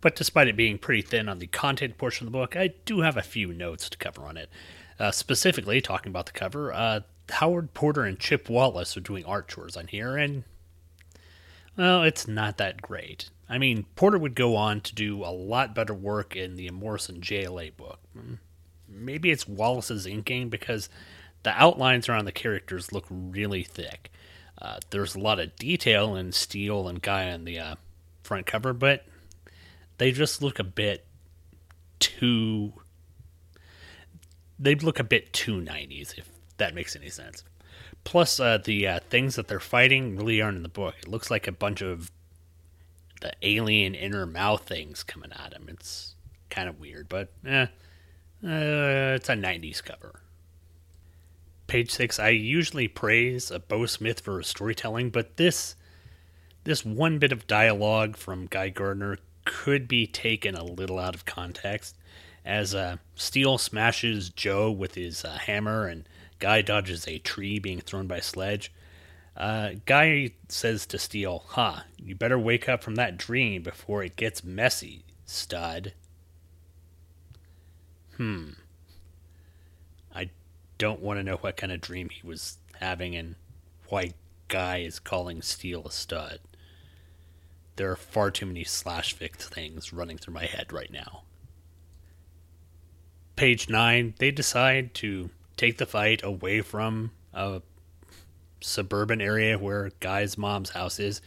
But 0.00 0.16
despite 0.16 0.48
it 0.48 0.56
being 0.56 0.78
pretty 0.78 1.02
thin 1.02 1.28
on 1.28 1.38
the 1.38 1.46
content 1.46 1.98
portion 1.98 2.26
of 2.26 2.32
the 2.32 2.38
book, 2.38 2.56
I 2.56 2.68
do 2.84 3.00
have 3.00 3.16
a 3.16 3.22
few 3.22 3.52
notes 3.52 3.88
to 3.90 3.98
cover 3.98 4.22
on 4.22 4.36
it. 4.36 4.48
Uh, 4.98 5.10
specifically, 5.10 5.80
talking 5.80 6.10
about 6.10 6.26
the 6.26 6.32
cover, 6.32 6.72
uh, 6.72 7.00
Howard 7.30 7.74
Porter 7.74 8.04
and 8.04 8.18
Chip 8.18 8.48
Wallace 8.48 8.96
are 8.96 9.00
doing 9.00 9.24
art 9.24 9.48
chores 9.48 9.76
on 9.76 9.86
here, 9.86 10.16
and 10.16 10.44
well, 11.76 12.02
it's 12.02 12.26
not 12.26 12.58
that 12.58 12.82
great. 12.82 13.30
I 13.48 13.58
mean, 13.58 13.86
Porter 13.96 14.18
would 14.18 14.34
go 14.34 14.56
on 14.56 14.80
to 14.82 14.94
do 14.94 15.24
a 15.24 15.30
lot 15.30 15.74
better 15.74 15.94
work 15.94 16.36
in 16.36 16.56
the 16.56 16.70
Morrison 16.70 17.20
JLA 17.20 17.76
book. 17.76 18.00
Maybe 18.88 19.30
it's 19.30 19.48
Wallace's 19.48 20.06
inking 20.06 20.48
because 20.48 20.88
the 21.44 21.50
outlines 21.50 22.08
around 22.08 22.24
the 22.24 22.32
characters 22.32 22.92
look 22.92 23.06
really 23.08 23.62
thick. 23.62 24.10
Uh, 24.60 24.80
there's 24.90 25.14
a 25.14 25.20
lot 25.20 25.38
of 25.38 25.54
detail 25.56 26.16
in 26.16 26.32
Steel 26.32 26.88
and 26.88 27.00
Guy 27.00 27.30
on 27.30 27.44
the 27.44 27.58
uh, 27.58 27.74
front 28.22 28.46
cover, 28.46 28.72
but 28.72 29.06
they 29.98 30.12
just 30.12 30.42
look 30.42 30.58
a 30.58 30.64
bit 30.64 31.06
too. 31.98 32.72
They 34.58 34.74
look 34.74 34.98
a 34.98 35.04
bit 35.04 35.32
too 35.32 35.60
90s, 35.60 36.16
if 36.18 36.28
that 36.56 36.74
makes 36.74 36.96
any 36.96 37.10
sense. 37.10 37.44
Plus, 38.04 38.40
uh, 38.40 38.58
the 38.58 38.86
uh, 38.86 39.00
things 39.10 39.36
that 39.36 39.48
they're 39.48 39.60
fighting 39.60 40.16
really 40.16 40.40
aren't 40.40 40.56
in 40.56 40.62
the 40.62 40.68
book. 40.68 40.94
It 41.00 41.08
looks 41.08 41.30
like 41.30 41.46
a 41.46 41.52
bunch 41.52 41.82
of 41.82 42.10
the 43.20 43.32
alien 43.42 43.94
inner 43.94 44.26
mouth 44.26 44.62
things 44.62 45.02
coming 45.02 45.32
at 45.32 45.52
him. 45.52 45.66
It's 45.68 46.14
kind 46.50 46.68
of 46.68 46.80
weird, 46.80 47.08
but 47.08 47.32
eh, 47.44 47.66
uh, 48.44 49.16
it's 49.16 49.28
a 49.28 49.34
90s 49.34 49.82
cover. 49.82 50.20
Page 51.66 51.90
6, 51.90 52.18
I 52.18 52.30
usually 52.30 52.88
praise 52.88 53.50
a 53.50 53.58
Beau 53.58 53.84
Smith 53.86 54.20
for 54.20 54.38
his 54.38 54.46
storytelling, 54.46 55.10
but 55.10 55.36
this 55.36 55.74
this 56.64 56.84
one 56.84 57.18
bit 57.18 57.32
of 57.32 57.46
dialogue 57.46 58.16
from 58.16 58.46
Guy 58.46 58.68
Gardner 58.68 59.18
could 59.48 59.88
be 59.88 60.06
taken 60.06 60.54
a 60.54 60.62
little 60.62 60.98
out 60.98 61.14
of 61.14 61.24
context, 61.24 61.96
as 62.44 62.74
uh, 62.74 62.98
Steel 63.14 63.58
smashes 63.58 64.28
Joe 64.28 64.70
with 64.70 64.94
his 64.94 65.24
uh, 65.24 65.38
hammer 65.38 65.86
and 65.86 66.06
Guy 66.38 66.62
dodges 66.62 67.08
a 67.08 67.18
tree 67.18 67.58
being 67.58 67.80
thrown 67.80 68.06
by 68.06 68.20
sledge. 68.20 68.72
Uh, 69.36 69.70
Guy 69.86 70.32
says 70.48 70.86
to 70.86 70.98
Steel, 70.98 71.44
"Ha, 71.48 71.72
huh, 71.72 71.82
you 71.96 72.14
better 72.14 72.38
wake 72.38 72.68
up 72.68 72.82
from 72.82 72.96
that 72.96 73.16
dream 73.16 73.62
before 73.62 74.04
it 74.04 74.16
gets 74.16 74.44
messy, 74.44 75.04
stud." 75.24 75.94
Hmm. 78.16 78.50
I 80.14 80.30
don't 80.76 81.00
want 81.00 81.18
to 81.18 81.24
know 81.24 81.36
what 81.36 81.56
kind 81.56 81.72
of 81.72 81.80
dream 81.80 82.10
he 82.10 82.26
was 82.26 82.58
having 82.80 83.16
and 83.16 83.36
why 83.88 84.12
Guy 84.48 84.78
is 84.78 84.98
calling 84.98 85.40
Steel 85.40 85.86
a 85.86 85.90
stud. 85.90 86.40
There 87.78 87.92
are 87.92 87.96
far 87.96 88.32
too 88.32 88.44
many 88.44 88.64
slash 88.64 89.16
fic 89.16 89.36
things 89.36 89.92
running 89.92 90.18
through 90.18 90.34
my 90.34 90.46
head 90.46 90.72
right 90.72 90.90
now. 90.90 91.22
Page 93.36 93.68
9, 93.68 94.14
they 94.18 94.32
decide 94.32 94.94
to 94.94 95.30
take 95.56 95.78
the 95.78 95.86
fight 95.86 96.20
away 96.24 96.60
from 96.60 97.12
a 97.32 97.62
suburban 98.60 99.20
area 99.20 99.56
where 99.56 99.92
Guy's 100.00 100.36
mom's 100.36 100.70
house 100.70 100.98
is 100.98 101.20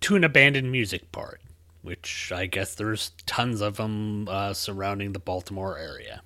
to 0.00 0.16
an 0.16 0.24
abandoned 0.24 0.72
music 0.72 1.12
park, 1.12 1.42
which 1.82 2.32
I 2.34 2.46
guess 2.46 2.74
there's 2.74 3.10
tons 3.26 3.60
of 3.60 3.76
them 3.76 4.28
uh, 4.30 4.54
surrounding 4.54 5.12
the 5.12 5.18
Baltimore 5.18 5.76
area. 5.76 6.22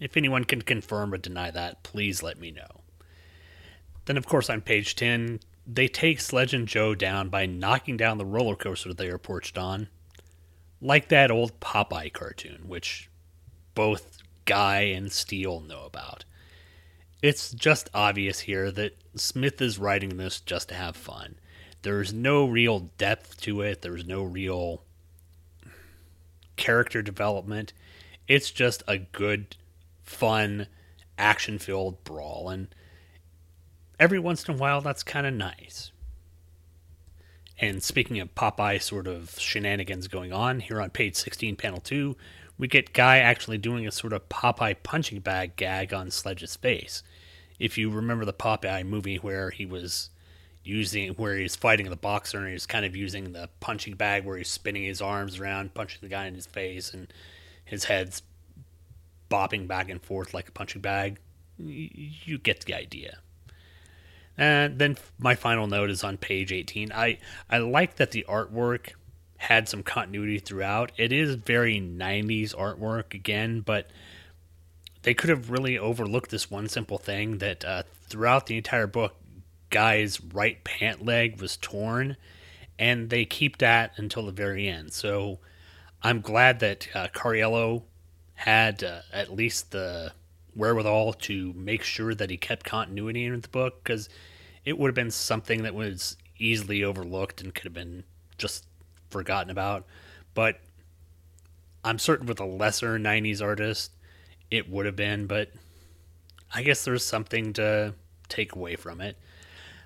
If 0.00 0.16
anyone 0.16 0.44
can 0.44 0.62
confirm 0.62 1.12
or 1.12 1.18
deny 1.18 1.50
that, 1.50 1.82
please 1.82 2.22
let 2.22 2.40
me 2.40 2.52
know. 2.52 2.80
Then, 4.06 4.16
of 4.16 4.24
course, 4.24 4.48
on 4.48 4.62
page 4.62 4.96
10, 4.96 5.40
they 5.72 5.86
take 5.86 6.20
Sledge 6.20 6.52
and 6.52 6.66
Joe 6.66 6.94
down 6.94 7.28
by 7.28 7.46
knocking 7.46 7.96
down 7.96 8.18
the 8.18 8.24
roller 8.24 8.56
coaster 8.56 8.92
they 8.92 9.08
are 9.08 9.18
perched 9.18 9.56
on, 9.56 9.88
like 10.80 11.08
that 11.08 11.30
old 11.30 11.60
Popeye 11.60 12.12
cartoon, 12.12 12.62
which 12.66 13.08
both 13.74 14.18
Guy 14.46 14.80
and 14.80 15.12
Steel 15.12 15.60
know 15.60 15.84
about. 15.84 16.24
It's 17.22 17.52
just 17.52 17.88
obvious 17.94 18.40
here 18.40 18.72
that 18.72 18.96
Smith 19.14 19.60
is 19.60 19.78
writing 19.78 20.16
this 20.16 20.40
just 20.40 20.70
to 20.70 20.74
have 20.74 20.96
fun. 20.96 21.36
There's 21.82 22.12
no 22.12 22.46
real 22.46 22.90
depth 22.98 23.40
to 23.42 23.60
it, 23.60 23.82
there's 23.82 24.04
no 24.04 24.24
real 24.24 24.82
character 26.56 27.00
development. 27.00 27.72
It's 28.26 28.50
just 28.50 28.82
a 28.88 28.98
good, 28.98 29.56
fun, 30.02 30.66
action 31.16 31.58
filled 31.58 32.02
brawl. 32.04 32.48
And 32.48 32.68
every 34.00 34.18
once 34.18 34.48
in 34.48 34.54
a 34.54 34.56
while, 34.56 34.80
that's 34.80 35.04
kind 35.04 35.26
of 35.26 35.34
nice. 35.34 35.92
And 37.60 37.82
speaking 37.82 38.18
of 38.18 38.34
Popeye 38.34 38.80
sort 38.82 39.06
of 39.06 39.38
shenanigans 39.38 40.08
going 40.08 40.32
on, 40.32 40.60
here 40.60 40.80
on 40.80 40.88
page 40.88 41.14
16, 41.14 41.56
panel 41.56 41.80
2, 41.80 42.16
we 42.56 42.66
get 42.66 42.94
Guy 42.94 43.18
actually 43.18 43.58
doing 43.58 43.86
a 43.86 43.92
sort 43.92 44.14
of 44.14 44.28
Popeye 44.30 44.82
punching 44.82 45.20
bag 45.20 45.56
gag 45.56 45.92
on 45.92 46.10
Sledge's 46.10 46.56
face. 46.56 47.02
If 47.58 47.76
you 47.76 47.90
remember 47.90 48.24
the 48.24 48.32
Popeye 48.32 48.86
movie 48.86 49.16
where 49.16 49.50
he 49.50 49.66
was 49.66 50.08
using, 50.64 51.10
where 51.14 51.36
he's 51.36 51.56
fighting 51.56 51.90
the 51.90 51.96
boxer 51.96 52.38
and 52.38 52.48
he's 52.48 52.66
kind 52.66 52.86
of 52.86 52.96
using 52.96 53.32
the 53.32 53.50
punching 53.60 53.94
bag 53.94 54.24
where 54.24 54.38
he's 54.38 54.48
spinning 54.48 54.84
his 54.84 55.02
arms 55.02 55.38
around, 55.38 55.74
punching 55.74 56.00
the 56.00 56.08
guy 56.08 56.26
in 56.26 56.34
his 56.34 56.46
face, 56.46 56.94
and 56.94 57.12
his 57.66 57.84
head's 57.84 58.22
bopping 59.30 59.68
back 59.68 59.90
and 59.90 60.02
forth 60.02 60.32
like 60.32 60.48
a 60.48 60.52
punching 60.52 60.80
bag, 60.80 61.18
you 61.58 62.38
get 62.38 62.64
the 62.64 62.74
idea. 62.74 63.18
And 64.40 64.78
then 64.78 64.96
my 65.18 65.34
final 65.34 65.66
note 65.66 65.90
is 65.90 66.02
on 66.02 66.16
page 66.16 66.50
18. 66.50 66.92
I, 66.92 67.18
I 67.50 67.58
like 67.58 67.96
that 67.96 68.12
the 68.12 68.24
artwork 68.26 68.92
had 69.36 69.68
some 69.68 69.82
continuity 69.82 70.38
throughout. 70.38 70.92
It 70.96 71.12
is 71.12 71.34
very 71.34 71.78
90s 71.78 72.54
artwork 72.54 73.12
again, 73.12 73.60
but 73.60 73.90
they 75.02 75.12
could 75.12 75.28
have 75.28 75.50
really 75.50 75.78
overlooked 75.78 76.30
this 76.30 76.50
one 76.50 76.68
simple 76.68 76.96
thing 76.96 77.36
that 77.38 77.66
uh, 77.66 77.82
throughout 78.08 78.46
the 78.46 78.56
entire 78.56 78.86
book, 78.86 79.14
Guy's 79.68 80.22
right 80.32 80.64
pant 80.64 81.04
leg 81.04 81.38
was 81.38 81.58
torn, 81.58 82.16
and 82.78 83.10
they 83.10 83.26
keep 83.26 83.58
that 83.58 83.92
until 83.96 84.24
the 84.24 84.32
very 84.32 84.66
end. 84.66 84.94
So 84.94 85.38
I'm 86.02 86.22
glad 86.22 86.60
that 86.60 86.88
uh, 86.94 87.08
Cariello 87.12 87.82
had 88.34 88.82
uh, 88.82 89.00
at 89.12 89.34
least 89.34 89.72
the 89.72 90.12
wherewithal 90.56 91.12
to 91.12 91.52
make 91.52 91.82
sure 91.82 92.14
that 92.14 92.30
he 92.30 92.38
kept 92.38 92.64
continuity 92.64 93.26
in 93.26 93.38
the 93.38 93.48
book 93.48 93.84
because 93.84 94.08
it 94.64 94.78
would 94.78 94.88
have 94.88 94.94
been 94.94 95.10
something 95.10 95.62
that 95.62 95.74
was 95.74 96.16
easily 96.38 96.84
overlooked 96.84 97.40
and 97.40 97.54
could 97.54 97.64
have 97.64 97.74
been 97.74 98.04
just 98.38 98.66
forgotten 99.10 99.50
about. 99.50 99.86
But 100.34 100.60
I'm 101.84 101.98
certain 101.98 102.26
with 102.26 102.40
a 102.40 102.44
lesser 102.44 102.98
90s 102.98 103.42
artist, 103.42 103.92
it 104.50 104.68
would 104.68 104.86
have 104.86 104.96
been, 104.96 105.26
but 105.26 105.50
I 106.52 106.62
guess 106.62 106.84
there's 106.84 107.04
something 107.04 107.52
to 107.54 107.94
take 108.28 108.54
away 108.54 108.76
from 108.76 109.00
it. 109.00 109.16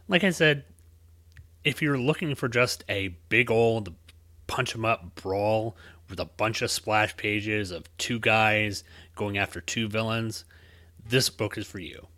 Like 0.09 0.25
I 0.25 0.31
said, 0.31 0.65
if 1.63 1.81
you're 1.81 1.99
looking 1.99 2.35
for 2.35 2.49
just 2.49 2.85
a 2.89 3.09
big 3.29 3.51
old 3.51 3.95
punch 4.47 4.75
'em 4.75 4.85
up 4.85 5.15
brawl 5.15 5.77
with 6.09 6.21
a 6.21 6.25
bunch 6.25 6.63
of 6.63 6.71
splash 6.71 7.17
pages 7.17 7.71
of 7.71 7.95
two 7.97 8.19
guys 8.19 8.85
going 9.17 9.39
after 9.39 9.61
two 9.61 9.89
villains, 9.89 10.45
this 11.07 11.31
book 11.31 11.57
is 11.57 11.67
for 11.67 11.79
you. 11.79 12.09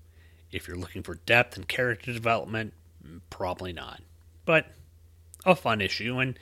If 0.53 0.67
you're 0.69 0.77
looking 0.77 1.03
for 1.03 1.17
depth 1.17 1.57
and 1.57 1.69
character 1.69 2.13
development, 2.13 2.73
mm, 3.07 3.21
probably 3.31 3.73
not. 3.73 4.01
But 4.45 4.67
a 5.45 5.55
fun 5.55 5.81
issue, 5.81 6.19
and 6.19 6.39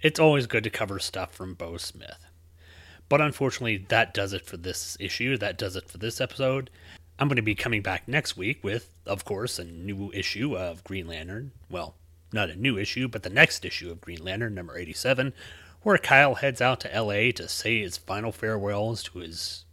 it's 0.00 0.20
always 0.20 0.46
good 0.46 0.64
to 0.64 0.70
cover 0.70 0.98
stuff 0.98 1.32
from 1.32 1.54
Beau 1.54 1.76
Smith. 1.76 2.26
But 3.08 3.20
unfortunately, 3.20 3.84
that 3.88 4.14
does 4.14 4.32
it 4.32 4.46
for 4.46 4.56
this 4.56 4.96
issue. 4.98 5.36
That 5.36 5.58
does 5.58 5.76
it 5.76 5.88
for 5.88 5.98
this 5.98 6.20
episode. 6.20 6.70
I'm 7.18 7.28
going 7.28 7.36
to 7.36 7.42
be 7.42 7.54
coming 7.54 7.82
back 7.82 8.08
next 8.08 8.36
week 8.36 8.64
with, 8.64 8.92
of 9.06 9.24
course, 9.24 9.58
a 9.58 9.64
new 9.64 10.10
issue 10.12 10.56
of 10.56 10.82
Green 10.84 11.06
Lantern. 11.06 11.52
Well, 11.70 11.94
not 12.32 12.50
a 12.50 12.56
new 12.56 12.76
issue, 12.76 13.06
but 13.06 13.22
the 13.22 13.30
next 13.30 13.64
issue 13.64 13.90
of 13.90 14.00
Green 14.00 14.24
Lantern, 14.24 14.54
number 14.54 14.76
87, 14.76 15.32
where 15.82 15.98
Kyle 15.98 16.34
heads 16.34 16.60
out 16.60 16.80
to 16.80 17.00
LA 17.00 17.30
to 17.32 17.46
say 17.46 17.80
his 17.80 17.96
final 17.96 18.32
farewells 18.32 19.02
to 19.04 19.18
his 19.18 19.64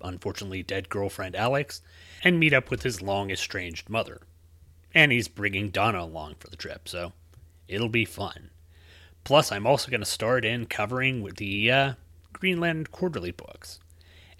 unfortunately 0.00 0.62
dead 0.62 0.88
girlfriend 0.88 1.36
Alex 1.36 1.82
and 2.22 2.38
meet 2.38 2.52
up 2.52 2.70
with 2.70 2.82
his 2.82 3.02
long 3.02 3.30
estranged 3.30 3.88
mother. 3.88 4.20
And 4.94 5.12
he's 5.12 5.28
bringing 5.28 5.70
Donna 5.70 6.02
along 6.02 6.36
for 6.38 6.48
the 6.48 6.56
trip, 6.56 6.88
so 6.88 7.12
it'll 7.68 7.88
be 7.88 8.04
fun. 8.04 8.50
Plus, 9.24 9.52
I'm 9.52 9.66
also 9.66 9.90
going 9.90 10.00
to 10.00 10.06
start 10.06 10.44
in 10.44 10.66
covering 10.66 11.24
the 11.36 11.70
uh, 11.70 11.92
Green 12.32 12.58
Lantern 12.58 12.86
Quarterly 12.86 13.30
books. 13.30 13.78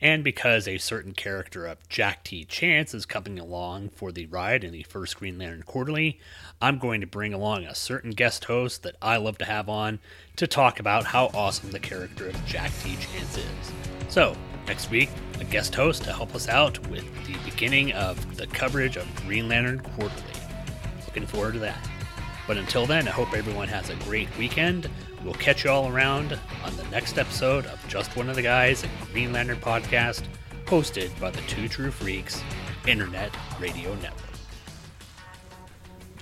And 0.03 0.25
because 0.25 0.67
a 0.67 0.79
certain 0.79 1.13
character 1.13 1.67
of 1.67 1.87
Jack 1.91 2.25
T. 2.25 2.45
Chance 2.47 2.95
is 2.95 3.05
coming 3.05 3.39
along 3.39 3.91
for 3.91 4.11
the 4.11 4.25
ride 4.27 4.65
in 4.65 4.73
the 4.73 4.83
first 4.85 5.19
Green 5.19 5.37
Lantern 5.37 5.63
Quarterly, 5.63 6.19
I'm 6.63 6.79
going 6.79 7.03
to 7.03 7.07
bring 7.07 7.35
along 7.35 7.65
a 7.65 7.75
certain 7.75 8.13
guest 8.13 8.47
host 8.47 8.83
that 8.83 8.97
I 9.03 9.19
love 9.19 9.37
to 9.39 9.45
have 9.45 9.69
on 9.69 9.99
to 10.37 10.47
talk 10.47 10.81
about 10.81 11.05
how 11.05 11.27
awesome 11.35 11.71
the 11.71 11.79
character 11.79 12.29
of 12.29 12.47
Jack 12.47 12.73
T. 12.83 12.97
Chance 12.97 13.37
is. 13.37 13.73
So, 14.09 14.35
next 14.71 14.89
week, 14.89 15.11
a 15.41 15.45
guest 15.45 15.75
host 15.75 16.05
to 16.05 16.13
help 16.13 16.33
us 16.33 16.49
out 16.49 16.79
with 16.87 17.05
the 17.27 17.35
beginning 17.45 17.91
of 17.91 18.37
the 18.37 18.47
coverage 18.47 18.97
of 18.97 19.05
Green 19.27 19.49
Lantern 19.49 19.81
Quarterly. 19.81 20.23
Looking 21.07 21.27
forward 21.27 21.55
to 21.55 21.59
that. 21.59 21.91
But 22.47 22.57
until 22.57 22.87
then, 22.87 23.09
I 23.09 23.11
hope 23.11 23.35
everyone 23.35 23.67
has 23.67 23.91
a 23.91 23.97
great 23.97 24.29
weekend. 24.39 24.89
We'll 25.25 25.35
catch 25.35 25.65
you 25.65 25.71
all 25.71 25.89
around 25.89 26.39
on 26.65 26.77
the 26.77 26.85
next 26.85 27.19
episode 27.19 27.67
of 27.67 27.85
Just 27.89 28.17
One 28.17 28.31
of 28.31 28.37
the 28.37 28.43
Guys, 28.43 28.85
a 28.85 28.89
Green 29.13 29.33
Lantern 29.33 29.59
podcast, 29.59 30.23
hosted 30.67 31.11
by 31.19 31.33
the 31.33 31.41
Two 31.49 31.67
True 31.67 31.91
Freaks 31.91 32.41
Internet 32.87 33.37
Radio 33.59 33.93
Network. 33.97 34.39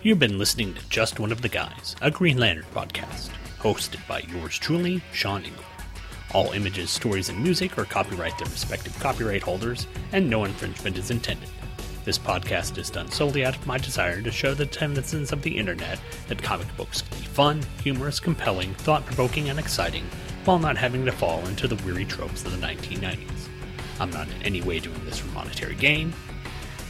You've 0.02 0.18
been 0.18 0.38
listening 0.38 0.72
to 0.72 0.88
Just 0.88 1.20
One 1.20 1.32
of 1.32 1.42
the 1.42 1.50
Guys, 1.50 1.96
a 2.00 2.10
Green 2.10 2.38
Lantern 2.38 2.64
podcast, 2.74 3.28
hosted 3.58 4.08
by 4.08 4.20
yours 4.20 4.58
truly, 4.58 5.02
Sean 5.12 5.44
Ingle. 5.44 5.64
All 6.34 6.52
images, 6.52 6.90
stories, 6.90 7.30
and 7.30 7.42
music 7.42 7.78
are 7.78 7.84
copyright 7.84 8.36
their 8.36 8.48
respective 8.48 8.98
copyright 9.00 9.42
holders, 9.42 9.86
and 10.12 10.28
no 10.28 10.44
infringement 10.44 10.98
is 10.98 11.10
intended. 11.10 11.48
This 12.04 12.18
podcast 12.18 12.76
is 12.78 12.90
done 12.90 13.10
solely 13.10 13.44
out 13.44 13.56
of 13.56 13.66
my 13.66 13.78
desire 13.78 14.20
to 14.22 14.30
show 14.30 14.54
the 14.54 14.66
denizens 14.66 15.32
of 15.32 15.42
the 15.42 15.56
internet 15.56 15.98
that 16.28 16.42
comic 16.42 16.74
books 16.76 17.02
can 17.02 17.18
be 17.18 17.24
fun, 17.26 17.62
humorous, 17.82 18.20
compelling, 18.20 18.74
thought 18.74 19.06
provoking, 19.06 19.48
and 19.48 19.58
exciting, 19.58 20.04
while 20.44 20.58
not 20.58 20.76
having 20.76 21.04
to 21.06 21.12
fall 21.12 21.46
into 21.46 21.66
the 21.66 21.82
weary 21.84 22.04
tropes 22.04 22.44
of 22.44 22.52
the 22.52 22.66
1990s. 22.66 23.48
I'm 23.98 24.10
not 24.10 24.28
in 24.28 24.42
any 24.42 24.62
way 24.62 24.80
doing 24.80 25.02
this 25.04 25.18
for 25.18 25.28
monetary 25.32 25.74
gain, 25.74 26.12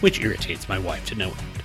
which 0.01 0.20
irritates 0.20 0.68
my 0.68 0.78
wife 0.78 1.05
to 1.07 1.14
no 1.14 1.28
end. 1.28 1.62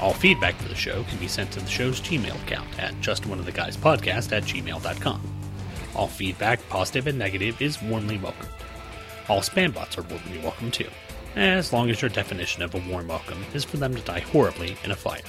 All 0.00 0.12
feedback 0.12 0.56
for 0.56 0.68
the 0.68 0.74
show 0.74 1.04
can 1.04 1.18
be 1.18 1.28
sent 1.28 1.52
to 1.52 1.60
the 1.60 1.68
show's 1.68 2.00
Gmail 2.00 2.42
account 2.42 2.68
at 2.78 2.92
justoneoftheguyspodcast 3.00 4.32
at 4.32 4.42
gmail.com. 4.42 5.31
All 5.94 6.08
feedback, 6.08 6.66
positive 6.68 7.06
and 7.06 7.18
negative, 7.18 7.60
is 7.60 7.82
warmly 7.82 8.18
welcomed. 8.18 8.48
All 9.28 9.40
spam 9.40 9.74
bots 9.74 9.98
are 9.98 10.02
warmly 10.02 10.38
welcome 10.38 10.70
too, 10.70 10.88
as 11.36 11.72
long 11.72 11.90
as 11.90 12.00
your 12.00 12.08
definition 12.08 12.62
of 12.62 12.74
a 12.74 12.82
warm 12.90 13.08
welcome 13.08 13.44
is 13.54 13.64
for 13.64 13.76
them 13.76 13.94
to 13.94 14.02
die 14.02 14.20
horribly 14.20 14.76
in 14.84 14.90
a 14.90 14.96
fire. 14.96 15.20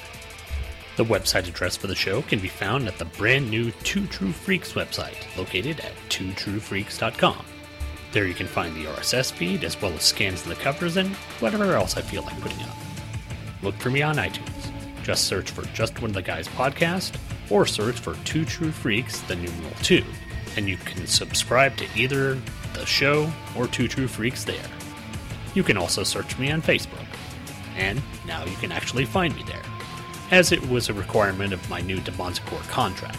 The 0.95 1.05
website 1.05 1.47
address 1.47 1.75
for 1.75 1.87
the 1.87 1.95
show 1.95 2.21
can 2.21 2.39
be 2.39 2.47
found 2.47 2.87
at 2.87 2.97
the 2.97 3.05
brand 3.05 3.49
new 3.49 3.71
Two 3.83 4.05
True 4.07 4.31
Freaks 4.31 4.73
website, 4.73 5.15
located 5.37 5.79
at 5.79 5.93
twotruefreaks.com. 6.09 7.45
There 8.11 8.27
you 8.27 8.35
can 8.35 8.45
find 8.45 8.75
the 8.75 8.85
RSS 8.85 9.31
feed 9.31 9.63
as 9.63 9.81
well 9.81 9.91
as 9.93 10.03
scans 10.03 10.43
of 10.43 10.49
the 10.49 10.55
covers 10.55 10.97
and 10.97 11.09
whatever 11.39 11.73
else 11.73 11.97
I 11.97 12.01
feel 12.01 12.21
like 12.21 12.39
putting 12.41 12.61
up. 12.61 12.77
Look 13.63 13.75
for 13.75 13.89
me 13.89 14.03
on 14.03 14.17
iTunes. 14.17 14.71
Just 15.03 15.25
search 15.25 15.49
for 15.49 15.63
Just 15.73 15.99
One 15.99 16.11
of 16.11 16.13
the 16.13 16.21
Guys 16.21 16.47
podcast 16.47 17.17
or 17.49 17.65
search 17.65 17.99
for 17.99 18.13
Two 18.23 18.45
True 18.45 18.71
Freaks, 18.71 19.21
the 19.21 19.35
numeral 19.35 19.73
2, 19.81 20.03
and 20.57 20.67
you 20.67 20.77
can 20.77 21.07
subscribe 21.07 21.75
to 21.77 21.87
either 21.95 22.39
the 22.73 22.85
show 22.85 23.31
or 23.55 23.67
Two 23.67 23.87
True 23.87 24.07
Freaks 24.07 24.43
there. 24.43 24.69
You 25.53 25.63
can 25.63 25.77
also 25.77 26.03
search 26.03 26.37
me 26.37 26.51
on 26.51 26.61
Facebook, 26.61 27.05
and 27.75 28.01
now 28.25 28.43
you 28.45 28.55
can 28.57 28.71
actually 28.71 29.05
find 29.05 29.35
me 29.35 29.43
there 29.43 29.61
as 30.31 30.51
it 30.51 30.67
was 30.69 30.89
a 30.89 30.93
requirement 30.93 31.53
of 31.53 31.69
my 31.69 31.81
new 31.81 31.97
Demonsicor 31.97 32.61
contract. 32.69 33.17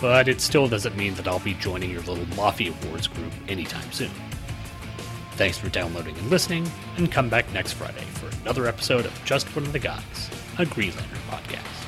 But 0.00 0.28
it 0.28 0.40
still 0.40 0.68
doesn't 0.68 0.96
mean 0.96 1.14
that 1.14 1.28
I'll 1.28 1.38
be 1.40 1.54
joining 1.54 1.90
your 1.90 2.02
little 2.02 2.26
Mafia 2.36 2.72
Wars 2.86 3.06
group 3.06 3.32
anytime 3.48 3.90
soon. 3.92 4.10
Thanks 5.32 5.58
for 5.58 5.68
downloading 5.68 6.16
and 6.16 6.30
listening, 6.30 6.68
and 6.96 7.10
come 7.10 7.28
back 7.28 7.52
next 7.52 7.72
Friday 7.74 8.04
for 8.14 8.28
another 8.42 8.66
episode 8.66 9.06
of 9.06 9.24
Just 9.24 9.54
One 9.54 9.64
of 9.64 9.72
the 9.72 9.78
Guys, 9.78 10.30
a 10.58 10.66
Green 10.66 10.90
Lantern 10.96 11.18
podcast. 11.30 11.87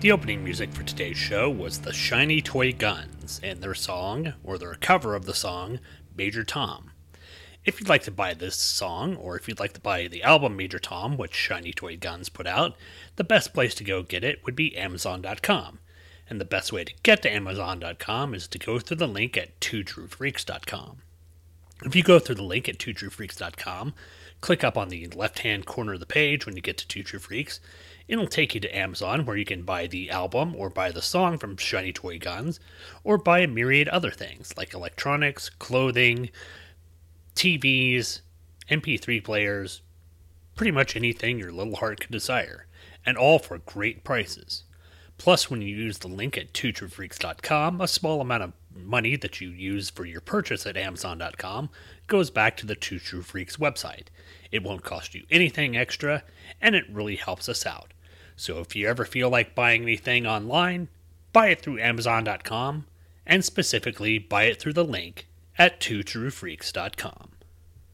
The 0.00 0.12
opening 0.12 0.42
music 0.42 0.72
for 0.72 0.82
today's 0.82 1.18
show 1.18 1.50
was 1.50 1.80
the 1.80 1.92
Shiny 1.92 2.40
Toy 2.40 2.72
Guns 2.72 3.38
and 3.42 3.60
their 3.60 3.74
song, 3.74 4.32
or 4.42 4.56
their 4.56 4.72
cover 4.72 5.14
of 5.14 5.26
the 5.26 5.34
song, 5.34 5.78
Major 6.16 6.42
Tom. 6.42 6.92
If 7.66 7.78
you'd 7.78 7.88
like 7.90 8.04
to 8.04 8.10
buy 8.10 8.32
this 8.32 8.56
song, 8.56 9.14
or 9.16 9.36
if 9.36 9.46
you'd 9.46 9.60
like 9.60 9.74
to 9.74 9.80
buy 9.80 10.08
the 10.08 10.22
album 10.22 10.56
Major 10.56 10.78
Tom, 10.78 11.18
which 11.18 11.34
Shiny 11.34 11.74
Toy 11.74 11.98
Guns 11.98 12.30
put 12.30 12.46
out, 12.46 12.76
the 13.16 13.24
best 13.24 13.52
place 13.52 13.74
to 13.74 13.84
go 13.84 14.02
get 14.02 14.24
it 14.24 14.42
would 14.46 14.56
be 14.56 14.74
Amazon.com. 14.74 15.80
And 16.30 16.40
the 16.40 16.46
best 16.46 16.72
way 16.72 16.84
to 16.84 16.94
get 17.02 17.20
to 17.22 17.30
Amazon.com 17.30 18.32
is 18.32 18.48
to 18.48 18.58
go 18.58 18.78
through 18.78 18.96
the 18.96 19.06
link 19.06 19.36
at 19.36 19.60
twotruefreaks.com. 19.60 21.02
If 21.84 21.94
you 21.94 22.02
go 22.02 22.18
through 22.18 22.36
the 22.36 22.42
link 22.42 22.70
at 22.70 22.78
twotruefreaks.com, 22.78 23.92
click 24.40 24.64
up 24.64 24.78
on 24.78 24.88
the 24.88 25.08
left 25.08 25.40
hand 25.40 25.66
corner 25.66 25.92
of 25.92 26.00
the 26.00 26.06
page 26.06 26.46
when 26.46 26.56
you 26.56 26.62
get 26.62 26.78
to 26.78 26.88
Two 26.88 27.02
True 27.02 27.18
Freaks, 27.18 27.60
it'll 28.10 28.26
take 28.26 28.54
you 28.56 28.60
to 28.60 28.76
Amazon 28.76 29.24
where 29.24 29.36
you 29.36 29.44
can 29.44 29.62
buy 29.62 29.86
the 29.86 30.10
album 30.10 30.52
or 30.56 30.68
buy 30.68 30.90
the 30.90 31.00
song 31.00 31.38
from 31.38 31.56
Shiny 31.56 31.92
Toy 31.92 32.18
Guns 32.18 32.58
or 33.04 33.16
buy 33.16 33.38
a 33.38 33.46
myriad 33.46 33.86
other 33.88 34.10
things 34.10 34.52
like 34.56 34.74
electronics, 34.74 35.48
clothing, 35.48 36.28
TVs, 37.36 38.20
MP3 38.68 39.22
players, 39.22 39.82
pretty 40.56 40.72
much 40.72 40.96
anything 40.96 41.38
your 41.38 41.52
little 41.52 41.76
heart 41.76 42.00
could 42.00 42.10
desire, 42.10 42.66
and 43.06 43.16
all 43.16 43.38
for 43.38 43.58
great 43.58 44.02
prices. 44.02 44.64
Plus, 45.16 45.48
when 45.48 45.62
you 45.62 45.76
use 45.76 45.98
the 45.98 46.08
link 46.08 46.36
at 46.36 46.52
twotruefreaks.com, 46.52 47.80
a 47.80 47.86
small 47.86 48.20
amount 48.20 48.42
of 48.42 48.52
money 48.74 49.14
that 49.14 49.40
you 49.40 49.50
use 49.50 49.88
for 49.88 50.04
your 50.04 50.20
purchase 50.20 50.66
at 50.66 50.76
Amazon.com 50.76 51.70
goes 52.08 52.30
back 52.30 52.56
to 52.56 52.66
the 52.66 52.74
Two 52.74 52.98
True 52.98 53.22
Freaks 53.22 53.56
website. 53.56 54.06
It 54.50 54.64
won't 54.64 54.82
cost 54.82 55.14
you 55.14 55.24
anything 55.30 55.76
extra, 55.76 56.24
and 56.60 56.74
it 56.74 56.90
really 56.90 57.16
helps 57.16 57.48
us 57.48 57.64
out. 57.64 57.92
So 58.40 58.58
if 58.60 58.74
you 58.74 58.88
ever 58.88 59.04
feel 59.04 59.28
like 59.28 59.54
buying 59.54 59.82
anything 59.82 60.26
online, 60.26 60.88
buy 61.30 61.48
it 61.48 61.60
through 61.60 61.78
Amazon.com, 61.78 62.86
and 63.26 63.44
specifically 63.44 64.18
buy 64.18 64.44
it 64.44 64.58
through 64.58 64.72
the 64.72 64.82
link 64.82 65.28
at 65.58 65.78
twotruefreaks.com. 65.78 67.32